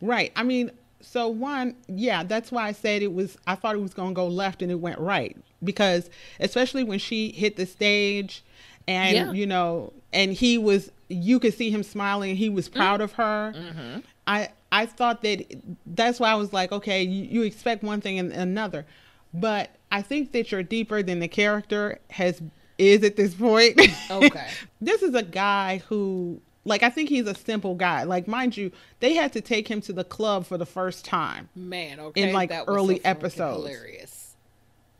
Right. 0.00 0.32
I 0.34 0.42
mean, 0.42 0.70
so 1.00 1.28
one, 1.28 1.76
yeah, 1.88 2.22
that's 2.22 2.50
why 2.52 2.66
I 2.68 2.72
said 2.72 3.02
it 3.02 3.12
was, 3.12 3.36
I 3.46 3.54
thought 3.54 3.74
it 3.74 3.80
was 3.80 3.94
going 3.94 4.10
to 4.10 4.14
go 4.14 4.26
left 4.26 4.62
and 4.62 4.70
it 4.70 4.76
went 4.80 4.98
right. 4.98 5.36
Because 5.62 6.08
especially 6.38 6.84
when 6.84 6.98
she 6.98 7.32
hit 7.32 7.56
the 7.56 7.66
stage 7.66 8.42
and, 8.88 9.14
Yeah. 9.14 9.32
you 9.32 9.46
know, 9.46 9.92
and 10.12 10.32
he 10.32 10.56
was, 10.58 10.90
you 11.08 11.38
could 11.38 11.54
see 11.54 11.70
him 11.70 11.82
smiling. 11.82 12.36
He 12.36 12.48
was 12.48 12.68
mm-hmm. 12.68 12.78
proud 12.78 13.00
of 13.00 13.12
her. 13.12 13.52
Mm-hmm. 13.54 14.00
I, 14.26 14.48
I 14.72 14.86
thought 14.86 15.22
that 15.22 15.44
that's 15.86 16.20
why 16.20 16.30
I 16.30 16.34
was 16.34 16.52
like, 16.52 16.72
okay, 16.72 17.02
you, 17.02 17.24
you 17.24 17.42
expect 17.42 17.82
one 17.82 18.00
thing 18.00 18.18
and 18.18 18.32
another. 18.32 18.86
But 19.34 19.76
I 19.92 20.02
think 20.02 20.32
that 20.32 20.50
you're 20.50 20.62
deeper 20.62 21.02
than 21.02 21.20
the 21.20 21.28
character 21.28 21.98
has 22.10 22.40
is 22.80 23.04
at 23.04 23.16
this 23.16 23.34
point. 23.34 23.80
Okay. 24.10 24.48
this 24.80 25.02
is 25.02 25.14
a 25.14 25.22
guy 25.22 25.82
who 25.88 26.40
Like 26.64 26.82
I 26.82 26.90
think 26.90 27.08
he's 27.08 27.26
a 27.26 27.34
simple 27.34 27.74
guy. 27.74 28.04
Like 28.04 28.26
mind 28.26 28.56
you, 28.56 28.72
they 29.00 29.14
had 29.14 29.32
to 29.34 29.40
take 29.40 29.68
him 29.68 29.80
to 29.82 29.92
the 29.92 30.04
club 30.04 30.46
for 30.46 30.58
the 30.58 30.66
first 30.66 31.04
time. 31.04 31.48
Man, 31.54 32.00
okay. 32.00 32.28
In, 32.28 32.32
like, 32.32 32.50
early 32.66 32.96
so 32.96 33.02
episodes. 33.04 33.66
Hilarious. 33.68 34.20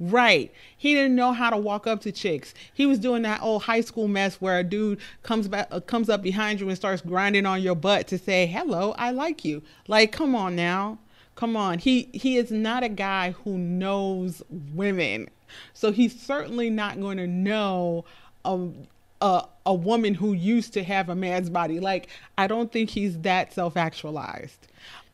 Right. 0.01 0.51
He 0.79 0.95
didn't 0.95 1.15
know 1.15 1.33
how 1.33 1.51
to 1.51 1.59
walk 1.59 1.87
up 1.87 2.01
to 2.03 2.13
chicks. 2.13 2.55
He 2.73 2.87
was 2.87 2.99
doing 2.99 3.21
that 3.23 3.43
old 3.43 3.65
high 3.65 3.83
school 3.83 4.09
mess 4.09 4.37
where 4.41 4.59
a 4.59 4.65
dude 4.65 4.99
comes 5.23 5.47
back 5.47 5.69
uh, 5.71 5.81
comes 5.81 6.09
up 6.09 6.23
behind 6.23 6.59
you 6.59 6.69
and 6.69 6.77
starts 6.77 7.03
grinding 7.03 7.45
on 7.45 7.61
your 7.61 7.75
butt 7.75 8.07
to 8.09 8.19
say, 8.19 8.47
"Hello, 8.47 8.95
I 8.97 9.11
like 9.11 9.45
you." 9.45 9.63
Like, 9.89 10.11
come 10.11 10.35
on 10.35 10.57
now. 10.57 10.99
Come 11.35 11.55
on. 11.55 11.79
He 11.79 12.09
he 12.13 12.39
is 12.39 12.51
not 12.51 12.83
a 12.83 12.89
guy 12.89 13.33
who 13.33 13.59
knows 13.59 14.43
women. 14.51 15.29
So 15.73 15.93
he's 15.93 16.21
certainly 16.21 16.71
not 16.71 17.01
going 17.01 17.17
to 17.19 17.27
know 17.27 18.05
a, 18.45 18.69
a 19.21 19.45
a 19.67 19.75
woman 19.75 20.15
who 20.15 20.33
used 20.33 20.73
to 20.75 20.83
have 20.83 21.09
a 21.09 21.15
man's 21.15 21.51
body. 21.51 21.79
Like, 21.79 22.09
I 22.37 22.47
don't 22.47 22.73
think 22.73 22.91
he's 22.91 23.19
that 23.21 23.53
self-actualized. 23.53 24.67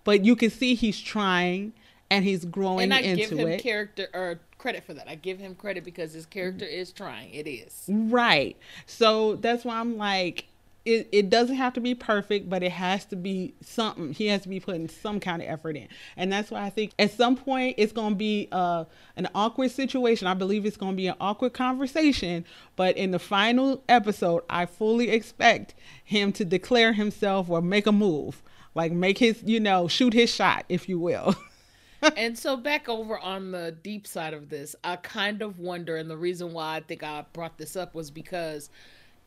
But 0.05 0.25
you 0.25 0.37
can 0.37 0.51
see 0.51 0.75
he's 0.75 1.01
trying 1.01 1.73
and 2.11 2.25
he's 2.25 2.45
growing 2.45 2.85
And 2.85 2.95
I 2.95 3.01
into 3.01 3.29
give 3.29 3.39
him 3.39 3.49
it. 3.49 3.63
character 3.63 4.09
or 4.15 4.39
credit 4.59 4.85
for 4.85 4.95
that. 4.95 5.09
I 5.09 5.17
give 5.17 5.39
him 5.39 5.55
credit 5.55 5.85
because 5.85 6.13
his 6.13 6.27
character 6.27 6.65
mm-hmm. 6.65 6.81
is 6.81 6.93
trying. 6.93 7.35
It 7.35 7.47
is. 7.49 7.85
Right. 7.89 8.57
So 8.87 9.37
that's 9.37 9.65
why 9.65 9.79
I'm 9.79 9.97
like, 9.99 10.47
it, 10.87 11.09
it 11.11 11.31
doesn't 11.31 11.57
have 11.57 11.75
to 11.75 11.81
be 11.81 11.95
perfect, 11.95 12.49
but 12.49 12.63
it 12.63 12.71
has 12.71 13.05
to 13.07 13.17
be 13.17 13.55
something. 13.61 14.13
He 14.13 14.29
has 14.29 14.43
to 14.43 14.49
be 14.49 14.61
putting 14.61 14.89
some 14.89 15.19
kind 15.19 15.43
of 15.43 15.49
effort 15.49 15.77
in. 15.77 15.89
And 16.17 16.33
that's 16.33 16.51
why 16.51 16.63
I 16.63 16.71
think 16.71 16.93
at 16.99 17.11
some 17.11 17.37
point 17.37 17.75
it's 17.77 17.93
going 17.93 18.11
to 18.11 18.17
be 18.17 18.49
uh, 18.53 18.85
an 19.17 19.29
awkward 19.35 19.73
situation. 19.73 20.29
I 20.29 20.35
believe 20.35 20.65
it's 20.65 20.77
going 20.77 20.93
to 20.93 20.97
be 20.97 21.09
an 21.09 21.17
awkward 21.21 21.55
conversation. 21.55 22.45
But 22.77 22.97
in 22.97 23.11
the 23.11 23.19
final 23.19 23.83
episode, 23.89 24.45
I 24.49 24.67
fully 24.67 25.11
expect 25.11 25.75
him 26.05 26.33
to 26.35 26.45
declare 26.45 26.93
himself 26.93 27.51
or 27.51 27.61
make 27.61 27.87
a 27.87 27.93
move. 27.93 28.43
Like 28.77 28.93
make 28.93 29.19
his, 29.19 29.43
you 29.45 29.59
know, 29.59 29.89
shoot 29.89 30.13
his 30.13 30.33
shot, 30.33 30.67
if 30.69 30.89
you 30.89 31.01
will. 31.01 31.35
and 32.17 32.39
so 32.39 32.57
back 32.57 32.89
over 32.89 33.19
on 33.19 33.51
the 33.51 33.77
deep 33.83 34.07
side 34.07 34.35
of 34.35 34.51
this, 34.51 34.77
I 34.85 34.97
kind 34.97 35.43
of 35.43 35.59
wonder, 35.59 35.97
and 35.97 36.09
the 36.09 36.17
reason 36.17 36.53
why 36.53 36.77
I 36.77 36.81
think 36.81 37.03
I 37.03 37.25
brought 37.33 37.59
this 37.59 37.75
up 37.75 37.95
was 37.95 38.11
because 38.11 38.71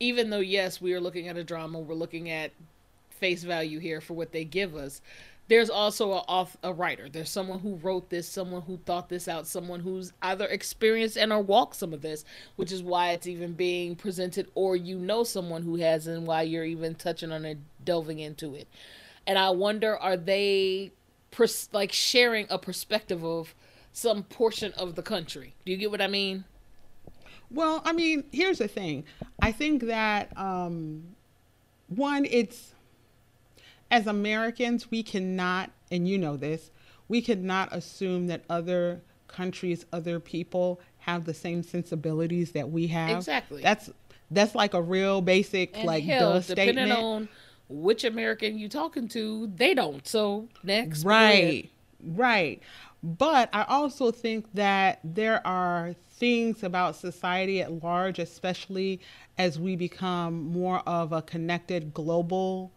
even 0.00 0.30
though 0.30 0.40
yes, 0.40 0.80
we 0.80 0.94
are 0.94 1.00
looking 1.00 1.28
at 1.28 1.36
a 1.36 1.44
drama, 1.44 1.78
we're 1.78 1.94
looking 1.94 2.30
at 2.30 2.52
face 3.10 3.44
value 3.44 3.78
here 3.78 4.00
for 4.00 4.14
what 4.14 4.32
they 4.32 4.44
give 4.44 4.74
us. 4.74 5.02
There's 5.48 5.68
also 5.68 6.12
a 6.12 6.24
off 6.28 6.56
a 6.62 6.72
writer. 6.72 7.08
There's 7.08 7.28
someone 7.28 7.58
who 7.58 7.74
wrote 7.76 8.08
this, 8.08 8.26
someone 8.28 8.62
who 8.62 8.78
thought 8.78 9.08
this 9.08 9.26
out, 9.28 9.46
someone 9.46 9.80
who's 9.80 10.12
either 10.22 10.46
experienced 10.46 11.18
and 11.18 11.32
or 11.32 11.40
walked 11.40 11.76
some 11.76 11.92
of 11.92 12.02
this, 12.02 12.24
which 12.56 12.72
is 12.72 12.82
why 12.82 13.10
it's 13.10 13.26
even 13.26 13.52
being 13.52 13.96
presented, 13.96 14.48
or 14.54 14.76
you 14.76 14.96
know 14.96 15.24
someone 15.24 15.62
who 15.62 15.76
has, 15.76 16.06
and 16.06 16.26
why 16.26 16.42
you're 16.42 16.64
even 16.64 16.94
touching 16.94 17.32
on 17.32 17.44
it, 17.44 17.58
delving 17.84 18.20
into 18.20 18.54
it. 18.54 18.68
And 19.26 19.38
I 19.38 19.50
wonder, 19.50 19.98
are 19.98 20.16
they 20.16 20.92
pers- 21.32 21.68
like 21.72 21.92
sharing 21.92 22.46
a 22.48 22.58
perspective 22.58 23.24
of 23.24 23.54
some 23.92 24.22
portion 24.22 24.72
of 24.74 24.94
the 24.94 25.02
country? 25.02 25.54
Do 25.66 25.72
you 25.72 25.78
get 25.78 25.90
what 25.90 26.00
I 26.00 26.06
mean? 26.06 26.44
Well, 27.50 27.82
I 27.84 27.92
mean, 27.92 28.24
here's 28.32 28.58
the 28.58 28.68
thing. 28.68 29.04
I 29.40 29.52
think 29.52 29.84
that 29.84 30.36
um, 30.38 31.16
one, 31.88 32.24
it's 32.30 32.74
as 33.90 34.06
Americans, 34.06 34.90
we 34.90 35.02
cannot, 35.02 35.70
and 35.90 36.08
you 36.08 36.16
know 36.16 36.36
this, 36.36 36.70
we 37.08 37.20
cannot 37.20 37.74
assume 37.74 38.28
that 38.28 38.44
other 38.48 39.00
countries, 39.26 39.84
other 39.92 40.20
people 40.20 40.80
have 40.98 41.24
the 41.24 41.34
same 41.34 41.62
sensibilities 41.62 42.52
that 42.52 42.70
we 42.70 42.86
have. 42.88 43.10
Exactly. 43.16 43.62
That's 43.62 43.90
that's 44.30 44.54
like 44.54 44.74
a 44.74 44.82
real 44.82 45.20
basic 45.20 45.76
And 45.76 45.86
like 45.86 46.04
hell, 46.04 46.34
duh 46.34 46.40
depending 46.40 46.74
statement. 46.86 46.92
on 47.02 47.28
which 47.68 48.04
American 48.04 48.58
you 48.58 48.68
talking 48.68 49.08
to, 49.08 49.50
they 49.56 49.74
don't. 49.74 50.06
So 50.06 50.48
next, 50.62 51.04
Right, 51.04 51.70
right. 52.04 52.62
But 53.02 53.48
I 53.52 53.64
also 53.64 54.10
think 54.10 54.46
that 54.54 55.00
there 55.02 55.44
are 55.46 55.94
things 56.20 56.62
about 56.62 56.94
society 56.94 57.60
at 57.60 57.82
large, 57.82 58.20
especially 58.20 59.00
as 59.38 59.58
we 59.58 59.74
become 59.74 60.52
more 60.52 60.80
of 60.86 61.12
a 61.12 61.22
connected 61.22 61.92
global 61.92 62.70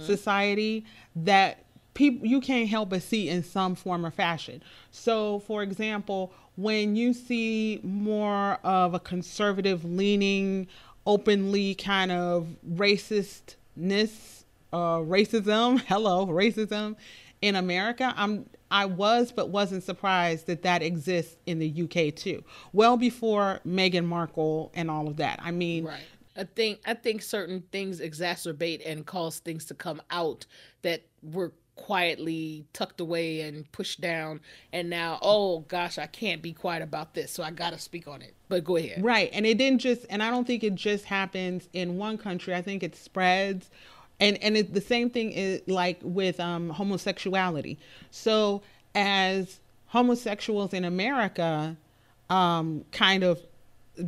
society, 0.00 0.82
that 1.14 1.62
people 1.92 2.26
you 2.26 2.40
can't 2.40 2.70
help 2.70 2.88
but 2.88 3.02
see 3.02 3.28
in 3.28 3.42
some 3.42 3.74
form 3.74 4.06
or 4.06 4.10
fashion. 4.10 4.62
So, 4.90 5.40
for 5.40 5.62
example, 5.62 6.32
when 6.56 6.96
you 6.96 7.12
see 7.12 7.78
more 7.82 8.58
of 8.64 8.94
a 8.94 8.98
conservative 8.98 9.84
leaning, 9.84 10.68
openly 11.06 11.74
kind 11.74 12.10
of 12.10 12.48
racistness 12.74 14.44
uh, 14.72 14.98
racism. 14.98 15.80
Hello, 15.86 16.26
racism 16.26 16.96
in 17.42 17.56
America. 17.56 18.12
I'm 18.16 18.48
I 18.70 18.84
was 18.84 19.32
but 19.32 19.48
wasn't 19.48 19.82
surprised 19.82 20.46
that 20.46 20.62
that 20.62 20.82
exists 20.82 21.36
in 21.46 21.58
the 21.58 21.82
UK 21.82 22.14
too. 22.14 22.44
Well 22.72 22.96
before 22.96 23.60
Meghan 23.66 24.04
Markle 24.04 24.70
and 24.74 24.90
all 24.90 25.08
of 25.08 25.16
that. 25.16 25.40
I 25.42 25.50
mean, 25.50 25.84
Right. 25.84 26.02
I 26.36 26.44
think 26.44 26.80
I 26.86 26.94
think 26.94 27.22
certain 27.22 27.64
things 27.72 28.00
exacerbate 28.00 28.82
and 28.86 29.04
cause 29.04 29.40
things 29.40 29.64
to 29.66 29.74
come 29.74 30.00
out 30.10 30.46
that 30.82 31.02
were 31.22 31.52
quietly 31.74 32.66
tucked 32.72 33.00
away 33.00 33.40
and 33.42 33.70
pushed 33.70 34.00
down 34.00 34.40
and 34.72 34.90
now 34.90 35.18
oh 35.22 35.60
gosh 35.60 35.96
I 35.96 36.06
can't 36.06 36.42
be 36.42 36.52
quiet 36.52 36.82
about 36.82 37.14
this 37.14 37.30
so 37.30 37.42
I 37.44 37.52
got 37.52 37.72
to 37.72 37.78
speak 37.78 38.06
on 38.08 38.20
it. 38.20 38.34
But 38.48 38.64
go 38.64 38.76
ahead. 38.76 39.02
Right. 39.02 39.30
And 39.32 39.46
it 39.46 39.58
didn't 39.58 39.80
just 39.80 40.04
and 40.10 40.22
I 40.22 40.30
don't 40.30 40.46
think 40.46 40.62
it 40.62 40.74
just 40.74 41.04
happens 41.06 41.68
in 41.72 41.96
one 41.96 42.18
country. 42.18 42.54
I 42.54 42.62
think 42.62 42.82
it 42.82 42.94
spreads. 42.94 43.70
And 44.20 44.42
and 44.42 44.56
it, 44.56 44.74
the 44.74 44.80
same 44.80 45.10
thing 45.10 45.32
is 45.32 45.62
like 45.66 45.98
with 46.02 46.40
um 46.40 46.70
homosexuality. 46.70 47.78
So 48.10 48.62
as 48.94 49.60
homosexuals 49.86 50.72
in 50.72 50.84
America 50.84 51.76
um 52.30 52.84
kind 52.92 53.22
of 53.22 53.40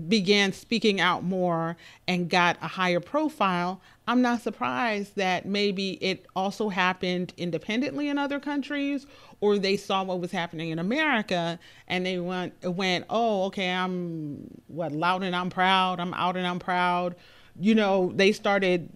began 0.09 0.53
speaking 0.53 1.01
out 1.01 1.25
more 1.25 1.77
and 2.07 2.29
got 2.31 2.57
a 2.63 2.69
higher 2.69 3.01
profile, 3.01 3.81
I'm 4.07 4.23
not 4.23 4.41
surprised 4.41 5.17
that 5.17 5.47
maybe 5.47 5.93
it 6.01 6.27
also 6.37 6.69
happened 6.69 7.33
independently 7.37 8.09
in 8.09 8.19
other 8.19 8.39
countries 8.39 9.07
or 9.41 9.59
they 9.59 9.77
saw 9.77 10.03
what 10.05 10.21
was 10.21 10.31
happening 10.31 10.71
in 10.71 10.79
America 10.79 11.59
and 11.89 12.05
they 12.07 12.19
went 12.19 12.55
went, 12.65 13.05
"Oh, 13.11 13.45
okay, 13.47 13.71
I'm 13.71 14.49
what 14.69 14.93
loud 14.93 15.23
and 15.23 15.35
I'm 15.35 15.51
proud. 15.51 16.01
I'm 16.01 16.15
out 16.15 16.37
and 16.37 16.47
I'm 16.47 16.59
proud." 16.59 17.15
You 17.59 17.75
know, 17.75 18.13
they 18.15 18.33
started 18.33 18.89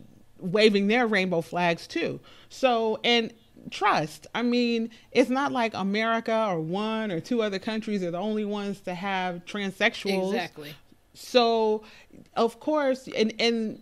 waving 0.45 0.87
their 0.87 1.07
rainbow 1.07 1.41
flags 1.41 1.87
too. 1.87 2.21
So, 2.49 3.01
and 3.05 3.33
trust. 3.71 4.27
I 4.35 4.43
mean, 4.43 4.91
it's 5.13 5.31
not 5.31 5.53
like 5.53 5.75
America 5.75 6.47
or 6.49 6.61
one 6.61 7.11
or 7.11 7.21
two 7.21 7.43
other 7.43 7.59
countries 7.59 8.03
are 8.03 8.11
the 8.11 8.19
only 8.19 8.45
ones 8.45 8.81
to 8.81 8.95
have 8.95 9.45
transsexuals. 9.45 10.33
Exactly. 10.33 10.75
So, 11.15 11.83
of 12.37 12.61
course, 12.61 13.09
and 13.17 13.33
and 13.39 13.81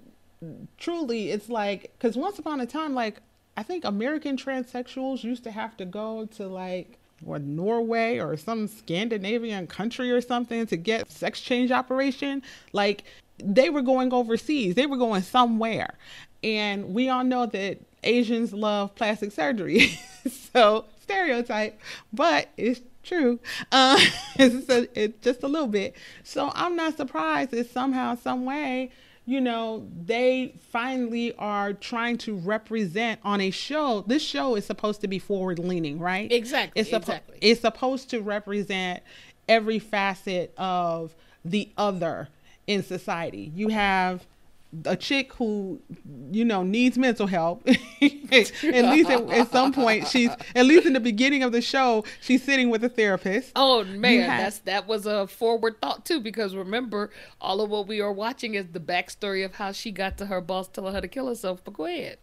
truly, 0.78 1.30
it's 1.30 1.48
like 1.48 1.92
because 1.98 2.16
once 2.16 2.38
upon 2.38 2.60
a 2.60 2.66
time, 2.66 2.94
like 2.94 3.20
I 3.56 3.62
think 3.62 3.84
American 3.84 4.36
transsexuals 4.36 5.24
used 5.24 5.44
to 5.44 5.50
have 5.50 5.76
to 5.78 5.84
go 5.84 6.26
to 6.36 6.46
like 6.46 6.98
what 7.20 7.42
Norway 7.42 8.18
or 8.18 8.36
some 8.36 8.66
Scandinavian 8.68 9.66
country 9.66 10.10
or 10.10 10.20
something 10.20 10.66
to 10.66 10.76
get 10.76 11.10
sex 11.10 11.40
change 11.40 11.70
operation. 11.70 12.42
Like 12.72 13.04
they 13.42 13.70
were 13.70 13.82
going 13.82 14.12
overseas, 14.12 14.74
they 14.74 14.86
were 14.86 14.96
going 14.96 15.22
somewhere, 15.22 15.94
and 16.42 16.94
we 16.94 17.08
all 17.08 17.24
know 17.24 17.46
that 17.46 17.78
Asians 18.02 18.52
love 18.52 18.94
plastic 18.94 19.32
surgery. 19.32 19.98
so 20.52 20.84
stereotype, 21.00 21.80
but 22.12 22.48
it's 22.56 22.80
true. 23.02 23.38
Uh, 23.70 23.98
it's, 24.36 24.68
a, 24.68 24.88
it's 25.00 25.18
just 25.22 25.42
a 25.42 25.48
little 25.48 25.68
bit. 25.68 25.96
So 26.24 26.50
I'm 26.54 26.76
not 26.76 26.96
surprised 26.96 27.50
that 27.52 27.70
somehow, 27.70 28.14
some 28.16 28.44
way, 28.44 28.90
you 29.24 29.40
know, 29.40 29.86
they 30.04 30.54
finally 30.70 31.32
are 31.36 31.72
trying 31.72 32.18
to 32.18 32.36
represent 32.36 33.20
on 33.22 33.40
a 33.40 33.50
show. 33.50 34.02
This 34.06 34.22
show 34.22 34.56
is 34.56 34.66
supposed 34.66 35.00
to 35.02 35.08
be 35.08 35.18
forward 35.18 35.58
leaning, 35.60 35.98
right? 35.98 36.30
Exactly, 36.32 36.80
It's, 36.80 36.90
suppo- 36.90 36.98
exactly. 37.00 37.38
it's 37.40 37.60
supposed 37.60 38.10
to 38.10 38.20
represent 38.20 39.02
every 39.48 39.78
facet 39.78 40.52
of 40.56 41.14
the 41.44 41.70
other 41.76 42.28
in 42.66 42.82
society. 42.82 43.52
You 43.54 43.68
have 43.68 44.24
a 44.86 44.96
chick 44.96 45.32
who 45.34 45.80
you 46.30 46.44
know 46.44 46.62
needs 46.62 46.96
mental 46.96 47.26
help 47.26 47.66
at 47.68 47.76
least 48.00 48.62
at, 48.62 49.30
at 49.30 49.50
some 49.52 49.72
point 49.72 50.06
she's 50.08 50.30
at 50.56 50.64
least 50.64 50.86
in 50.86 50.94
the 50.94 51.00
beginning 51.00 51.42
of 51.42 51.52
the 51.52 51.60
show 51.60 52.04
she's 52.20 52.42
sitting 52.42 52.70
with 52.70 52.82
a 52.82 52.88
therapist 52.88 53.52
Oh 53.54 53.84
man, 53.84 54.26
that's 54.26 54.58
that 54.60 54.86
was 54.86 55.06
a 55.06 55.26
forward 55.26 55.80
thought 55.80 56.04
too 56.04 56.20
because 56.20 56.54
remember 56.54 57.10
all 57.40 57.60
of 57.60 57.70
what 57.70 57.86
we 57.86 58.00
are 58.00 58.12
watching 58.12 58.54
is 58.54 58.66
the 58.72 58.80
backstory 58.80 59.44
of 59.44 59.54
how 59.54 59.72
she 59.72 59.90
got 59.90 60.18
to 60.18 60.26
her 60.26 60.40
boss 60.40 60.68
telling 60.68 60.94
her 60.94 61.00
to 61.00 61.08
kill 61.08 61.28
herself. 61.28 61.62
But 61.64 61.74
go 61.74 61.84
ahead. 61.86 62.18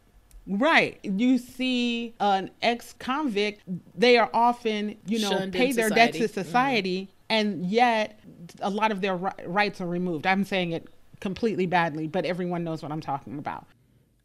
Right. 0.48 1.00
You 1.04 1.38
see 1.38 2.16
an 2.20 2.52
ex 2.62 2.94
convict, 3.00 3.62
they 3.96 4.18
are 4.18 4.30
often, 4.34 4.98
you 5.06 5.20
know, 5.20 5.30
Shunned 5.30 5.54
pay 5.54 5.72
their 5.72 5.90
debt 5.90 6.14
to 6.14 6.28
society. 6.28 6.32
Mm-hmm. 6.32 6.48
society, 6.48 7.10
and 7.30 7.66
yet 7.66 8.20
a 8.62 8.70
lot 8.70 8.92
of 8.92 9.02
their 9.02 9.16
rights 9.16 9.80
are 9.82 9.88
removed. 9.88 10.26
I'm 10.26 10.44
saying 10.44 10.72
it 10.72 10.88
completely 11.20 11.66
badly, 11.66 12.08
but 12.08 12.26
everyone 12.26 12.64
knows 12.64 12.82
what 12.82 12.92
I'm 12.92 13.02
talking 13.02 13.38
about. 13.40 13.66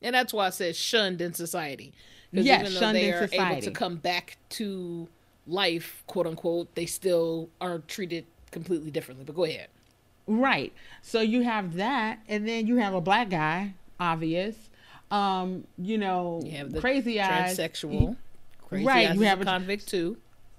And 0.03 0.15
that's 0.15 0.33
why 0.33 0.47
I 0.47 0.51
said 0.51 0.77
shunned 0.77 1.21
in 1.21 1.33
society. 1.35 1.93
Because 2.31 2.47
Yes, 2.47 2.61
even 2.63 2.75
though 2.75 2.81
shunned 2.81 2.97
they 2.97 3.09
in 3.09 3.15
are 3.15 3.17
able 3.19 3.29
society. 3.29 3.61
to 3.63 3.71
come 3.71 3.97
back 3.97 4.37
to 4.51 5.09
life, 5.47 6.03
quote 6.07 6.27
unquote, 6.27 6.75
they 6.75 6.87
still 6.87 7.49
are 7.61 7.79
treated 7.81 8.27
completely 8.51 8.91
differently. 8.91 9.25
But 9.25 9.35
go 9.35 9.45
ahead. 9.45 9.69
Right. 10.27 10.73
So 11.03 11.21
you 11.21 11.43
have 11.43 11.75
that, 11.75 12.19
and 12.29 12.47
then 12.49 12.67
you 12.67 12.77
have 12.77 12.95
a 12.95 13.01
black 13.01 13.29
guy, 13.31 13.75
obvious. 14.01 14.57
Um, 15.11 15.65
you 15.79 15.99
know, 15.99 16.41
You 16.45 16.53
have 16.53 16.73
the 16.73 16.81
crazy 16.81 17.21
eyes. 17.21 17.59
transsexual. 17.59 18.17
Crazy 18.67 18.85
Right, 18.87 19.11
Eyes 19.11 19.17
you 19.17 19.23
have 19.23 19.41
a- 19.41 19.45
convict 19.45 19.87
too. 19.87 20.17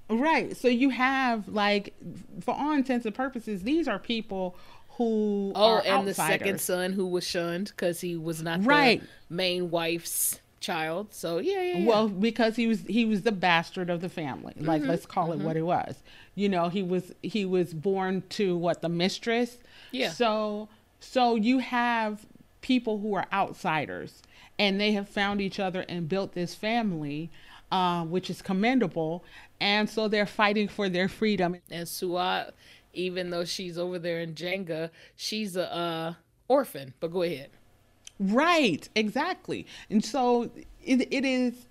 Right. 0.07 0.55
So 0.55 0.67
you 0.67 0.91
have 0.91 1.47
like, 1.47 1.93
for 2.41 2.53
all 2.53 2.71
intents 2.73 3.05
and 3.07 3.15
purposes, 3.15 3.63
these 3.63 3.88
are 3.88 3.97
people 3.97 4.55
who 4.98 5.52
Oh, 5.56 5.76
are 5.76 5.84
and 5.86 6.08
the 6.08 6.14
second 6.14 6.62
son 6.62 6.93
who 6.93 7.06
was 7.06 7.26
shunned 7.26 7.68
because 7.70 8.02
he 8.02 8.16
was 8.16 8.41
not 8.41 8.66
Right. 8.66 9.02
the 9.30 9.34
main 9.36 9.70
wife's 9.72 10.39
child. 10.60 11.14
So 11.14 11.38
yeah, 11.39 11.62
yeah, 11.62 11.78
yeah. 11.80 11.88
Well, 11.88 12.08
because 12.08 12.56
he 12.56 12.68
was 12.68 12.82
he 12.88 13.06
was 13.06 13.22
the 13.24 13.32
bastard 13.32 13.89
of 13.89 14.02
the 14.02 14.10
family. 14.10 14.54
Like 14.58 14.82
Mm-hmm, 14.82 14.89
let's 14.89 15.06
call 15.06 15.32
it 15.34 15.39
what 15.39 15.58
it 15.58 15.64
was. 15.64 15.98
You 16.34 16.50
know, 16.50 16.70
he 16.70 16.82
was 16.84 17.14
he 17.22 17.46
was 17.46 17.74
born 17.74 18.24
to 18.30 18.56
what 18.58 18.82
the 18.82 18.89
mistress. 18.89 19.58
Yeah. 19.91 20.10
So 20.12 20.70
so 21.00 21.36
you 21.36 21.60
have 21.60 22.26
people 22.62 23.00
who 23.00 23.14
are 23.14 23.28
outsiders 23.32 24.24
and 24.58 24.80
they 24.80 24.93
have 24.93 25.08
found 25.08 25.39
each 25.41 25.60
other 25.60 25.86
and 25.88 26.10
built 26.10 26.34
this 26.34 26.56
family, 26.56 27.30
uh, 27.72 28.04
which 28.06 28.30
is 28.30 28.41
commendable. 28.41 29.24
And 29.62 29.89
so 29.89 30.08
they're 30.08 30.26
fighting 30.26 30.68
for 30.68 30.89
their 30.89 31.08
freedom. 31.08 31.58
and 31.70 31.88
Soo-ah, 31.88 32.46
even 32.96 33.30
though 33.30 33.46
she's 33.46 33.78
over 33.78 34.00
there 34.00 34.20
in 34.20 34.34
Jangga, 34.34 34.89
she's 35.16 35.56
a 35.56 35.74
uh, 35.74 36.14
orphan. 36.48 36.93
But 37.00 37.12
go 37.12 37.22
ahead. 37.24 37.50
Right, 38.20 38.88
exactly. 38.96 39.68
And 39.89 40.04
so 40.04 40.50
it, 40.84 41.08
it 41.12 41.26
is 41.26 41.66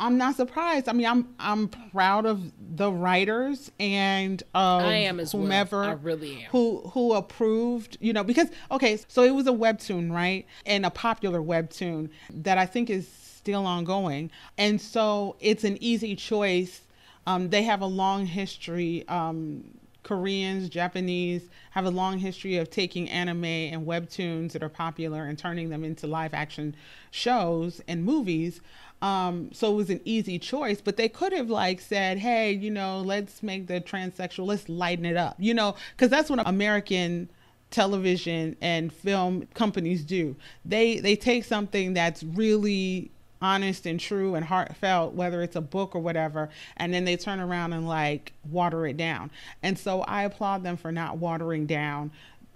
I'm 0.00 0.16
not 0.16 0.36
surprised. 0.36 0.88
I 0.88 0.92
mean, 0.92 1.06
I'm 1.06 1.34
I'm 1.38 1.68
proud 1.68 2.24
of 2.24 2.52
the 2.76 2.90
writers 2.90 3.70
and 3.80 4.42
of 4.54 4.82
I 4.82 4.94
am 4.94 5.18
as 5.18 5.34
well. 5.34 5.42
whomever 5.42 5.84
I 5.84 5.92
really 5.92 6.44
am. 6.44 6.50
who 6.50 6.80
who 6.92 7.14
approved, 7.14 7.96
you 8.00 8.12
know, 8.12 8.22
because 8.22 8.48
okay, 8.70 8.98
so 9.08 9.22
it 9.22 9.34
was 9.34 9.46
a 9.46 9.52
webtoon, 9.52 10.12
right? 10.12 10.46
And 10.66 10.86
a 10.86 10.90
popular 10.90 11.40
webtoon 11.40 12.10
that 12.30 12.58
I 12.58 12.66
think 12.66 12.90
is 12.90 13.08
still 13.08 13.66
ongoing. 13.66 14.30
And 14.56 14.80
so 14.80 15.36
it's 15.40 15.64
an 15.64 15.82
easy 15.82 16.14
choice. 16.14 16.82
Um, 17.26 17.50
they 17.50 17.62
have 17.64 17.80
a 17.80 17.86
long 17.86 18.24
history 18.26 19.06
um, 19.08 19.64
Koreans, 20.08 20.70
Japanese 20.70 21.50
have 21.72 21.84
a 21.84 21.90
long 21.90 22.18
history 22.18 22.56
of 22.56 22.70
taking 22.70 23.10
anime 23.10 23.44
and 23.44 23.86
webtoons 23.86 24.52
that 24.52 24.62
are 24.62 24.70
popular 24.70 25.26
and 25.26 25.38
turning 25.38 25.68
them 25.68 25.84
into 25.84 26.06
live 26.06 26.32
action 26.32 26.74
shows 27.10 27.82
and 27.86 28.02
movies. 28.02 28.62
Um, 29.02 29.50
so 29.52 29.70
it 29.70 29.76
was 29.76 29.90
an 29.90 30.00
easy 30.06 30.38
choice, 30.38 30.80
but 30.80 30.96
they 30.96 31.10
could 31.10 31.34
have 31.34 31.50
like 31.50 31.82
said, 31.82 32.16
"Hey, 32.16 32.52
you 32.52 32.70
know, 32.70 33.00
let's 33.00 33.42
make 33.42 33.66
the 33.66 33.82
transsexual, 33.82 34.46
let's 34.46 34.66
lighten 34.70 35.04
it 35.04 35.18
up," 35.18 35.36
you 35.38 35.52
know, 35.52 35.76
because 35.94 36.08
that's 36.08 36.30
what 36.30 36.40
American 36.48 37.28
television 37.70 38.56
and 38.62 38.90
film 38.90 39.46
companies 39.52 40.06
do. 40.06 40.36
They 40.64 41.00
they 41.00 41.16
take 41.16 41.44
something 41.44 41.92
that's 41.92 42.22
really 42.22 43.10
honest 43.40 43.86
and 43.86 43.98
true 44.00 44.34
and 44.34 44.44
heartfelt, 44.44 45.14
whether 45.14 45.42
it's 45.42 45.56
a 45.56 45.60
book 45.60 45.94
or 45.94 46.00
whatever, 46.00 46.48
and 46.76 46.92
then 46.92 47.04
they 47.04 47.16
turn 47.16 47.40
around 47.40 47.72
and 47.72 47.86
like 47.86 48.32
water 48.50 48.86
it 48.86 48.96
down. 48.96 49.30
And 49.62 49.78
so 49.78 50.02
I 50.02 50.22
applaud 50.24 50.62
them 50.62 50.76
for 50.76 50.92
not 50.92 51.18
watering 51.18 51.66
down 51.66 52.10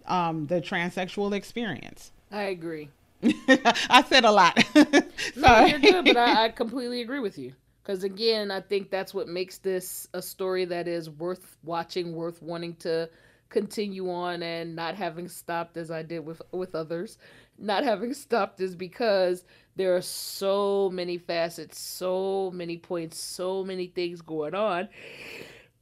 um, 0.07 0.47
the 0.47 0.61
transsexual 0.61 1.33
experience. 1.33 2.11
I 2.31 2.45
agree. 2.45 2.89
I 3.23 4.05
said 4.09 4.25
a 4.25 4.31
lot. 4.33 4.63
No, 5.37 5.65
you're 5.65 5.79
good, 5.79 6.05
but 6.05 6.17
I, 6.17 6.47
I 6.47 6.49
completely 6.49 7.01
agree 7.01 7.21
with 7.21 7.39
you. 7.39 7.53
Because 7.83 8.05
again, 8.05 8.51
I 8.51 8.61
think 8.61 8.91
that's 8.91 9.15
what 9.15 9.29
makes 9.29 9.59
this 9.59 10.09
a 10.15 10.23
story 10.23 10.65
that 10.67 10.87
is 10.89 11.11
worth 11.11 11.57
watching, 11.65 12.15
worth 12.15 12.43
wanting 12.43 12.75
to 12.77 13.09
continue 13.49 14.11
on, 14.11 14.43
and 14.43 14.75
not 14.75 14.95
having 14.95 15.29
stopped 15.29 15.77
as 15.77 15.91
I 15.91 16.03
did 16.03 16.21
with 16.21 16.43
with 16.53 16.75
others. 16.75 17.19
Not 17.59 17.85
having 17.85 18.15
stopped 18.15 18.61
is 18.61 18.75
because 18.75 19.45
there 19.77 19.95
are 19.97 20.03
so 20.03 20.91
many 20.93 21.19
facets, 21.19 21.79
so 21.79 22.51
many 22.53 22.77
points, 22.77 23.19
so 23.19 23.65
many 23.65 23.87
things 23.87 24.21
going 24.21 24.55
on, 24.55 24.89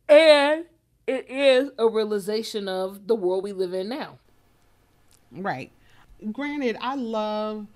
and 0.08 0.64
it 1.06 1.28
is 1.28 1.70
a 1.78 1.88
realization 1.88 2.68
of 2.68 3.06
the 3.06 3.14
world 3.14 3.42
we 3.42 3.52
live 3.52 3.74
in 3.74 3.88
now. 3.88 4.18
Right. 5.32 5.72
Granted, 6.32 6.76
I 6.80 6.96
love 6.96 7.66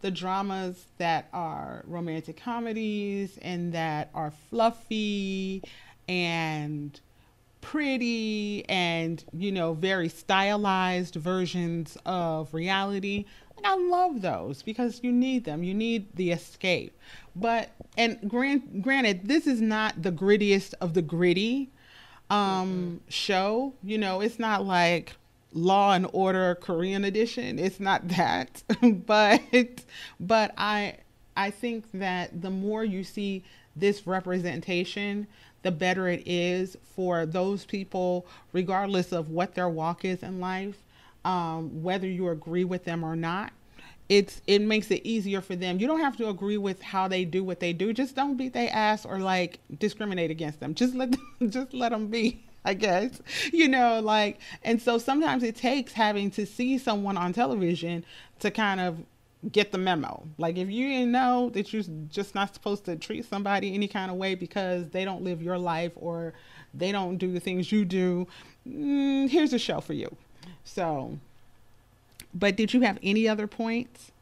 the 0.00 0.10
dramas 0.10 0.86
that 0.98 1.28
are 1.32 1.84
romantic 1.86 2.36
comedies 2.36 3.38
and 3.42 3.72
that 3.74 4.10
are 4.14 4.32
fluffy 4.48 5.62
and 6.08 6.98
pretty 7.60 8.64
and, 8.68 9.24
you 9.32 9.52
know, 9.52 9.74
very 9.74 10.08
stylized 10.08 11.14
versions 11.14 11.96
of 12.06 12.52
reality. 12.54 13.24
And 13.56 13.66
I 13.66 13.76
love 13.76 14.22
those 14.22 14.62
because 14.62 15.00
you 15.02 15.12
need 15.12 15.44
them. 15.44 15.62
You 15.62 15.74
need 15.74 16.06
the 16.16 16.30
escape. 16.30 16.96
But, 17.36 17.70
and 17.96 18.18
grant, 18.28 18.82
granted, 18.82 19.28
this 19.28 19.46
is 19.46 19.60
not 19.60 20.02
the 20.02 20.12
grittiest 20.12 20.74
of 20.80 20.94
the 20.94 21.02
gritty 21.02 21.70
um 22.30 23.00
show 23.08 23.74
you 23.82 23.98
know 23.98 24.20
it's 24.20 24.38
not 24.38 24.64
like 24.64 25.14
law 25.52 25.92
and 25.92 26.06
order 26.12 26.54
korean 26.54 27.04
edition 27.04 27.58
it's 27.58 27.80
not 27.80 28.06
that 28.06 28.62
but 29.06 29.42
but 30.20 30.54
i 30.56 30.94
i 31.36 31.50
think 31.50 31.84
that 31.92 32.40
the 32.40 32.50
more 32.50 32.84
you 32.84 33.02
see 33.02 33.42
this 33.74 34.06
representation 34.06 35.26
the 35.62 35.70
better 35.70 36.08
it 36.08 36.22
is 36.26 36.76
for 36.94 37.26
those 37.26 37.64
people 37.64 38.26
regardless 38.52 39.12
of 39.12 39.30
what 39.30 39.54
their 39.54 39.68
walk 39.68 40.04
is 40.04 40.22
in 40.22 40.40
life 40.40 40.76
um, 41.24 41.82
whether 41.82 42.06
you 42.06 42.28
agree 42.28 42.64
with 42.64 42.84
them 42.84 43.04
or 43.04 43.14
not 43.14 43.52
it's 44.10 44.42
it 44.48 44.60
makes 44.60 44.90
it 44.90 45.02
easier 45.04 45.40
for 45.40 45.54
them. 45.54 45.78
You 45.78 45.86
don't 45.86 46.00
have 46.00 46.16
to 46.16 46.28
agree 46.28 46.58
with 46.58 46.82
how 46.82 47.06
they 47.06 47.24
do 47.24 47.44
what 47.44 47.60
they 47.60 47.72
do. 47.72 47.92
Just 47.92 48.16
don't 48.16 48.36
beat 48.36 48.52
their 48.52 48.68
ass 48.72 49.06
or 49.06 49.20
like 49.20 49.60
discriminate 49.78 50.32
against 50.32 50.58
them. 50.58 50.74
Just 50.74 50.96
let 50.96 51.12
them, 51.12 51.22
just 51.48 51.72
let 51.72 51.90
them 51.92 52.08
be. 52.08 52.44
I 52.62 52.74
guess 52.74 53.22
you 53.54 53.68
know 53.68 54.00
like 54.00 54.38
and 54.62 54.82
so 54.82 54.98
sometimes 54.98 55.42
it 55.42 55.56
takes 55.56 55.94
having 55.94 56.30
to 56.32 56.44
see 56.44 56.76
someone 56.76 57.16
on 57.16 57.32
television 57.32 58.04
to 58.40 58.50
kind 58.50 58.80
of 58.80 58.98
get 59.52 59.72
the 59.72 59.78
memo. 59.78 60.26
Like 60.38 60.56
if 60.56 60.70
you 60.70 60.88
didn't 60.88 61.12
know 61.12 61.50
that 61.50 61.72
you're 61.72 61.84
just 62.08 62.34
not 62.34 62.54
supposed 62.54 62.84
to 62.84 62.96
treat 62.96 63.24
somebody 63.24 63.74
any 63.74 63.88
kind 63.88 64.10
of 64.10 64.16
way 64.16 64.34
because 64.34 64.88
they 64.90 65.04
don't 65.04 65.22
live 65.22 65.42
your 65.42 65.58
life 65.58 65.92
or 65.96 66.34
they 66.74 66.92
don't 66.92 67.16
do 67.16 67.32
the 67.32 67.40
things 67.40 67.72
you 67.72 67.84
do, 67.84 68.26
mm, 68.68 69.28
here's 69.28 69.52
a 69.52 69.58
show 69.58 69.80
for 69.80 69.94
you. 69.94 70.14
So 70.64 71.18
but 72.32 72.56
did 72.56 72.72
you 72.72 72.80
have 72.82 72.98
any 73.02 73.28
other 73.28 73.46
points? 73.46 74.12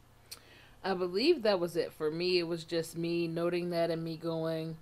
I 0.83 0.93
believe 0.93 1.43
that 1.43 1.59
was 1.59 1.75
it 1.75 1.91
for 1.93 2.09
me. 2.09 2.39
It 2.39 2.47
was 2.47 2.63
just 2.63 2.97
me 2.97 3.27
noting 3.27 3.69
that 3.71 3.91
and 3.91 4.03
me 4.03 4.17
going, 4.17 4.77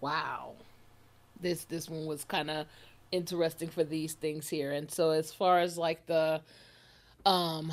"Wow, 0.00 0.52
this 1.40 1.64
this 1.64 1.88
one 1.88 2.06
was 2.06 2.24
kind 2.24 2.50
of 2.50 2.66
interesting 3.10 3.68
for 3.68 3.84
these 3.84 4.14
things 4.14 4.48
here." 4.48 4.72
And 4.72 4.90
so, 4.90 5.10
as 5.10 5.32
far 5.32 5.58
as 5.58 5.76
like 5.76 6.06
the 6.06 6.40
um 7.26 7.72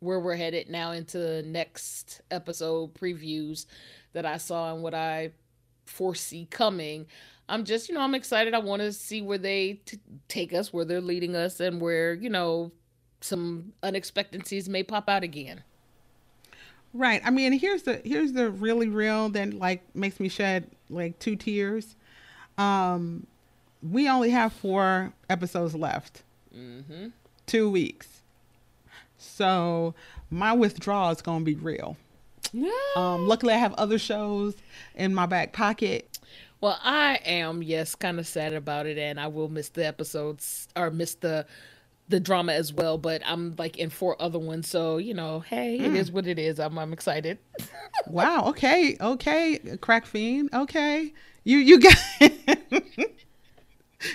where 0.00 0.20
we're 0.20 0.36
headed 0.36 0.68
now 0.68 0.92
into 0.92 1.18
the 1.18 1.42
next 1.42 2.20
episode 2.30 2.94
previews 2.94 3.66
that 4.12 4.26
I 4.26 4.36
saw 4.36 4.72
and 4.72 4.82
what 4.82 4.94
I 4.94 5.32
foresee 5.84 6.46
coming, 6.50 7.06
I'm 7.48 7.64
just 7.64 7.88
you 7.88 7.94
know 7.94 8.00
I'm 8.00 8.14
excited. 8.14 8.54
I 8.54 8.58
want 8.58 8.82
to 8.82 8.92
see 8.92 9.22
where 9.22 9.38
they 9.38 9.80
t- 9.84 10.00
take 10.28 10.52
us, 10.52 10.72
where 10.72 10.84
they're 10.84 11.00
leading 11.00 11.36
us, 11.36 11.60
and 11.60 11.80
where 11.80 12.14
you 12.14 12.30
know 12.30 12.72
some 13.20 13.72
unexpectancies 13.82 14.68
may 14.68 14.82
pop 14.82 15.08
out 15.08 15.22
again. 15.22 15.62
Right. 16.92 17.20
I 17.24 17.30
mean, 17.30 17.52
here's 17.52 17.82
the 17.82 18.00
here's 18.04 18.32
the 18.32 18.50
really 18.50 18.88
real 18.88 19.28
that 19.30 19.54
like 19.54 19.82
makes 19.94 20.18
me 20.18 20.28
shed 20.28 20.70
like 20.88 21.18
two 21.18 21.36
tears. 21.36 21.94
Um, 22.58 23.26
we 23.82 24.08
only 24.08 24.30
have 24.30 24.52
four 24.52 25.12
episodes 25.28 25.74
left. 25.74 26.22
Mm-hmm. 26.56 27.08
Two 27.46 27.70
weeks. 27.70 28.15
So 29.26 29.94
my 30.30 30.52
withdrawal 30.52 31.10
is 31.10 31.22
gonna 31.22 31.44
be 31.44 31.54
real. 31.54 31.96
Um, 32.94 33.26
luckily, 33.26 33.52
I 33.54 33.58
have 33.58 33.74
other 33.74 33.98
shows 33.98 34.54
in 34.94 35.14
my 35.14 35.26
back 35.26 35.52
pocket. 35.52 36.18
Well, 36.60 36.78
I 36.82 37.20
am, 37.24 37.62
yes, 37.62 37.94
kind 37.94 38.18
of 38.18 38.26
sad 38.26 38.54
about 38.54 38.86
it, 38.86 38.96
and 38.96 39.20
I 39.20 39.26
will 39.26 39.48
miss 39.48 39.68
the 39.68 39.86
episodes 39.86 40.68
or 40.74 40.90
miss 40.90 41.14
the 41.14 41.46
the 42.08 42.20
drama 42.20 42.52
as 42.52 42.72
well. 42.72 42.98
But 42.98 43.20
I'm 43.26 43.54
like 43.58 43.76
in 43.76 43.90
four 43.90 44.20
other 44.22 44.38
ones, 44.38 44.68
so 44.68 44.96
you 44.96 45.12
know, 45.12 45.40
hey, 45.40 45.78
it 45.78 45.94
is 45.94 46.10
what 46.10 46.26
it 46.26 46.38
is. 46.38 46.58
I'm 46.58 46.78
I'm 46.78 46.92
excited. 46.92 47.38
Wow. 48.08 48.46
Okay. 48.50 48.96
Okay. 49.00 49.58
Crack 49.80 50.06
fiend. 50.06 50.50
Okay. 50.54 51.12
You 51.44 51.58
you 51.58 51.80
got 51.80 51.96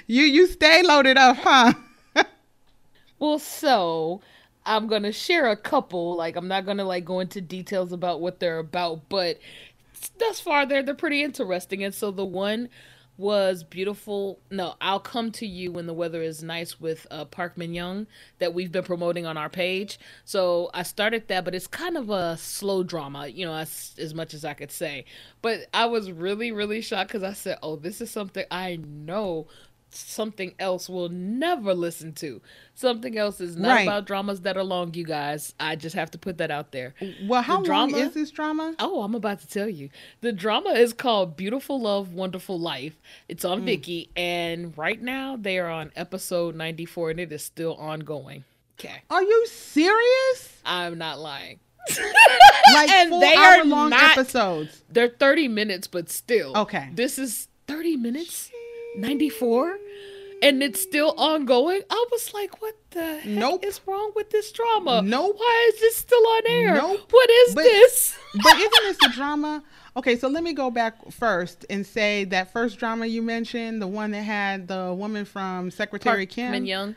you 0.08 0.24
you 0.24 0.48
stay 0.48 0.82
loaded 0.84 1.18
up, 1.18 1.38
huh? 1.38 1.74
Well, 3.20 3.38
so 3.38 4.22
I'm 4.66 4.88
gonna 4.88 5.12
share 5.12 5.50
a 5.50 5.56
couple. 5.56 6.16
Like 6.16 6.36
I'm 6.36 6.48
not 6.48 6.66
gonna 6.66 6.86
like 6.86 7.06
go 7.06 7.20
into 7.20 7.42
details 7.42 7.92
about 7.92 8.22
what 8.22 8.40
they're 8.40 8.60
about, 8.60 9.10
but 9.10 9.40
thus 10.18 10.40
far 10.40 10.66
they're 10.66 10.84
they're 10.84 10.96
pretty 10.96 11.24
interesting. 11.24 11.84
And 11.84 11.94
so 11.94 12.12
the 12.12 12.26
one 12.26 12.70
was 13.18 13.64
beautiful. 13.64 14.40
No, 14.50 14.76
I'll 14.82 15.00
come 15.00 15.32
to 15.34 15.46
you 15.46 15.72
when 15.72 15.86
the 15.86 15.94
weather 15.94 16.22
is 16.22 16.42
nice 16.42 16.80
with 16.80 17.06
uh, 17.12 17.26
Park 17.26 17.58
Min 17.58 17.74
Young 17.74 18.08
that 18.40 18.54
we've 18.54 18.72
been 18.72 18.84
promoting 18.84 19.26
on 19.26 19.38
our 19.38 19.50
page. 19.50 20.00
So 20.26 20.72
I 20.74 20.84
started 20.84 21.28
that, 21.28 21.46
but 21.46 21.54
it's 21.54 21.68
kind 21.68 21.98
of 21.98 22.10
a 22.10 22.36
slow 22.38 22.84
drama, 22.84 23.28
you 23.28 23.46
know, 23.46 23.54
as, 23.54 23.94
as 24.00 24.16
much 24.16 24.34
as 24.34 24.44
I 24.44 24.54
could 24.54 24.72
say. 24.72 25.06
But 25.42 25.68
I 25.74 25.86
was 25.86 26.12
really, 26.12 26.52
really 26.52 26.82
shocked 26.82 27.10
because 27.10 27.24
I 27.24 27.34
said, 27.34 27.60
oh, 27.62 27.76
this 27.76 28.02
is 28.02 28.10
something 28.10 28.46
I 28.50 28.78
know 28.78 29.48
something 29.96 30.54
else 30.60 30.90
will 30.90 31.10
never 31.10 31.74
listen 31.74 32.14
to. 32.14 32.42
Something 32.74 33.18
else 33.18 33.42
is 33.42 33.56
not 33.56 33.76
right. 33.76 33.88
about 33.88 34.06
dramas 34.06 34.42
that 34.42 34.58
are 34.58 34.64
long, 34.64 34.94
you 34.94 35.06
guys. 35.06 35.54
I 35.60 35.76
just 35.76 35.96
have 35.96 36.12
to 36.12 36.18
put 36.18 36.38
that 36.40 36.52
out 36.52 36.72
there. 36.72 36.94
Well, 37.24 37.42
how 37.42 37.62
drama, 37.62 37.94
long 37.94 38.02
is 38.02 38.14
this 38.14 38.32
drama? 38.32 38.76
Oh, 38.80 39.04
I'm 39.04 39.16
about 39.16 39.40
to 39.42 39.48
tell 39.48 39.70
you. 39.70 39.90
The 40.22 40.32
drama 40.32 40.72
is 40.72 40.94
called 40.94 41.38
Beautiful 41.38 41.80
Love, 41.82 42.14
Wonderful 42.14 42.60
Life. 42.60 43.02
It's 43.28 43.46
on 43.46 43.64
mm. 43.64 43.68
Viki, 43.68 44.10
and 44.16 44.78
right 44.78 45.02
now 45.02 45.38
they 45.38 45.60
are 45.60 45.70
on 45.70 45.92
episode 45.96 46.56
94, 46.56 47.12
and 47.12 47.20
it 47.20 47.32
is 47.32 47.44
still 47.44 47.76
ongoing. 47.76 48.44
Okay. 48.80 49.02
Are 49.10 49.22
you 49.22 49.48
serious? 49.48 50.58
I'm 50.66 50.98
not 50.98 51.20
lying. 51.20 51.60
like 52.74 52.90
and 52.90 53.10
four 53.10 53.22
they 53.22 53.36
hour 53.36 53.62
are 53.62 53.66
long 53.66 53.90
not, 53.90 54.18
episodes. 54.18 54.84
They're 54.90 55.10
30 55.10 55.48
minutes, 55.48 55.88
but 55.88 56.10
still. 56.10 56.56
Okay. 56.56 56.90
This 56.94 57.18
is 57.18 57.48
30 57.68 57.98
minutes? 57.98 58.52
94 58.96 59.78
and 60.42 60.64
it's 60.64 60.82
still 60.82 61.14
ongoing. 61.18 61.82
I 61.90 62.06
was 62.12 62.34
like, 62.34 62.62
what 62.62 62.76
the 62.92 63.18
heck 63.20 63.26
nope. 63.26 63.64
is 63.64 63.80
wrong 63.86 64.12
with 64.16 64.32
this 64.32 64.52
drama? 64.52 65.02
Nope. 65.04 65.36
Why 65.38 65.72
is 65.74 65.80
this 65.80 65.98
still 65.98 66.26
on 66.26 66.42
air? 66.48 66.76
Nope. 66.76 67.08
What 67.12 67.30
is 67.30 67.56
but, 67.56 67.64
this? 67.64 68.18
but 68.44 68.56
isn't 68.56 68.84
this 68.84 68.98
a 69.06 69.14
drama? 69.14 69.64
Okay, 69.96 70.16
so 70.16 70.30
let 70.30 70.44
me 70.44 70.54
go 70.54 70.72
back 70.72 71.12
first 71.12 71.66
and 71.70 71.86
say 71.86 72.24
that 72.26 72.52
first 72.52 72.80
drama 72.80 73.06
you 73.06 73.22
mentioned, 73.22 73.82
the 73.82 73.88
one 73.88 74.12
that 74.12 74.24
had 74.24 74.68
the 74.68 74.94
woman 74.98 75.26
from 75.26 75.70
Secretary 75.70 76.26
Park 76.26 76.30
Kim. 76.30 76.52
Min 76.52 76.66
Young. 76.66 76.96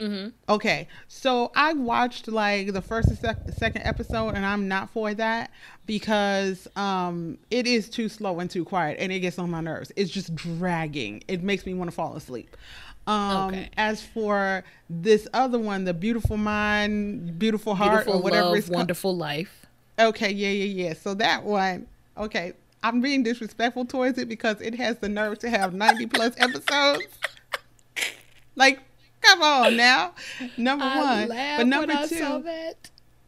Mm-hmm. 0.00 0.30
Okay, 0.48 0.88
so 1.06 1.52
I 1.54 1.72
watched 1.72 2.26
like 2.28 2.72
the 2.72 2.82
first 2.82 3.08
and 3.08 3.18
sec- 3.18 3.48
second 3.56 3.82
episode, 3.82 4.30
and 4.30 4.44
I'm 4.44 4.66
not 4.66 4.90
for 4.90 5.14
that 5.14 5.50
because 5.86 6.66
um, 6.76 7.38
it 7.50 7.66
is 7.66 7.88
too 7.88 8.08
slow 8.08 8.40
and 8.40 8.50
too 8.50 8.64
quiet, 8.64 8.96
and 8.98 9.12
it 9.12 9.20
gets 9.20 9.38
on 9.38 9.50
my 9.50 9.60
nerves. 9.60 9.92
It's 9.96 10.10
just 10.10 10.34
dragging. 10.34 11.22
It 11.28 11.42
makes 11.42 11.64
me 11.64 11.74
want 11.74 11.90
to 11.90 11.94
fall 11.94 12.16
asleep. 12.16 12.56
Um, 13.06 13.48
okay. 13.48 13.70
As 13.76 14.02
for 14.02 14.64
this 14.88 15.28
other 15.32 15.58
one, 15.58 15.84
the 15.84 15.94
beautiful 15.94 16.36
mind, 16.36 17.38
beautiful 17.38 17.74
heart, 17.74 18.04
beautiful 18.04 18.14
or 18.14 18.22
whatever 18.22 18.46
love, 18.46 18.56
it's 18.56 18.66
called. 18.66 18.76
wonderful 18.76 19.16
life. 19.16 19.66
Okay, 19.98 20.32
yeah, 20.32 20.48
yeah, 20.48 20.88
yeah. 20.88 20.94
So 20.94 21.14
that 21.14 21.44
one, 21.44 21.86
okay, 22.16 22.54
I'm 22.82 23.00
being 23.00 23.22
disrespectful 23.22 23.84
towards 23.84 24.18
it 24.18 24.28
because 24.28 24.60
it 24.60 24.74
has 24.74 24.98
the 24.98 25.08
nerve 25.08 25.38
to 25.40 25.50
have 25.50 25.72
90 25.72 26.06
plus 26.06 26.34
episodes. 26.38 27.06
like 28.56 28.80
Come 29.24 29.42
on 29.42 29.76
now. 29.76 30.12
Number 30.56 30.84
I 30.84 31.00
one. 31.00 31.28
But 31.28 31.66
number 31.66 32.06
two. 32.06 32.44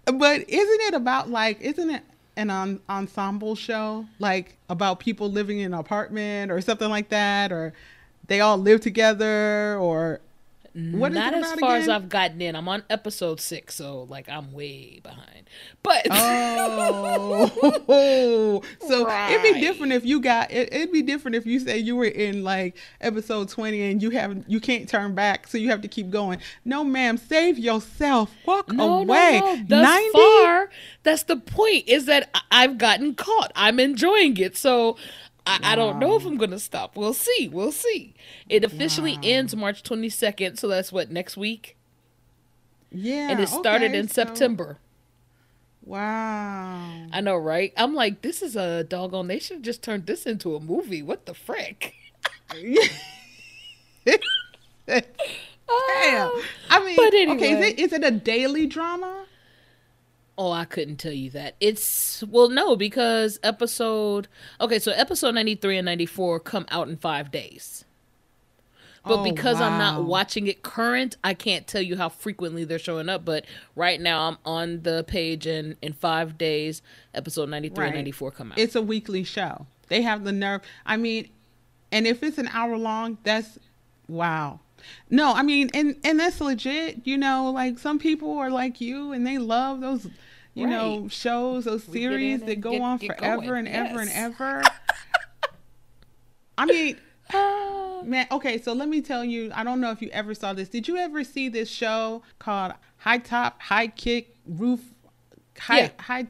But 0.04 0.48
isn't 0.48 0.80
it 0.82 0.94
about 0.94 1.30
like 1.30 1.60
isn't 1.60 1.90
it 1.90 2.02
an 2.36 2.50
on, 2.50 2.80
ensemble 2.88 3.54
show? 3.54 4.06
Like 4.18 4.56
about 4.68 5.00
people 5.00 5.30
living 5.30 5.60
in 5.60 5.72
an 5.72 5.78
apartment 5.78 6.52
or 6.52 6.60
something 6.60 6.88
like 6.88 7.08
that 7.08 7.52
or 7.52 7.72
they 8.28 8.40
all 8.40 8.58
live 8.58 8.80
together 8.80 9.78
or 9.78 10.20
Mm, 10.76 10.96
what 10.98 11.12
Not 11.12 11.32
as 11.32 11.54
far 11.54 11.76
again? 11.76 11.82
as 11.82 11.88
I've 11.88 12.10
gotten 12.10 12.42
in. 12.42 12.54
I'm 12.54 12.68
on 12.68 12.82
episode 12.90 13.40
six, 13.40 13.74
so 13.74 14.02
like 14.10 14.28
I'm 14.28 14.52
way 14.52 15.00
behind. 15.02 15.48
But 15.82 16.06
oh, 16.10 17.50
so 18.86 19.06
right. 19.06 19.30
it'd 19.32 19.54
be 19.54 19.60
different 19.60 19.94
if 19.94 20.04
you 20.04 20.20
got. 20.20 20.50
It, 20.50 20.70
would 20.74 20.92
be 20.92 21.00
different 21.00 21.34
if 21.34 21.46
you 21.46 21.60
say 21.60 21.78
you 21.78 21.96
were 21.96 22.04
in 22.04 22.44
like 22.44 22.76
episode 23.00 23.48
twenty 23.48 23.90
and 23.90 24.02
you 24.02 24.10
have 24.10 24.44
you 24.48 24.60
can't 24.60 24.86
turn 24.86 25.14
back, 25.14 25.46
so 25.46 25.56
you 25.56 25.70
have 25.70 25.80
to 25.80 25.88
keep 25.88 26.10
going. 26.10 26.40
No, 26.66 26.84
ma'am, 26.84 27.16
save 27.16 27.58
yourself. 27.58 28.30
Walk 28.44 28.70
no, 28.70 28.98
away. 28.98 29.40
No, 29.40 29.54
no. 29.54 29.64
Thus 29.68 29.82
90? 29.82 30.10
far, 30.12 30.68
that's 31.04 31.22
the 31.22 31.38
point. 31.38 31.88
Is 31.88 32.04
that 32.04 32.28
I've 32.50 32.76
gotten 32.76 33.14
caught. 33.14 33.50
I'm 33.56 33.80
enjoying 33.80 34.36
it. 34.36 34.58
So 34.58 34.98
I, 35.46 35.52
wow. 35.52 35.58
I, 35.62 35.76
don't 35.76 35.98
know 35.98 36.16
if 36.16 36.26
I'm 36.26 36.36
gonna 36.36 36.58
stop. 36.58 36.96
We'll 36.96 37.14
see. 37.14 37.48
We'll 37.52 37.72
see. 37.72 38.14
It 38.48 38.64
officially 38.64 39.14
wow. 39.14 39.22
ends 39.22 39.54
March 39.54 39.82
22nd, 39.82 40.58
so 40.58 40.68
that's 40.68 40.92
what 40.92 41.10
next 41.10 41.36
week. 41.36 41.76
Yeah, 42.90 43.30
and 43.30 43.40
it 43.40 43.48
started 43.48 43.90
okay, 43.90 43.98
in 43.98 44.08
so... 44.08 44.24
September. 44.24 44.78
Wow. 45.84 47.06
I 47.12 47.20
know, 47.20 47.36
right? 47.36 47.72
I'm 47.76 47.94
like, 47.94 48.22
this 48.22 48.42
is 48.42 48.56
a 48.56 48.82
doggone. 48.82 49.28
They 49.28 49.38
should 49.38 49.62
just 49.62 49.82
turn 49.82 50.04
this 50.04 50.26
into 50.26 50.56
a 50.56 50.60
movie. 50.60 51.02
What 51.02 51.26
the 51.26 51.34
frick? 51.34 51.94
Damn. 54.86 56.32
I 56.70 56.84
mean, 56.84 56.98
anyway. 56.98 57.36
okay, 57.36 57.52
is 57.52 57.66
it, 57.66 57.78
is 57.78 57.92
it 57.92 58.04
a 58.04 58.10
daily 58.10 58.66
drama? 58.66 59.26
Oh, 60.38 60.52
I 60.52 60.66
couldn't 60.66 60.96
tell 60.96 61.12
you 61.12 61.30
that. 61.30 61.56
It's 61.60 62.22
well, 62.24 62.48
no, 62.48 62.76
because 62.76 63.38
episode 63.42 64.28
okay, 64.60 64.78
so 64.78 64.92
episode 64.92 65.34
ninety 65.34 65.54
three 65.54 65.78
and 65.78 65.86
ninety 65.86 66.06
four 66.06 66.38
come 66.40 66.66
out 66.70 66.88
in 66.88 66.96
five 66.96 67.30
days. 67.30 67.84
But 69.06 69.20
oh, 69.20 69.22
because 69.22 69.60
wow. 69.60 69.68
I'm 69.68 69.78
not 69.78 70.04
watching 70.04 70.48
it 70.48 70.62
current, 70.62 71.16
I 71.22 71.32
can't 71.32 71.66
tell 71.66 71.80
you 71.80 71.96
how 71.96 72.08
frequently 72.08 72.64
they're 72.64 72.78
showing 72.78 73.08
up. 73.08 73.24
But 73.24 73.44
right 73.76 74.00
now, 74.00 74.28
I'm 74.28 74.38
on 74.44 74.82
the 74.82 75.04
page, 75.06 75.46
and 75.46 75.76
in 75.80 75.92
five 75.92 76.36
days, 76.36 76.82
episode 77.14 77.48
93 77.48 77.78
right. 77.78 77.86
and 77.86 77.96
94 77.98 78.30
come 78.32 78.52
out. 78.52 78.58
It's 78.58 78.74
a 78.74 78.82
weekly 78.82 79.22
show. 79.22 79.66
They 79.88 80.02
have 80.02 80.24
the 80.24 80.32
nerve. 80.32 80.62
I 80.84 80.96
mean, 80.96 81.28
and 81.92 82.06
if 82.06 82.24
it's 82.24 82.38
an 82.38 82.48
hour 82.48 82.76
long, 82.76 83.18
that's 83.22 83.60
wow. 84.08 84.58
No, 85.10 85.32
I 85.32 85.42
mean, 85.42 85.70
and 85.74 85.96
and 86.04 86.20
that's 86.20 86.40
legit. 86.40 87.06
You 87.06 87.18
know, 87.18 87.50
like 87.50 87.78
some 87.78 87.98
people 87.98 88.38
are 88.38 88.50
like 88.50 88.80
you, 88.80 89.12
and 89.12 89.26
they 89.26 89.38
love 89.38 89.80
those 89.80 90.08
you 90.56 90.64
right. 90.64 90.70
know, 90.70 91.06
shows, 91.08 91.66
those 91.66 91.84
series 91.84 92.40
that 92.40 92.62
go 92.62 92.72
get, 92.72 92.80
on 92.80 92.96
get 92.96 93.18
forever 93.18 93.42
going. 93.42 93.66
and 93.66 93.68
yes. 93.68 93.90
ever 93.90 94.00
and 94.00 94.10
ever. 94.14 94.62
I 96.56 96.64
mean, 96.64 96.96
ah. 97.34 98.00
man, 98.02 98.26
okay, 98.32 98.58
so 98.60 98.72
let 98.72 98.88
me 98.88 99.02
tell 99.02 99.22
you, 99.22 99.52
I 99.54 99.64
don't 99.64 99.82
know 99.82 99.90
if 99.90 100.00
you 100.00 100.08
ever 100.12 100.32
saw 100.34 100.54
this. 100.54 100.70
Did 100.70 100.88
you 100.88 100.96
ever 100.96 101.24
see 101.24 101.50
this 101.50 101.68
show 101.68 102.22
called 102.38 102.72
High 102.96 103.18
Top, 103.18 103.60
High 103.60 103.88
Kick, 103.88 104.34
Roof, 104.46 104.80
High, 105.58 105.80
yeah. 105.80 105.90
High? 105.98 106.26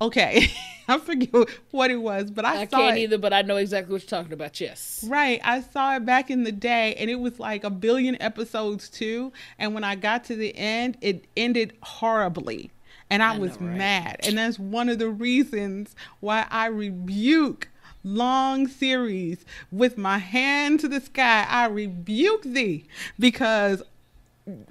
Okay, 0.00 0.50
I 0.88 0.98
forget 0.98 1.30
what 1.70 1.90
it 1.90 1.96
was, 1.96 2.30
but 2.30 2.44
I, 2.44 2.62
I 2.62 2.66
saw 2.66 2.78
can't 2.78 2.96
it. 2.96 3.02
either. 3.02 3.18
But 3.18 3.32
I 3.32 3.42
know 3.42 3.56
exactly 3.56 3.92
what 3.92 4.02
you're 4.02 4.08
talking 4.08 4.32
about. 4.32 4.60
Yes, 4.60 5.04
right. 5.08 5.40
I 5.44 5.60
saw 5.60 5.96
it 5.96 6.06
back 6.06 6.30
in 6.30 6.44
the 6.44 6.52
day, 6.52 6.94
and 6.94 7.10
it 7.10 7.16
was 7.20 7.38
like 7.38 7.62
a 7.64 7.70
billion 7.70 8.20
episodes 8.20 8.88
too. 8.88 9.32
And 9.58 9.74
when 9.74 9.84
I 9.84 9.94
got 9.94 10.24
to 10.24 10.36
the 10.36 10.56
end, 10.56 10.96
it 11.00 11.26
ended 11.36 11.74
horribly 11.82 12.70
and 13.10 13.22
I, 13.22 13.34
I 13.34 13.38
was 13.38 13.60
know, 13.60 13.68
right? 13.68 13.76
mad. 13.76 14.20
And 14.24 14.38
that's 14.38 14.58
one 14.58 14.88
of 14.88 14.98
the 14.98 15.08
reasons 15.08 15.94
why 16.20 16.46
I 16.50 16.66
rebuke 16.66 17.68
long 18.04 18.68
series 18.68 19.44
with 19.70 19.98
my 19.98 20.18
hand 20.18 20.80
to 20.80 20.88
the 20.88 21.00
sky. 21.00 21.46
I 21.48 21.66
rebuke 21.66 22.42
thee 22.42 22.86
because 23.18 23.82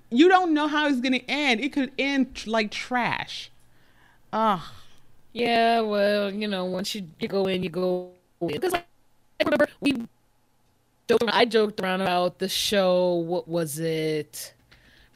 you 0.09 0.27
don't 0.27 0.53
know 0.53 0.67
how 0.67 0.87
it's 0.87 1.01
going 1.01 1.13
to 1.13 1.29
end. 1.29 1.61
It 1.61 1.73
could 1.73 1.91
end 1.97 2.45
like 2.47 2.71
trash. 2.71 3.51
Ugh. 4.33 4.61
Yeah, 5.37 5.81
well, 5.81 6.33
you 6.33 6.47
know, 6.47 6.65
once 6.65 6.95
you, 6.95 7.07
you 7.19 7.27
go 7.27 7.45
in, 7.45 7.61
you 7.61 7.69
go 7.69 8.11
in. 8.41 8.47
Because 8.47 8.73
I 8.73 8.83
remember 9.43 9.67
we 9.79 9.93
joked 11.07 11.21
around, 11.23 11.29
I 11.35 11.45
joked 11.45 11.79
around 11.79 12.01
about 12.01 12.39
the 12.39 12.49
show. 12.49 13.13
What 13.13 13.47
was 13.47 13.77
it? 13.77 14.53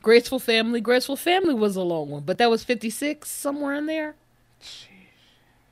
Graceful 0.04 0.38
Family. 0.38 0.80
Graceful 0.80 1.16
Family 1.16 1.56
was 1.56 1.76
a 1.76 1.82
long 1.82 2.10
one, 2.10 2.24
but 2.24 2.38
that 2.38 2.52
was 2.52 2.64
56 2.64 3.30
somewhere 3.32 3.74
in 3.74 3.88
there. 3.88 4.14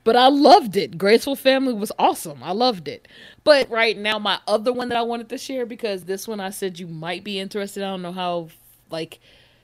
But 0.02 0.16
I 0.16 0.28
loved 0.28 0.76
it. 0.76 0.98
Graceful 0.98 1.36
Family 1.36 1.72
was 1.72 1.92
awesome. 1.96 2.42
I 2.42 2.50
loved 2.50 2.88
it. 2.88 3.06
But 3.44 3.70
right 3.70 3.96
now, 3.96 4.18
my 4.18 4.40
other 4.48 4.72
one 4.72 4.88
that 4.88 4.98
I 4.98 5.02
wanted 5.02 5.28
to 5.28 5.38
share 5.38 5.64
because 5.64 6.04
this 6.04 6.26
one 6.26 6.40
I 6.40 6.50
said 6.50 6.80
you 6.80 6.88
might 6.88 7.22
be 7.22 7.38
interested. 7.38 7.84
I 7.84 7.90
don't 7.90 8.02
know 8.02 8.10
how 8.12 8.48
like 8.90 9.20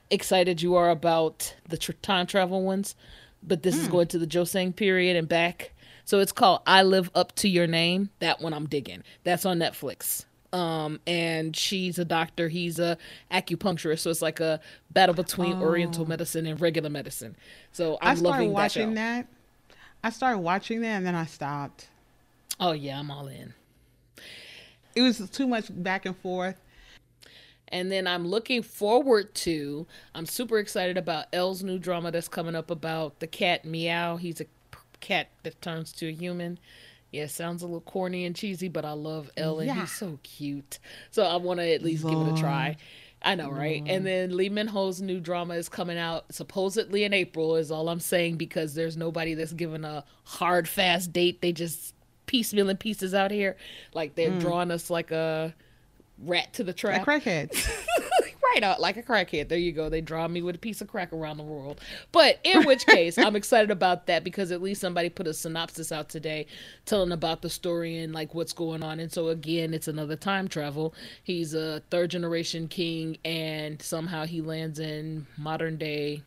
excited 0.09 0.61
you 0.61 0.75
are 0.75 0.89
about 0.89 1.55
the 1.67 1.77
tr- 1.77 1.91
time 2.01 2.25
travel 2.25 2.61
ones, 2.63 2.95
but 3.43 3.63
this 3.63 3.75
mm. 3.75 3.79
is 3.79 3.85
hmm. 3.85 3.91
going 3.91 4.07
to 4.07 4.19
the 4.19 4.27
Joseon 4.27 4.75
period 4.75 5.15
and 5.15 5.27
back. 5.27 5.71
So 6.05 6.19
it's 6.19 6.31
called 6.31 6.61
I 6.65 6.83
Live 6.83 7.09
Up 7.15 7.35
to 7.35 7.49
Your 7.49 7.67
Name. 7.67 8.09
That 8.19 8.41
one 8.41 8.53
I'm 8.53 8.67
digging. 8.67 9.03
That's 9.23 9.45
on 9.45 9.59
Netflix 9.59 10.25
um 10.53 10.99
and 11.05 11.55
she's 11.55 11.99
a 11.99 12.05
doctor 12.05 12.47
he's 12.47 12.79
a 12.79 12.97
acupuncturist 13.31 13.99
so 13.99 14.09
it's 14.09 14.21
like 14.21 14.39
a 14.39 14.59
battle 14.91 15.13
between 15.13 15.53
oh. 15.53 15.63
oriental 15.63 16.05
medicine 16.05 16.45
and 16.45 16.61
regular 16.61 16.89
medicine 16.89 17.35
so 17.71 17.97
i'm 18.01 18.11
I 18.11 18.15
started 18.15 18.31
loving 18.31 18.53
watching 18.53 18.93
that, 18.93 19.27
that 19.69 19.75
i 20.03 20.09
started 20.09 20.39
watching 20.39 20.81
that 20.81 20.97
and 20.97 21.05
then 21.05 21.15
i 21.15 21.25
stopped 21.25 21.89
oh 22.59 22.71
yeah 22.71 22.97
i'm 22.97 23.11
all 23.11 23.27
in 23.27 23.53
it 24.95 25.01
was 25.01 25.29
too 25.29 25.47
much 25.47 25.65
back 25.69 26.05
and 26.05 26.15
forth 26.17 26.55
And 27.69 27.91
then 27.91 28.07
I'm 28.07 28.27
looking 28.27 28.63
forward 28.63 29.33
to, 29.35 29.87
I'm 30.15 30.25
super 30.25 30.57
excited 30.57 30.97
about 30.97 31.25
Elle's 31.33 31.63
new 31.63 31.77
drama 31.77 32.11
that's 32.11 32.27
coming 32.27 32.55
up 32.55 32.71
about 32.71 33.19
the 33.19 33.27
cat 33.27 33.65
Meow. 33.65 34.17
He's 34.17 34.41
a 34.41 34.45
cat 34.99 35.29
that 35.43 35.61
turns 35.61 35.91
to 35.93 36.07
a 36.07 36.11
human. 36.11 36.59
Yeah, 37.11 37.27
sounds 37.27 37.61
a 37.61 37.65
little 37.65 37.81
corny 37.81 38.25
and 38.25 38.35
cheesy, 38.35 38.67
but 38.67 38.83
I 38.83 38.91
love 38.91 39.29
Ellen. 39.37 39.67
Yeah. 39.67 39.81
He's 39.81 39.91
so 39.91 40.19
cute. 40.23 40.79
So 41.09 41.23
I 41.23 41.37
want 41.37 41.59
to 41.59 41.73
at 41.73 41.81
least 41.81 42.03
give 42.03 42.19
it 42.19 42.33
a 42.33 42.37
try. 42.37 42.77
I 43.21 43.35
know, 43.35 43.49
right? 43.49 43.83
And 43.85 44.05
then 44.05 44.35
Lee 44.35 44.49
Min 44.49 44.67
Ho's 44.67 45.01
new 45.01 45.19
drama 45.19 45.55
is 45.55 45.69
coming 45.69 45.97
out 45.97 46.25
supposedly 46.31 47.03
in 47.03 47.13
April, 47.13 47.55
is 47.55 47.71
all 47.71 47.89
I'm 47.89 47.99
saying 47.99 48.35
because 48.35 48.75
there's 48.75 48.95
nobody 48.95 49.33
that's 49.33 49.53
given 49.53 49.83
a 49.85 50.03
hard, 50.23 50.67
fast 50.69 51.13
date. 51.13 51.41
They 51.41 51.51
just 51.51 51.95
piecemealing 52.27 52.77
pieces 52.77 53.13
out 53.13 53.31
here. 53.31 53.55
Like 53.93 54.15
they're 54.15 54.31
hmm. 54.31 54.39
drawing 54.39 54.71
us 54.71 54.89
like 54.89 55.11
a 55.11 55.55
rat 56.19 56.53
to 56.53 56.63
the 56.63 56.71
A 56.71 56.73
trap. 56.73 57.05
crackhead. 57.05 57.51
right 58.53 58.63
out 58.63 58.79
like 58.79 58.97
a 58.97 59.03
crackhead. 59.03 59.49
There 59.49 59.57
you 59.57 59.71
go. 59.71 59.89
They 59.89 60.01
draw 60.01 60.27
me 60.27 60.41
with 60.41 60.55
a 60.55 60.59
piece 60.59 60.81
of 60.81 60.87
crack 60.87 61.13
around 61.13 61.37
the 61.37 61.43
world. 61.43 61.81
But 62.11 62.39
in 62.43 62.65
which 62.65 62.85
case, 62.87 63.17
I'm 63.17 63.35
excited 63.35 63.71
about 63.71 64.07
that 64.07 64.23
because 64.23 64.51
at 64.51 64.61
least 64.61 64.81
somebody 64.81 65.09
put 65.09 65.27
a 65.27 65.33
synopsis 65.33 65.91
out 65.91 66.09
today 66.09 66.47
telling 66.85 67.11
about 67.11 67.41
the 67.41 67.49
story 67.49 67.97
and 67.97 68.13
like 68.13 68.33
what's 68.33 68.53
going 68.53 68.83
on. 68.83 68.99
And 68.99 69.11
so 69.11 69.29
again, 69.29 69.73
it's 69.73 69.87
another 69.87 70.15
time 70.15 70.47
travel. 70.47 70.93
He's 71.23 71.53
a 71.53 71.81
third 71.89 72.11
generation 72.11 72.67
king 72.67 73.17
and 73.23 73.81
somehow 73.81 74.25
he 74.25 74.41
lands 74.41 74.79
in 74.79 75.27
modern 75.37 75.77
day 75.77 76.23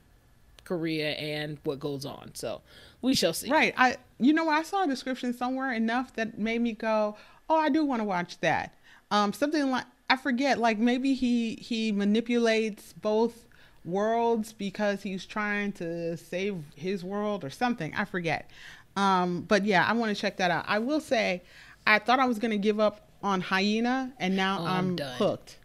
Korea 0.65 1.13
and 1.13 1.59
what 1.65 1.81
goes 1.81 2.05
on. 2.05 2.31
So 2.35 2.61
we 3.03 3.15
shall 3.15 3.33
see. 3.33 3.51
Right. 3.51 3.75
I 3.77 3.97
you 4.19 4.33
know 4.33 4.49
I 4.49 4.63
saw 4.63 4.85
a 4.85 4.87
description 4.87 5.33
somewhere 5.33 5.73
enough 5.73 6.15
that 6.15 6.39
made 6.39 6.61
me 6.61 6.73
go, 6.75 7.17
"Oh, 7.49 7.57
I 7.57 7.71
do 7.71 7.85
want 7.85 8.01
to 8.01 8.05
watch 8.05 8.39
that." 8.41 8.75
Um 9.11 9.33
something 9.33 9.71
like 9.71 9.85
I 10.09 10.17
forget 10.17 10.59
like 10.59 10.79
maybe 10.79 11.15
he 11.15 11.55
he 11.57 11.93
manipulates 11.93 12.93
both 12.93 13.47
worlds 13.85 14.53
because 14.53 15.03
he's 15.03 15.25
trying 15.25 15.73
to 15.73 16.17
save 16.17 16.63
his 16.75 17.03
world 17.05 17.45
or 17.45 17.51
something. 17.51 17.95
I 17.95 18.05
forget. 18.05 18.51
Um 18.97 19.43
but 19.43 19.65
yeah, 19.65 19.85
I 19.87 19.93
want 19.93 20.15
to 20.15 20.21
check 20.21 20.37
that 20.39 20.51
out. 20.51 20.65
I 20.69 20.79
will 20.79 21.01
say 21.01 21.43
I 21.87 21.99
thought 21.99 22.21
I 22.21 22.27
was 22.27 22.39
going 22.39 22.51
to 22.51 22.59
give 22.59 22.79
up 22.79 23.09
on 23.23 23.41
Hyena 23.41 24.13
and 24.19 24.37
now 24.37 24.59
Oh, 24.61 24.65
I'm 24.67 24.77
I'm, 24.91 24.97
done. 24.97 25.17
hooked. 25.19 25.59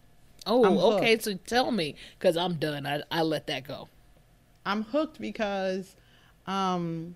Oh, 0.48 0.94
okay. 0.94 1.18
So 1.20 1.34
tell 1.46 1.72
me 1.72 1.96
because 2.18 2.38
I'm 2.38 2.56
done. 2.56 2.86
I, 2.86 3.02
I 3.12 3.22
let 3.24 3.48
that 3.48 3.68
go. 3.68 3.90
I'm 4.66 4.84
hooked 4.84 5.20
because 5.20 5.96
um 6.48 7.16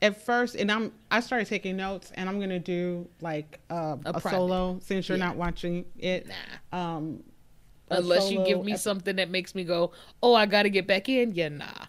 at 0.00 0.24
first 0.24 0.54
and 0.54 0.70
I'm 0.70 0.92
I 1.10 1.20
started 1.20 1.46
taking 1.48 1.76
notes 1.76 2.12
and 2.14 2.28
I'm 2.28 2.38
gonna 2.40 2.58
do 2.60 3.08
like 3.20 3.58
uh, 3.70 3.96
A 4.06 4.12
a, 4.14 4.20
solo 4.20 4.78
since 4.82 5.08
you're 5.08 5.18
Yeah. 5.18 5.26
not 5.26 5.36
watching 5.36 5.84
it. 5.98 6.26
Um 6.72 7.22
Unless 7.90 8.30
you 8.30 8.44
give 8.44 8.62
me 8.64 8.76
something 8.76 9.16
that 9.16 9.30
makes 9.30 9.54
me 9.54 9.64
go, 9.64 9.92
oh, 10.22 10.34
I 10.34 10.44
got 10.44 10.64
to 10.64 10.68
get 10.70 10.86
back 10.86 11.08
in. 11.08 11.34
Yeah, 11.34 11.48
nah. 11.48 11.86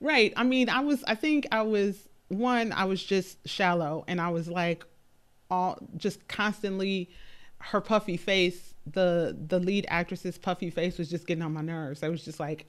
Right. 0.00 0.32
I 0.36 0.44
mean 0.44 0.68
I 0.68 0.80
was 0.80 1.02
I 1.04 1.14
think 1.14 1.46
I 1.50 1.62
was 1.62 2.08
one, 2.28 2.72
I 2.72 2.84
was 2.84 3.02
just 3.02 3.38
shallow 3.48 4.04
and 4.08 4.20
I 4.20 4.28
was 4.28 4.48
like 4.48 4.84
all 5.50 5.78
just 5.96 6.26
constantly 6.28 7.08
her 7.58 7.80
puffy 7.80 8.16
face, 8.16 8.74
the 8.86 9.36
the 9.48 9.58
lead 9.58 9.86
actress's 9.88 10.36
puffy 10.38 10.70
face 10.70 10.98
was 10.98 11.08
just 11.08 11.26
getting 11.26 11.42
on 11.42 11.52
my 11.54 11.62
nerves. 11.62 12.02
I 12.02 12.08
was 12.08 12.24
just 12.24 12.38
like, 12.38 12.66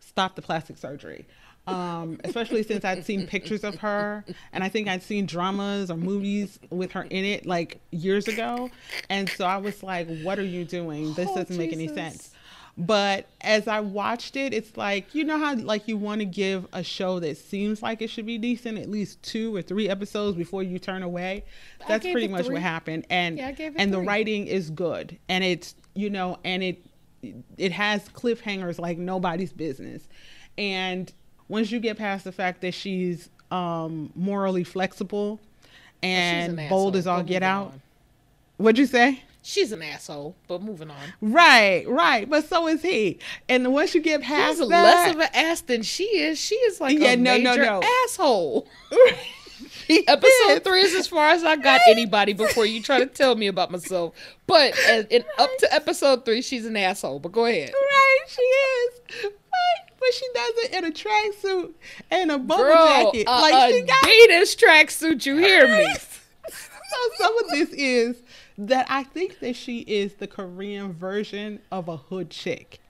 stop 0.00 0.36
the 0.36 0.42
plastic 0.42 0.78
surgery. 0.78 1.26
Um, 1.66 2.20
especially 2.24 2.62
since 2.62 2.84
I'd 2.84 3.06
seen 3.06 3.26
pictures 3.26 3.64
of 3.64 3.76
her 3.76 4.22
and 4.52 4.62
I 4.62 4.68
think 4.68 4.86
I'd 4.86 5.02
seen 5.02 5.24
dramas 5.24 5.90
or 5.90 5.96
movies 5.96 6.58
with 6.68 6.92
her 6.92 7.04
in 7.04 7.24
it 7.24 7.46
like 7.46 7.80
years 7.90 8.28
ago. 8.28 8.70
And 9.08 9.28
so 9.30 9.46
I 9.46 9.56
was 9.56 9.82
like, 9.82 10.06
what 10.22 10.38
are 10.38 10.44
you 10.44 10.64
doing? 10.66 11.14
This 11.14 11.28
Oh, 11.30 11.36
doesn't 11.36 11.56
make 11.56 11.72
any 11.72 11.88
sense. 11.88 12.32
But 12.76 13.28
as 13.40 13.66
I 13.68 13.80
watched 13.80 14.36
it, 14.36 14.52
it's 14.52 14.76
like, 14.76 15.14
you 15.14 15.24
know 15.24 15.38
how 15.38 15.54
like 15.54 15.86
you 15.88 15.96
want 15.96 16.20
to 16.20 16.24
give 16.26 16.66
a 16.72 16.82
show 16.82 17.18
that 17.20 17.38
seems 17.38 17.82
like 17.82 18.02
it 18.02 18.10
should 18.10 18.26
be 18.26 18.36
decent 18.36 18.76
at 18.78 18.90
least 18.90 19.22
two 19.22 19.54
or 19.54 19.62
three 19.62 19.88
episodes 19.88 20.36
before 20.36 20.62
you 20.62 20.78
turn 20.78 21.02
away. 21.02 21.44
That's 21.86 22.04
pretty 22.04 22.28
much 22.28 22.46
three. 22.46 22.54
what 22.54 22.62
happened. 22.62 23.06
And 23.10 23.38
Yeah, 23.38 23.48
I 23.48 23.52
gave 23.52 23.74
it 23.76 23.80
and 23.80 23.92
the 23.92 24.00
writing 24.00 24.48
is 24.48 24.70
good. 24.70 25.16
And 25.28 25.42
it's 25.44 25.76
you 25.94 26.10
know, 26.10 26.38
and 26.44 26.62
it 26.62 26.84
it 27.56 27.72
has 27.72 28.06
cliffhangers 28.08 28.78
like 28.78 28.98
nobody's 28.98 29.52
business. 29.52 30.08
And 30.58 31.12
once 31.48 31.70
you 31.70 31.80
get 31.80 31.96
past 31.98 32.24
the 32.24 32.32
fact 32.32 32.60
that 32.62 32.74
she's 32.74 33.28
um 33.50 34.10
morally 34.14 34.64
flexible 34.64 35.40
and 36.02 36.58
an 36.58 36.68
bold 36.68 36.96
as 36.96 37.06
all 37.06 37.22
get 37.22 37.42
out. 37.42 37.68
on. 37.68 37.82
What'd 38.56 38.78
you 38.78 38.86
say? 38.86 39.22
She's 39.42 39.72
an 39.72 39.82
asshole, 39.82 40.34
but 40.48 40.62
moving 40.62 40.90
on. 40.90 40.96
Right, 41.20 41.86
right. 41.86 42.28
But 42.28 42.48
so 42.48 42.66
is 42.66 42.80
he. 42.80 43.18
And 43.48 43.72
once 43.74 43.94
you 43.94 44.00
get 44.00 44.22
past 44.22 44.58
He's 44.58 44.68
that, 44.70 44.82
less 44.82 45.14
of 45.14 45.20
an 45.20 45.28
ass 45.34 45.60
than 45.60 45.82
she 45.82 46.04
is. 46.04 46.38
She 46.38 46.54
is 46.54 46.80
like 46.80 46.98
Yeah, 46.98 47.10
a 47.10 47.16
no, 47.16 47.36
no, 47.36 47.50
major 47.50 47.64
no. 47.66 47.82
asshole. 48.06 48.66
Episode 50.08 50.50
is. 50.50 50.60
three 50.60 50.80
is 50.80 50.94
as 50.94 51.06
far 51.08 51.28
as 51.28 51.44
I 51.44 51.56
got 51.56 51.80
anybody 51.88 52.32
before 52.32 52.64
you 52.64 52.82
try 52.82 52.98
to 53.00 53.06
tell 53.06 53.34
me 53.34 53.46
about 53.48 53.70
myself. 53.70 54.14
But 54.46 54.78
as- 54.88 55.06
in, 55.10 55.24
up 55.38 55.50
to 55.58 55.74
episode 55.74 56.24
three, 56.24 56.40
she's 56.40 56.64
an 56.64 56.76
asshole. 56.76 57.18
But 57.18 57.32
go 57.32 57.44
ahead. 57.44 57.70
Right, 57.72 58.18
she 58.28 58.40
is. 58.42 59.24
Right, 59.24 59.83
but 60.06 60.14
she 60.14 60.26
does 60.34 60.52
it 60.56 60.74
in 60.74 60.84
a 60.84 60.90
tracksuit 60.90 61.72
and 62.10 62.30
a 62.30 62.38
bubble 62.38 62.64
Girl, 62.64 63.12
jacket. 63.12 63.26
like 63.26 63.72
she 63.72 63.82
got 63.82 64.02
Adidas 64.04 64.56
tracksuit, 64.56 65.24
you 65.26 65.36
hear 65.36 65.66
me? 65.68 65.86
so 66.48 66.96
some 67.16 67.38
of 67.38 67.50
this 67.50 67.70
is 67.70 68.22
that 68.58 68.86
I 68.88 69.02
think 69.04 69.40
that 69.40 69.56
she 69.56 69.80
is 69.80 70.14
the 70.14 70.26
Korean 70.26 70.92
version 70.92 71.60
of 71.72 71.88
a 71.88 71.96
hood 71.96 72.30
chick. 72.30 72.80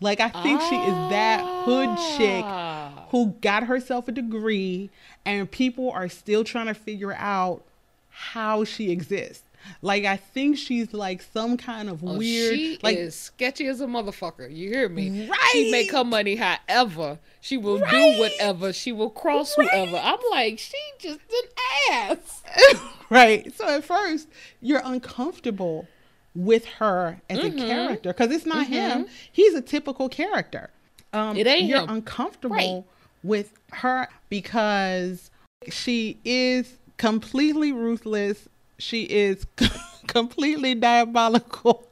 Like 0.00 0.20
I 0.20 0.28
think 0.28 0.60
she 0.62 0.76
is 0.76 1.10
that 1.10 1.40
hood 1.64 1.96
chick 2.16 2.44
Ah. 2.44 3.06
who 3.10 3.28
got 3.40 3.64
herself 3.64 4.08
a 4.08 4.12
degree 4.12 4.90
and 5.24 5.50
people 5.50 5.90
are 5.90 6.08
still 6.08 6.42
trying 6.44 6.66
to 6.66 6.74
figure 6.74 7.14
out 7.14 7.62
how 8.10 8.64
she 8.64 8.90
exists. 8.90 9.42
Like 9.82 10.04
I 10.04 10.16
think 10.16 10.56
she's 10.58 10.92
like 10.92 11.22
some 11.22 11.56
kind 11.56 11.88
of 11.88 12.02
Oh, 12.04 12.18
weird 12.18 12.54
she 12.54 12.78
like 12.82 12.96
is 12.96 13.14
sketchy 13.14 13.66
as 13.66 13.80
a 13.80 13.86
motherfucker. 13.86 14.54
You 14.54 14.68
hear 14.70 14.88
me? 14.88 15.28
Right. 15.28 15.38
She 15.52 15.70
make 15.70 15.92
her 15.92 16.04
money 16.04 16.36
however. 16.36 17.18
She 17.40 17.56
will 17.56 17.78
Right. 17.80 17.90
do 18.14 18.20
whatever. 18.20 18.72
She 18.72 18.92
will 18.92 19.10
cross 19.10 19.56
Right. 19.58 19.68
whoever. 19.70 19.96
I'm 19.96 20.18
like, 20.30 20.58
she 20.58 20.76
just 20.98 21.20
an 21.20 21.48
ass. 21.92 22.42
right. 23.10 23.54
So 23.56 23.68
at 23.68 23.84
first, 23.84 24.28
you're 24.60 24.82
uncomfortable 24.84 25.86
with 26.34 26.64
her 26.66 27.20
as 27.30 27.38
Mm-hmm. 27.38 27.58
a 27.58 27.66
character 27.66 28.08
because 28.12 28.30
it's 28.32 28.46
not 28.46 28.66
him. 28.66 29.06
He's 29.30 29.54
a 29.54 29.60
typical 29.62 30.08
character. 30.08 30.70
Um, 31.12 31.36
It 31.36 31.46
ain't 31.46 31.68
You're 31.68 31.82
him. 31.82 31.90
uncomfortable 31.90 32.56
Right. 32.56 32.84
with 33.22 33.52
her 33.72 34.08
because 34.28 35.30
she 35.70 36.18
is 36.24 36.78
completely 36.96 37.70
ruthless. 37.72 38.48
She 38.78 39.04
is 39.04 39.46
completely 40.06 40.74
diabolical. 40.74 41.88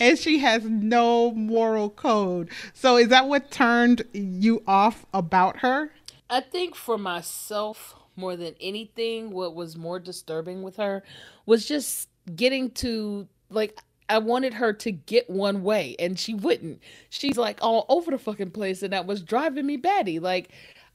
And 0.00 0.18
she 0.18 0.38
has 0.40 0.64
no 0.64 1.30
moral 1.32 1.90
code. 1.90 2.50
So, 2.74 2.96
is 2.96 3.08
that 3.08 3.28
what 3.28 3.52
turned 3.52 4.02
you 4.12 4.62
off 4.66 5.06
about 5.14 5.58
her? 5.58 5.92
I 6.28 6.40
think 6.40 6.74
for 6.74 6.98
myself, 6.98 7.94
more 8.16 8.36
than 8.36 8.54
anything, 8.60 9.30
what 9.30 9.54
was 9.54 9.76
more 9.76 10.00
disturbing 10.00 10.62
with 10.62 10.76
her 10.76 11.02
was 11.46 11.66
just 11.66 12.08
getting 12.34 12.70
to 12.70 13.28
like 13.50 13.78
I 14.08 14.18
wanted 14.18 14.54
her 14.54 14.72
to 14.74 14.92
get 14.92 15.30
one 15.30 15.62
way 15.62 15.96
and 15.98 16.18
she 16.18 16.34
wouldn't. 16.34 16.80
She's 17.08 17.36
like 17.36 17.58
all 17.62 17.86
over 17.88 18.10
the 18.10 18.18
fucking 18.18 18.50
place 18.50 18.82
and 18.82 18.92
that 18.92 19.06
was 19.06 19.22
driving 19.22 19.66
me 19.66 19.76
batty. 19.76 20.18
Like, 20.18 20.50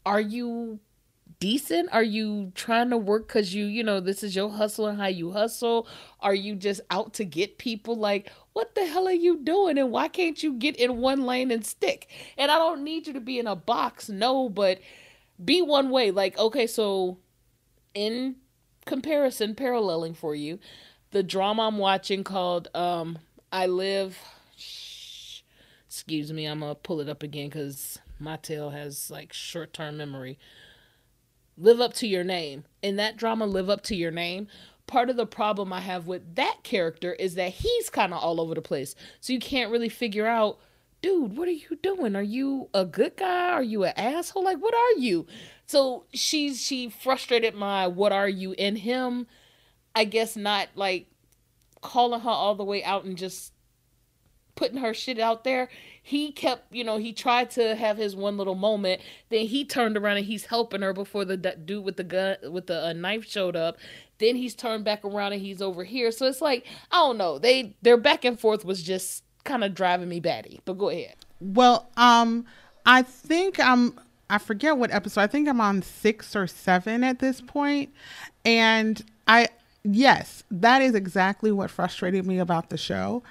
are 0.05 0.21
you 0.21 0.79
decent? 1.39 1.89
Are 1.91 2.03
you 2.03 2.51
trying 2.55 2.89
to 2.89 2.97
work 2.97 3.27
because 3.27 3.53
you, 3.53 3.65
you 3.65 3.83
know, 3.83 3.99
this 3.99 4.23
is 4.23 4.35
your 4.35 4.49
hustle 4.49 4.87
and 4.87 4.99
how 4.99 5.07
you 5.07 5.31
hustle? 5.31 5.87
Are 6.19 6.35
you 6.35 6.55
just 6.55 6.81
out 6.89 7.13
to 7.15 7.25
get 7.25 7.57
people? 7.57 7.95
Like, 7.95 8.31
what 8.53 8.75
the 8.75 8.85
hell 8.85 9.07
are 9.07 9.11
you 9.11 9.37
doing? 9.37 9.77
And 9.77 9.91
why 9.91 10.07
can't 10.07 10.41
you 10.41 10.53
get 10.53 10.75
in 10.75 10.97
one 10.97 11.25
lane 11.25 11.51
and 11.51 11.65
stick? 11.65 12.09
And 12.37 12.51
I 12.51 12.57
don't 12.57 12.83
need 12.83 13.07
you 13.07 13.13
to 13.13 13.21
be 13.21 13.39
in 13.39 13.47
a 13.47 13.55
box, 13.55 14.09
no, 14.09 14.49
but 14.49 14.79
be 15.43 15.61
one 15.61 15.89
way. 15.89 16.11
Like, 16.11 16.37
okay, 16.37 16.67
so 16.67 17.17
in 17.93 18.37
comparison, 18.85 19.55
paralleling 19.55 20.13
for 20.13 20.33
you, 20.33 20.59
the 21.11 21.23
drama 21.23 21.67
I'm 21.67 21.77
watching 21.77 22.23
called 22.23 22.67
um 22.73 23.19
I 23.51 23.67
Live. 23.67 24.17
Excuse 25.87 26.31
me, 26.33 26.45
I'm 26.45 26.59
gonna 26.59 26.75
pull 26.75 26.99
it 26.99 27.09
up 27.09 27.23
again 27.23 27.47
because 27.47 27.99
my 28.19 28.37
tail 28.37 28.71
has 28.71 29.09
like 29.09 29.33
short 29.33 29.73
term 29.73 29.97
memory. 29.97 30.37
Live 31.57 31.81
up 31.81 31.93
to 31.95 32.07
your 32.07 32.23
name. 32.23 32.65
In 32.81 32.97
that 32.97 33.17
drama, 33.17 33.45
Live 33.47 33.69
Up 33.69 33.81
to 33.83 33.95
Your 33.95 34.11
Name, 34.11 34.47
part 34.85 35.09
of 35.09 35.17
the 35.17 35.25
problem 35.25 35.73
I 35.73 35.81
have 35.81 36.05
with 36.05 36.35
that 36.35 36.59
character 36.63 37.13
is 37.13 37.35
that 37.35 37.51
he's 37.51 37.89
kind 37.89 38.13
of 38.13 38.21
all 38.21 38.39
over 38.39 38.53
the 38.53 38.61
place. 38.61 38.93
So 39.19 39.33
you 39.33 39.39
can't 39.39 39.71
really 39.71 39.89
figure 39.89 40.27
out, 40.27 40.59
dude, 41.01 41.35
what 41.35 41.47
are 41.47 41.51
you 41.51 41.77
doing? 41.81 42.15
Are 42.15 42.21
you 42.21 42.69
a 42.73 42.85
good 42.85 43.17
guy? 43.17 43.49
Are 43.49 43.63
you 43.63 43.83
an 43.83 43.93
asshole? 43.97 44.43
Like, 44.43 44.59
what 44.59 44.75
are 44.75 44.99
you? 44.99 45.25
So 45.65 46.05
she's 46.13 46.61
she 46.63 46.89
frustrated 46.89 47.55
my 47.55 47.87
what 47.87 48.11
are 48.11 48.29
you 48.29 48.53
in 48.57 48.75
him. 48.77 49.27
I 49.95 50.05
guess 50.05 50.35
not 50.35 50.69
like 50.75 51.07
calling 51.81 52.21
her 52.21 52.29
all 52.29 52.53
the 52.53 52.63
way 52.63 52.83
out 52.83 53.03
and 53.03 53.17
just 53.17 53.51
putting 54.55 54.77
her 54.77 54.93
shit 54.93 55.19
out 55.19 55.43
there, 55.43 55.69
he 56.07 56.31
kept, 56.31 56.73
you 56.73 56.85
know, 56.85 56.97
he 56.97 57.11
tried 57.11 57.51
to 57.51 57.75
have 57.75 57.97
his 57.97 58.15
one 58.15 58.37
little 58.37 58.55
moment. 58.55 59.01
Then 59.27 59.45
he 59.45 59.65
turned 59.65 59.97
around 59.97 60.15
and 60.15 60.25
he's 60.25 60.45
helping 60.45 60.81
her 60.81 60.93
before 60.93 61.25
the 61.25 61.35
dude 61.35 61.83
with 61.83 61.97
the 61.97 62.05
gun 62.05 62.37
with 62.43 62.67
the 62.67 62.81
uh, 62.81 62.93
knife 62.93 63.25
showed 63.29 63.57
up. 63.57 63.77
Then 64.17 64.37
he's 64.37 64.55
turned 64.55 64.85
back 64.85 65.03
around 65.03 65.33
and 65.33 65.41
he's 65.41 65.61
over 65.61 65.83
here. 65.83 66.13
So 66.13 66.25
it's 66.25 66.39
like 66.39 66.65
I 66.93 66.99
don't 66.99 67.17
know. 67.17 67.39
They 67.39 67.75
their 67.81 67.97
back 67.97 68.23
and 68.23 68.39
forth 68.39 68.63
was 68.63 68.81
just 68.83 69.25
kind 69.43 69.65
of 69.65 69.75
driving 69.75 70.07
me 70.07 70.21
batty. 70.21 70.61
But 70.63 70.77
go 70.77 70.87
ahead. 70.87 71.15
Well, 71.41 71.89
um, 71.97 72.45
I 72.85 73.01
think 73.01 73.59
I'm. 73.59 73.99
I 74.29 74.37
forget 74.37 74.77
what 74.77 74.91
episode. 74.91 75.19
I 75.19 75.27
think 75.27 75.49
I'm 75.49 75.59
on 75.59 75.81
six 75.81 76.37
or 76.37 76.47
seven 76.47 77.03
at 77.03 77.19
this 77.19 77.41
point, 77.41 77.93
and 78.45 79.03
I 79.27 79.49
yes, 79.83 80.45
that 80.51 80.81
is 80.81 80.95
exactly 80.95 81.51
what 81.51 81.69
frustrated 81.69 82.25
me 82.25 82.39
about 82.39 82.69
the 82.69 82.77
show 82.77 83.23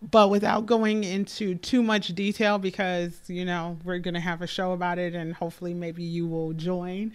but 0.00 0.30
without 0.30 0.66
going 0.66 1.04
into 1.04 1.54
too 1.56 1.82
much 1.82 2.08
detail 2.08 2.58
because 2.58 3.20
you 3.26 3.44
know 3.44 3.76
we're 3.84 3.98
going 3.98 4.14
to 4.14 4.20
have 4.20 4.42
a 4.42 4.46
show 4.46 4.72
about 4.72 4.98
it 4.98 5.14
and 5.14 5.34
hopefully 5.34 5.74
maybe 5.74 6.02
you 6.02 6.26
will 6.26 6.52
join. 6.52 7.12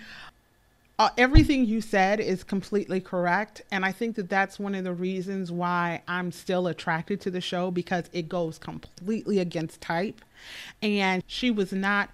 Uh, 0.99 1.09
everything 1.17 1.65
you 1.65 1.81
said 1.81 2.19
is 2.19 2.43
completely 2.43 3.01
correct 3.01 3.63
and 3.71 3.83
i 3.83 3.91
think 3.91 4.15
that 4.15 4.29
that's 4.29 4.59
one 4.59 4.75
of 4.75 4.83
the 4.83 4.93
reasons 4.93 5.51
why 5.51 5.99
i'm 6.07 6.31
still 6.31 6.67
attracted 6.67 7.19
to 7.19 7.31
the 7.31 7.41
show 7.41 7.71
because 7.71 8.05
it 8.13 8.29
goes 8.29 8.59
completely 8.59 9.39
against 9.39 9.81
type. 9.81 10.21
And 10.81 11.23
she 11.27 11.51
was 11.51 11.71
not 11.71 12.09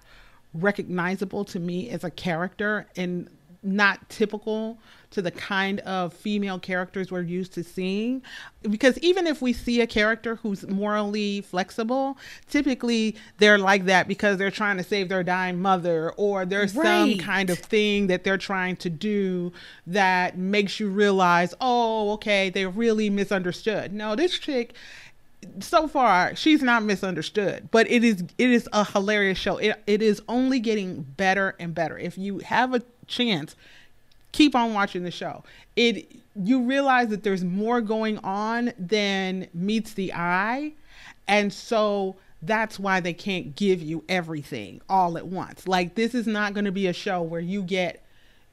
recognizable 0.54 1.44
to 1.46 1.60
me 1.60 1.90
as 1.90 2.04
a 2.04 2.10
character 2.10 2.86
and 2.96 3.28
not 3.62 4.08
typical 4.08 4.78
to 5.10 5.20
the 5.20 5.30
kind 5.30 5.80
of 5.80 6.12
female 6.12 6.58
characters 6.58 7.10
we're 7.10 7.22
used 7.22 7.52
to 7.54 7.64
seeing. 7.64 8.22
Because 8.62 8.96
even 8.98 9.26
if 9.26 9.42
we 9.42 9.52
see 9.52 9.80
a 9.80 9.86
character 9.86 10.36
who's 10.36 10.66
morally 10.68 11.40
flexible, 11.40 12.16
typically 12.48 13.16
they're 13.38 13.58
like 13.58 13.86
that 13.86 14.06
because 14.06 14.38
they're 14.38 14.50
trying 14.50 14.76
to 14.76 14.84
save 14.84 15.08
their 15.08 15.24
dying 15.24 15.60
mother 15.60 16.12
or 16.12 16.46
there's 16.46 16.74
right. 16.74 16.84
some 16.84 17.18
kind 17.18 17.50
of 17.50 17.58
thing 17.58 18.06
that 18.06 18.22
they're 18.22 18.38
trying 18.38 18.76
to 18.76 18.90
do 18.90 19.52
that 19.86 20.38
makes 20.38 20.78
you 20.78 20.88
realize, 20.88 21.54
oh, 21.60 22.12
okay, 22.12 22.50
they 22.50 22.66
really 22.66 23.10
misunderstood. 23.10 23.92
No, 23.92 24.14
this 24.14 24.38
chick 24.38 24.74
so 25.60 25.88
far 25.88 26.36
she's 26.36 26.62
not 26.62 26.82
misunderstood 26.82 27.66
but 27.70 27.90
it 27.90 28.04
is 28.04 28.22
it 28.36 28.50
is 28.50 28.68
a 28.74 28.84
hilarious 28.84 29.38
show 29.38 29.56
it, 29.56 29.82
it 29.86 30.02
is 30.02 30.20
only 30.28 30.60
getting 30.60 31.02
better 31.02 31.56
and 31.58 31.74
better 31.74 31.98
if 31.98 32.18
you 32.18 32.40
have 32.40 32.74
a 32.74 32.82
chance 33.06 33.56
keep 34.32 34.54
on 34.54 34.74
watching 34.74 35.02
the 35.04 35.10
show. 35.10 35.44
It 35.76 36.10
you 36.36 36.62
realize 36.62 37.08
that 37.08 37.22
there's 37.22 37.44
more 37.44 37.80
going 37.80 38.18
on 38.18 38.72
than 38.78 39.48
meets 39.52 39.94
the 39.94 40.12
eye. 40.12 40.72
And 41.26 41.52
so 41.52 42.16
that's 42.42 42.78
why 42.78 43.00
they 43.00 43.12
can't 43.12 43.54
give 43.54 43.82
you 43.82 44.04
everything 44.08 44.80
all 44.88 45.18
at 45.18 45.26
once. 45.26 45.68
Like 45.68 45.94
this 45.94 46.14
is 46.14 46.26
not 46.26 46.54
going 46.54 46.64
to 46.64 46.72
be 46.72 46.86
a 46.86 46.92
show 46.92 47.22
where 47.22 47.40
you 47.40 47.62
get 47.62 48.04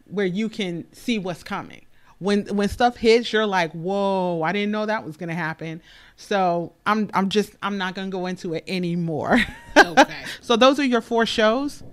where 0.05 0.25
you 0.25 0.49
can 0.49 0.85
see 0.93 1.19
what's 1.19 1.43
coming. 1.43 1.83
When 2.19 2.45
when 2.55 2.67
stuff 2.67 2.97
hits, 2.97 3.31
you're 3.31 3.45
like, 3.45 3.71
"Whoa, 3.73 4.41
I 4.41 4.51
didn't 4.51 4.71
know 4.71 4.87
that 4.87 5.05
was 5.05 5.17
going 5.17 5.29
to 5.29 5.35
happen." 5.35 5.83
So, 6.15 6.73
I'm 6.87 7.11
I'm 7.13 7.29
just 7.29 7.51
I'm 7.61 7.77
not 7.77 7.93
going 7.93 8.09
to 8.09 8.17
go 8.17 8.25
into 8.25 8.53
it 8.53 8.63
anymore. 8.67 9.39
Okay. 9.77 10.23
so 10.41 10.55
those 10.55 10.79
are 10.79 10.83
your 10.83 11.01
four 11.01 11.27
shows? 11.27 11.83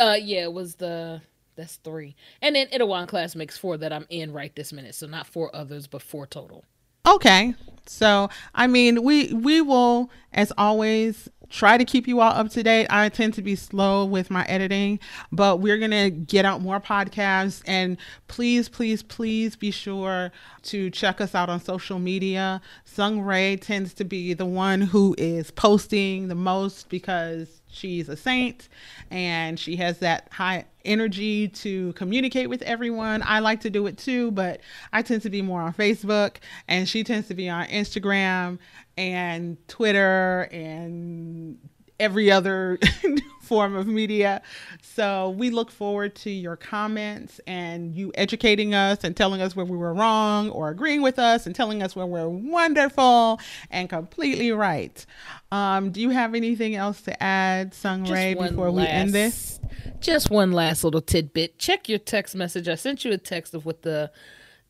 Uh 0.00 0.16
yeah, 0.20 0.42
it 0.42 0.52
was 0.52 0.74
the 0.74 1.22
that's 1.60 1.76
three. 1.76 2.16
And 2.40 2.56
then 2.56 2.66
Itaewon 2.68 3.06
class 3.06 3.36
makes 3.36 3.58
four 3.58 3.76
that 3.76 3.92
I'm 3.92 4.06
in 4.08 4.32
right 4.32 4.54
this 4.56 4.72
minute. 4.72 4.94
So 4.94 5.06
not 5.06 5.26
four 5.26 5.54
others, 5.54 5.86
but 5.86 6.02
four 6.02 6.26
total. 6.26 6.64
Okay. 7.06 7.54
So 7.86 8.30
I 8.54 8.66
mean 8.66 9.02
we 9.02 9.32
we 9.32 9.60
will 9.60 10.10
as 10.32 10.52
always 10.56 11.28
try 11.50 11.76
to 11.76 11.84
keep 11.84 12.06
you 12.06 12.20
all 12.20 12.32
up 12.32 12.48
to 12.50 12.62
date. 12.62 12.86
I 12.88 13.08
tend 13.08 13.34
to 13.34 13.42
be 13.42 13.56
slow 13.56 14.04
with 14.04 14.30
my 14.30 14.44
editing, 14.44 15.00
but 15.32 15.60
we're 15.60 15.78
going 15.78 15.90
to 15.90 16.10
get 16.10 16.44
out 16.44 16.62
more 16.62 16.80
podcasts. 16.80 17.62
And 17.66 17.96
please, 18.28 18.68
please, 18.68 19.02
please 19.02 19.56
be 19.56 19.72
sure 19.72 20.30
to 20.62 20.90
check 20.90 21.20
us 21.20 21.34
out 21.34 21.50
on 21.50 21.60
social 21.60 21.98
media. 21.98 22.60
Sung 22.84 23.20
Ray 23.20 23.56
tends 23.56 23.92
to 23.94 24.04
be 24.04 24.32
the 24.32 24.46
one 24.46 24.80
who 24.80 25.14
is 25.18 25.50
posting 25.50 26.28
the 26.28 26.36
most 26.36 26.88
because 26.88 27.59
she's 27.70 28.08
a 28.08 28.16
saint 28.16 28.68
and 29.10 29.58
she 29.58 29.76
has 29.76 29.98
that 29.98 30.28
high 30.32 30.64
energy 30.84 31.48
to 31.48 31.92
communicate 31.94 32.48
with 32.48 32.62
everyone. 32.62 33.22
I 33.24 33.40
like 33.40 33.60
to 33.62 33.70
do 33.70 33.86
it 33.86 33.98
too, 33.98 34.30
but 34.32 34.60
I 34.92 35.02
tend 35.02 35.22
to 35.22 35.30
be 35.30 35.42
more 35.42 35.62
on 35.62 35.72
Facebook 35.72 36.36
and 36.68 36.88
she 36.88 37.04
tends 37.04 37.28
to 37.28 37.34
be 37.34 37.48
on 37.48 37.66
Instagram 37.66 38.58
and 38.96 39.56
Twitter 39.68 40.48
and 40.52 41.58
every 42.00 42.30
other 42.30 42.78
form 43.42 43.74
of 43.76 43.86
media. 43.86 44.42
So 44.80 45.30
we 45.30 45.50
look 45.50 45.70
forward 45.70 46.14
to 46.16 46.30
your 46.30 46.56
comments 46.56 47.40
and 47.46 47.94
you 47.94 48.12
educating 48.14 48.74
us 48.74 49.04
and 49.04 49.16
telling 49.16 49.42
us 49.42 49.54
where 49.54 49.66
we 49.66 49.76
were 49.76 49.92
wrong 49.92 50.50
or 50.50 50.70
agreeing 50.70 51.02
with 51.02 51.18
us 51.18 51.46
and 51.46 51.54
telling 51.54 51.82
us 51.82 51.94
where 51.94 52.06
we're 52.06 52.28
wonderful 52.28 53.40
and 53.70 53.88
completely 53.88 54.52
right. 54.52 55.04
Um, 55.52 55.90
do 55.90 56.00
you 56.00 56.10
have 56.10 56.34
anything 56.34 56.74
else 56.74 57.00
to 57.02 57.22
add, 57.22 57.74
Sung 57.74 58.04
Ray, 58.04 58.34
before 58.34 58.70
we 58.70 58.86
end 58.86 59.12
this? 59.12 59.60
Just 60.00 60.30
one 60.30 60.52
last 60.52 60.84
little 60.84 61.00
tidbit. 61.00 61.58
Check 61.58 61.88
your 61.88 61.98
text 61.98 62.34
message. 62.34 62.68
I 62.68 62.76
sent 62.76 63.04
you 63.04 63.12
a 63.12 63.18
text 63.18 63.54
of 63.54 63.66
what 63.66 63.82
the 63.82 64.10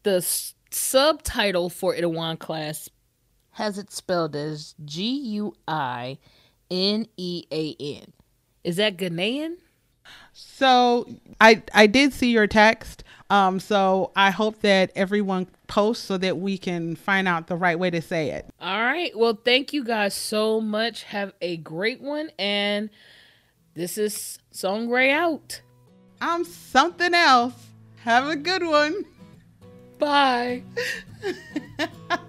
the 0.02 0.22
subtitle 0.70 1.68
for 1.68 1.94
Itaewon 1.94 2.38
class 2.38 2.88
has 3.52 3.76
it 3.76 3.92
spelled 3.92 4.34
as 4.34 4.74
G 4.84 5.10
U 5.10 5.54
I 5.68 6.18
N 6.70 7.06
E 7.16 7.44
A 7.50 7.76
N. 7.78 8.12
Is 8.64 8.76
that 8.76 8.96
Ghanaian? 8.96 9.56
So 10.32 11.08
I 11.40 11.62
I 11.74 11.86
did 11.86 12.12
see 12.12 12.30
your 12.30 12.46
text. 12.46 13.04
Um, 13.30 13.60
so 13.60 14.10
I 14.16 14.30
hope 14.30 14.60
that 14.62 14.90
everyone 14.96 15.46
posts 15.68 16.04
so 16.04 16.18
that 16.18 16.38
we 16.38 16.58
can 16.58 16.96
find 16.96 17.28
out 17.28 17.46
the 17.46 17.56
right 17.56 17.78
way 17.78 17.88
to 17.90 18.02
say 18.02 18.30
it. 18.30 18.46
All 18.60 18.80
right. 18.80 19.16
Well, 19.16 19.38
thank 19.44 19.72
you 19.72 19.84
guys 19.84 20.14
so 20.14 20.60
much. 20.60 21.04
Have 21.04 21.32
a 21.40 21.56
great 21.58 22.00
one. 22.00 22.30
And 22.40 22.90
this 23.74 23.96
is 23.96 24.40
Sung 24.50 24.88
Ray 24.88 25.12
out. 25.12 25.60
I'm 26.20 26.44
something 26.44 27.14
else. 27.14 27.54
Have 27.98 28.26
a 28.26 28.36
good 28.36 28.66
one. 28.66 29.04
Bye. 29.98 30.64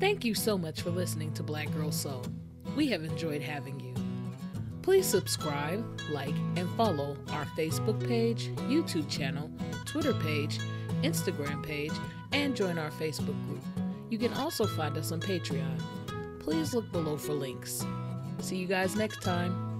Thank 0.00 0.24
you 0.24 0.34
so 0.34 0.58
much 0.58 0.82
for 0.82 0.90
listening 0.90 1.32
to 1.34 1.42
Black 1.42 1.72
Girl 1.72 1.92
Soul. 1.92 2.24
We 2.76 2.88
have 2.88 3.04
enjoyed 3.04 3.40
having 3.40 3.78
you. 3.80 3.94
Please 4.82 5.06
subscribe, 5.06 5.82
like, 6.10 6.34
and 6.56 6.68
follow 6.76 7.16
our 7.30 7.46
Facebook 7.56 8.06
page, 8.06 8.50
YouTube 8.68 9.08
channel, 9.08 9.50
Twitter 9.86 10.12
page, 10.14 10.58
Instagram 11.02 11.64
page, 11.64 11.92
and 12.32 12.54
join 12.54 12.76
our 12.76 12.90
Facebook 12.90 13.40
group. 13.46 13.62
You 14.10 14.18
can 14.18 14.34
also 14.34 14.66
find 14.66 14.96
us 14.98 15.12
on 15.12 15.20
Patreon. 15.20 15.80
Please 16.40 16.74
look 16.74 16.90
below 16.92 17.16
for 17.16 17.32
links. 17.32 17.86
See 18.40 18.56
you 18.56 18.66
guys 18.66 18.96
next 18.96 19.22
time. 19.22 19.73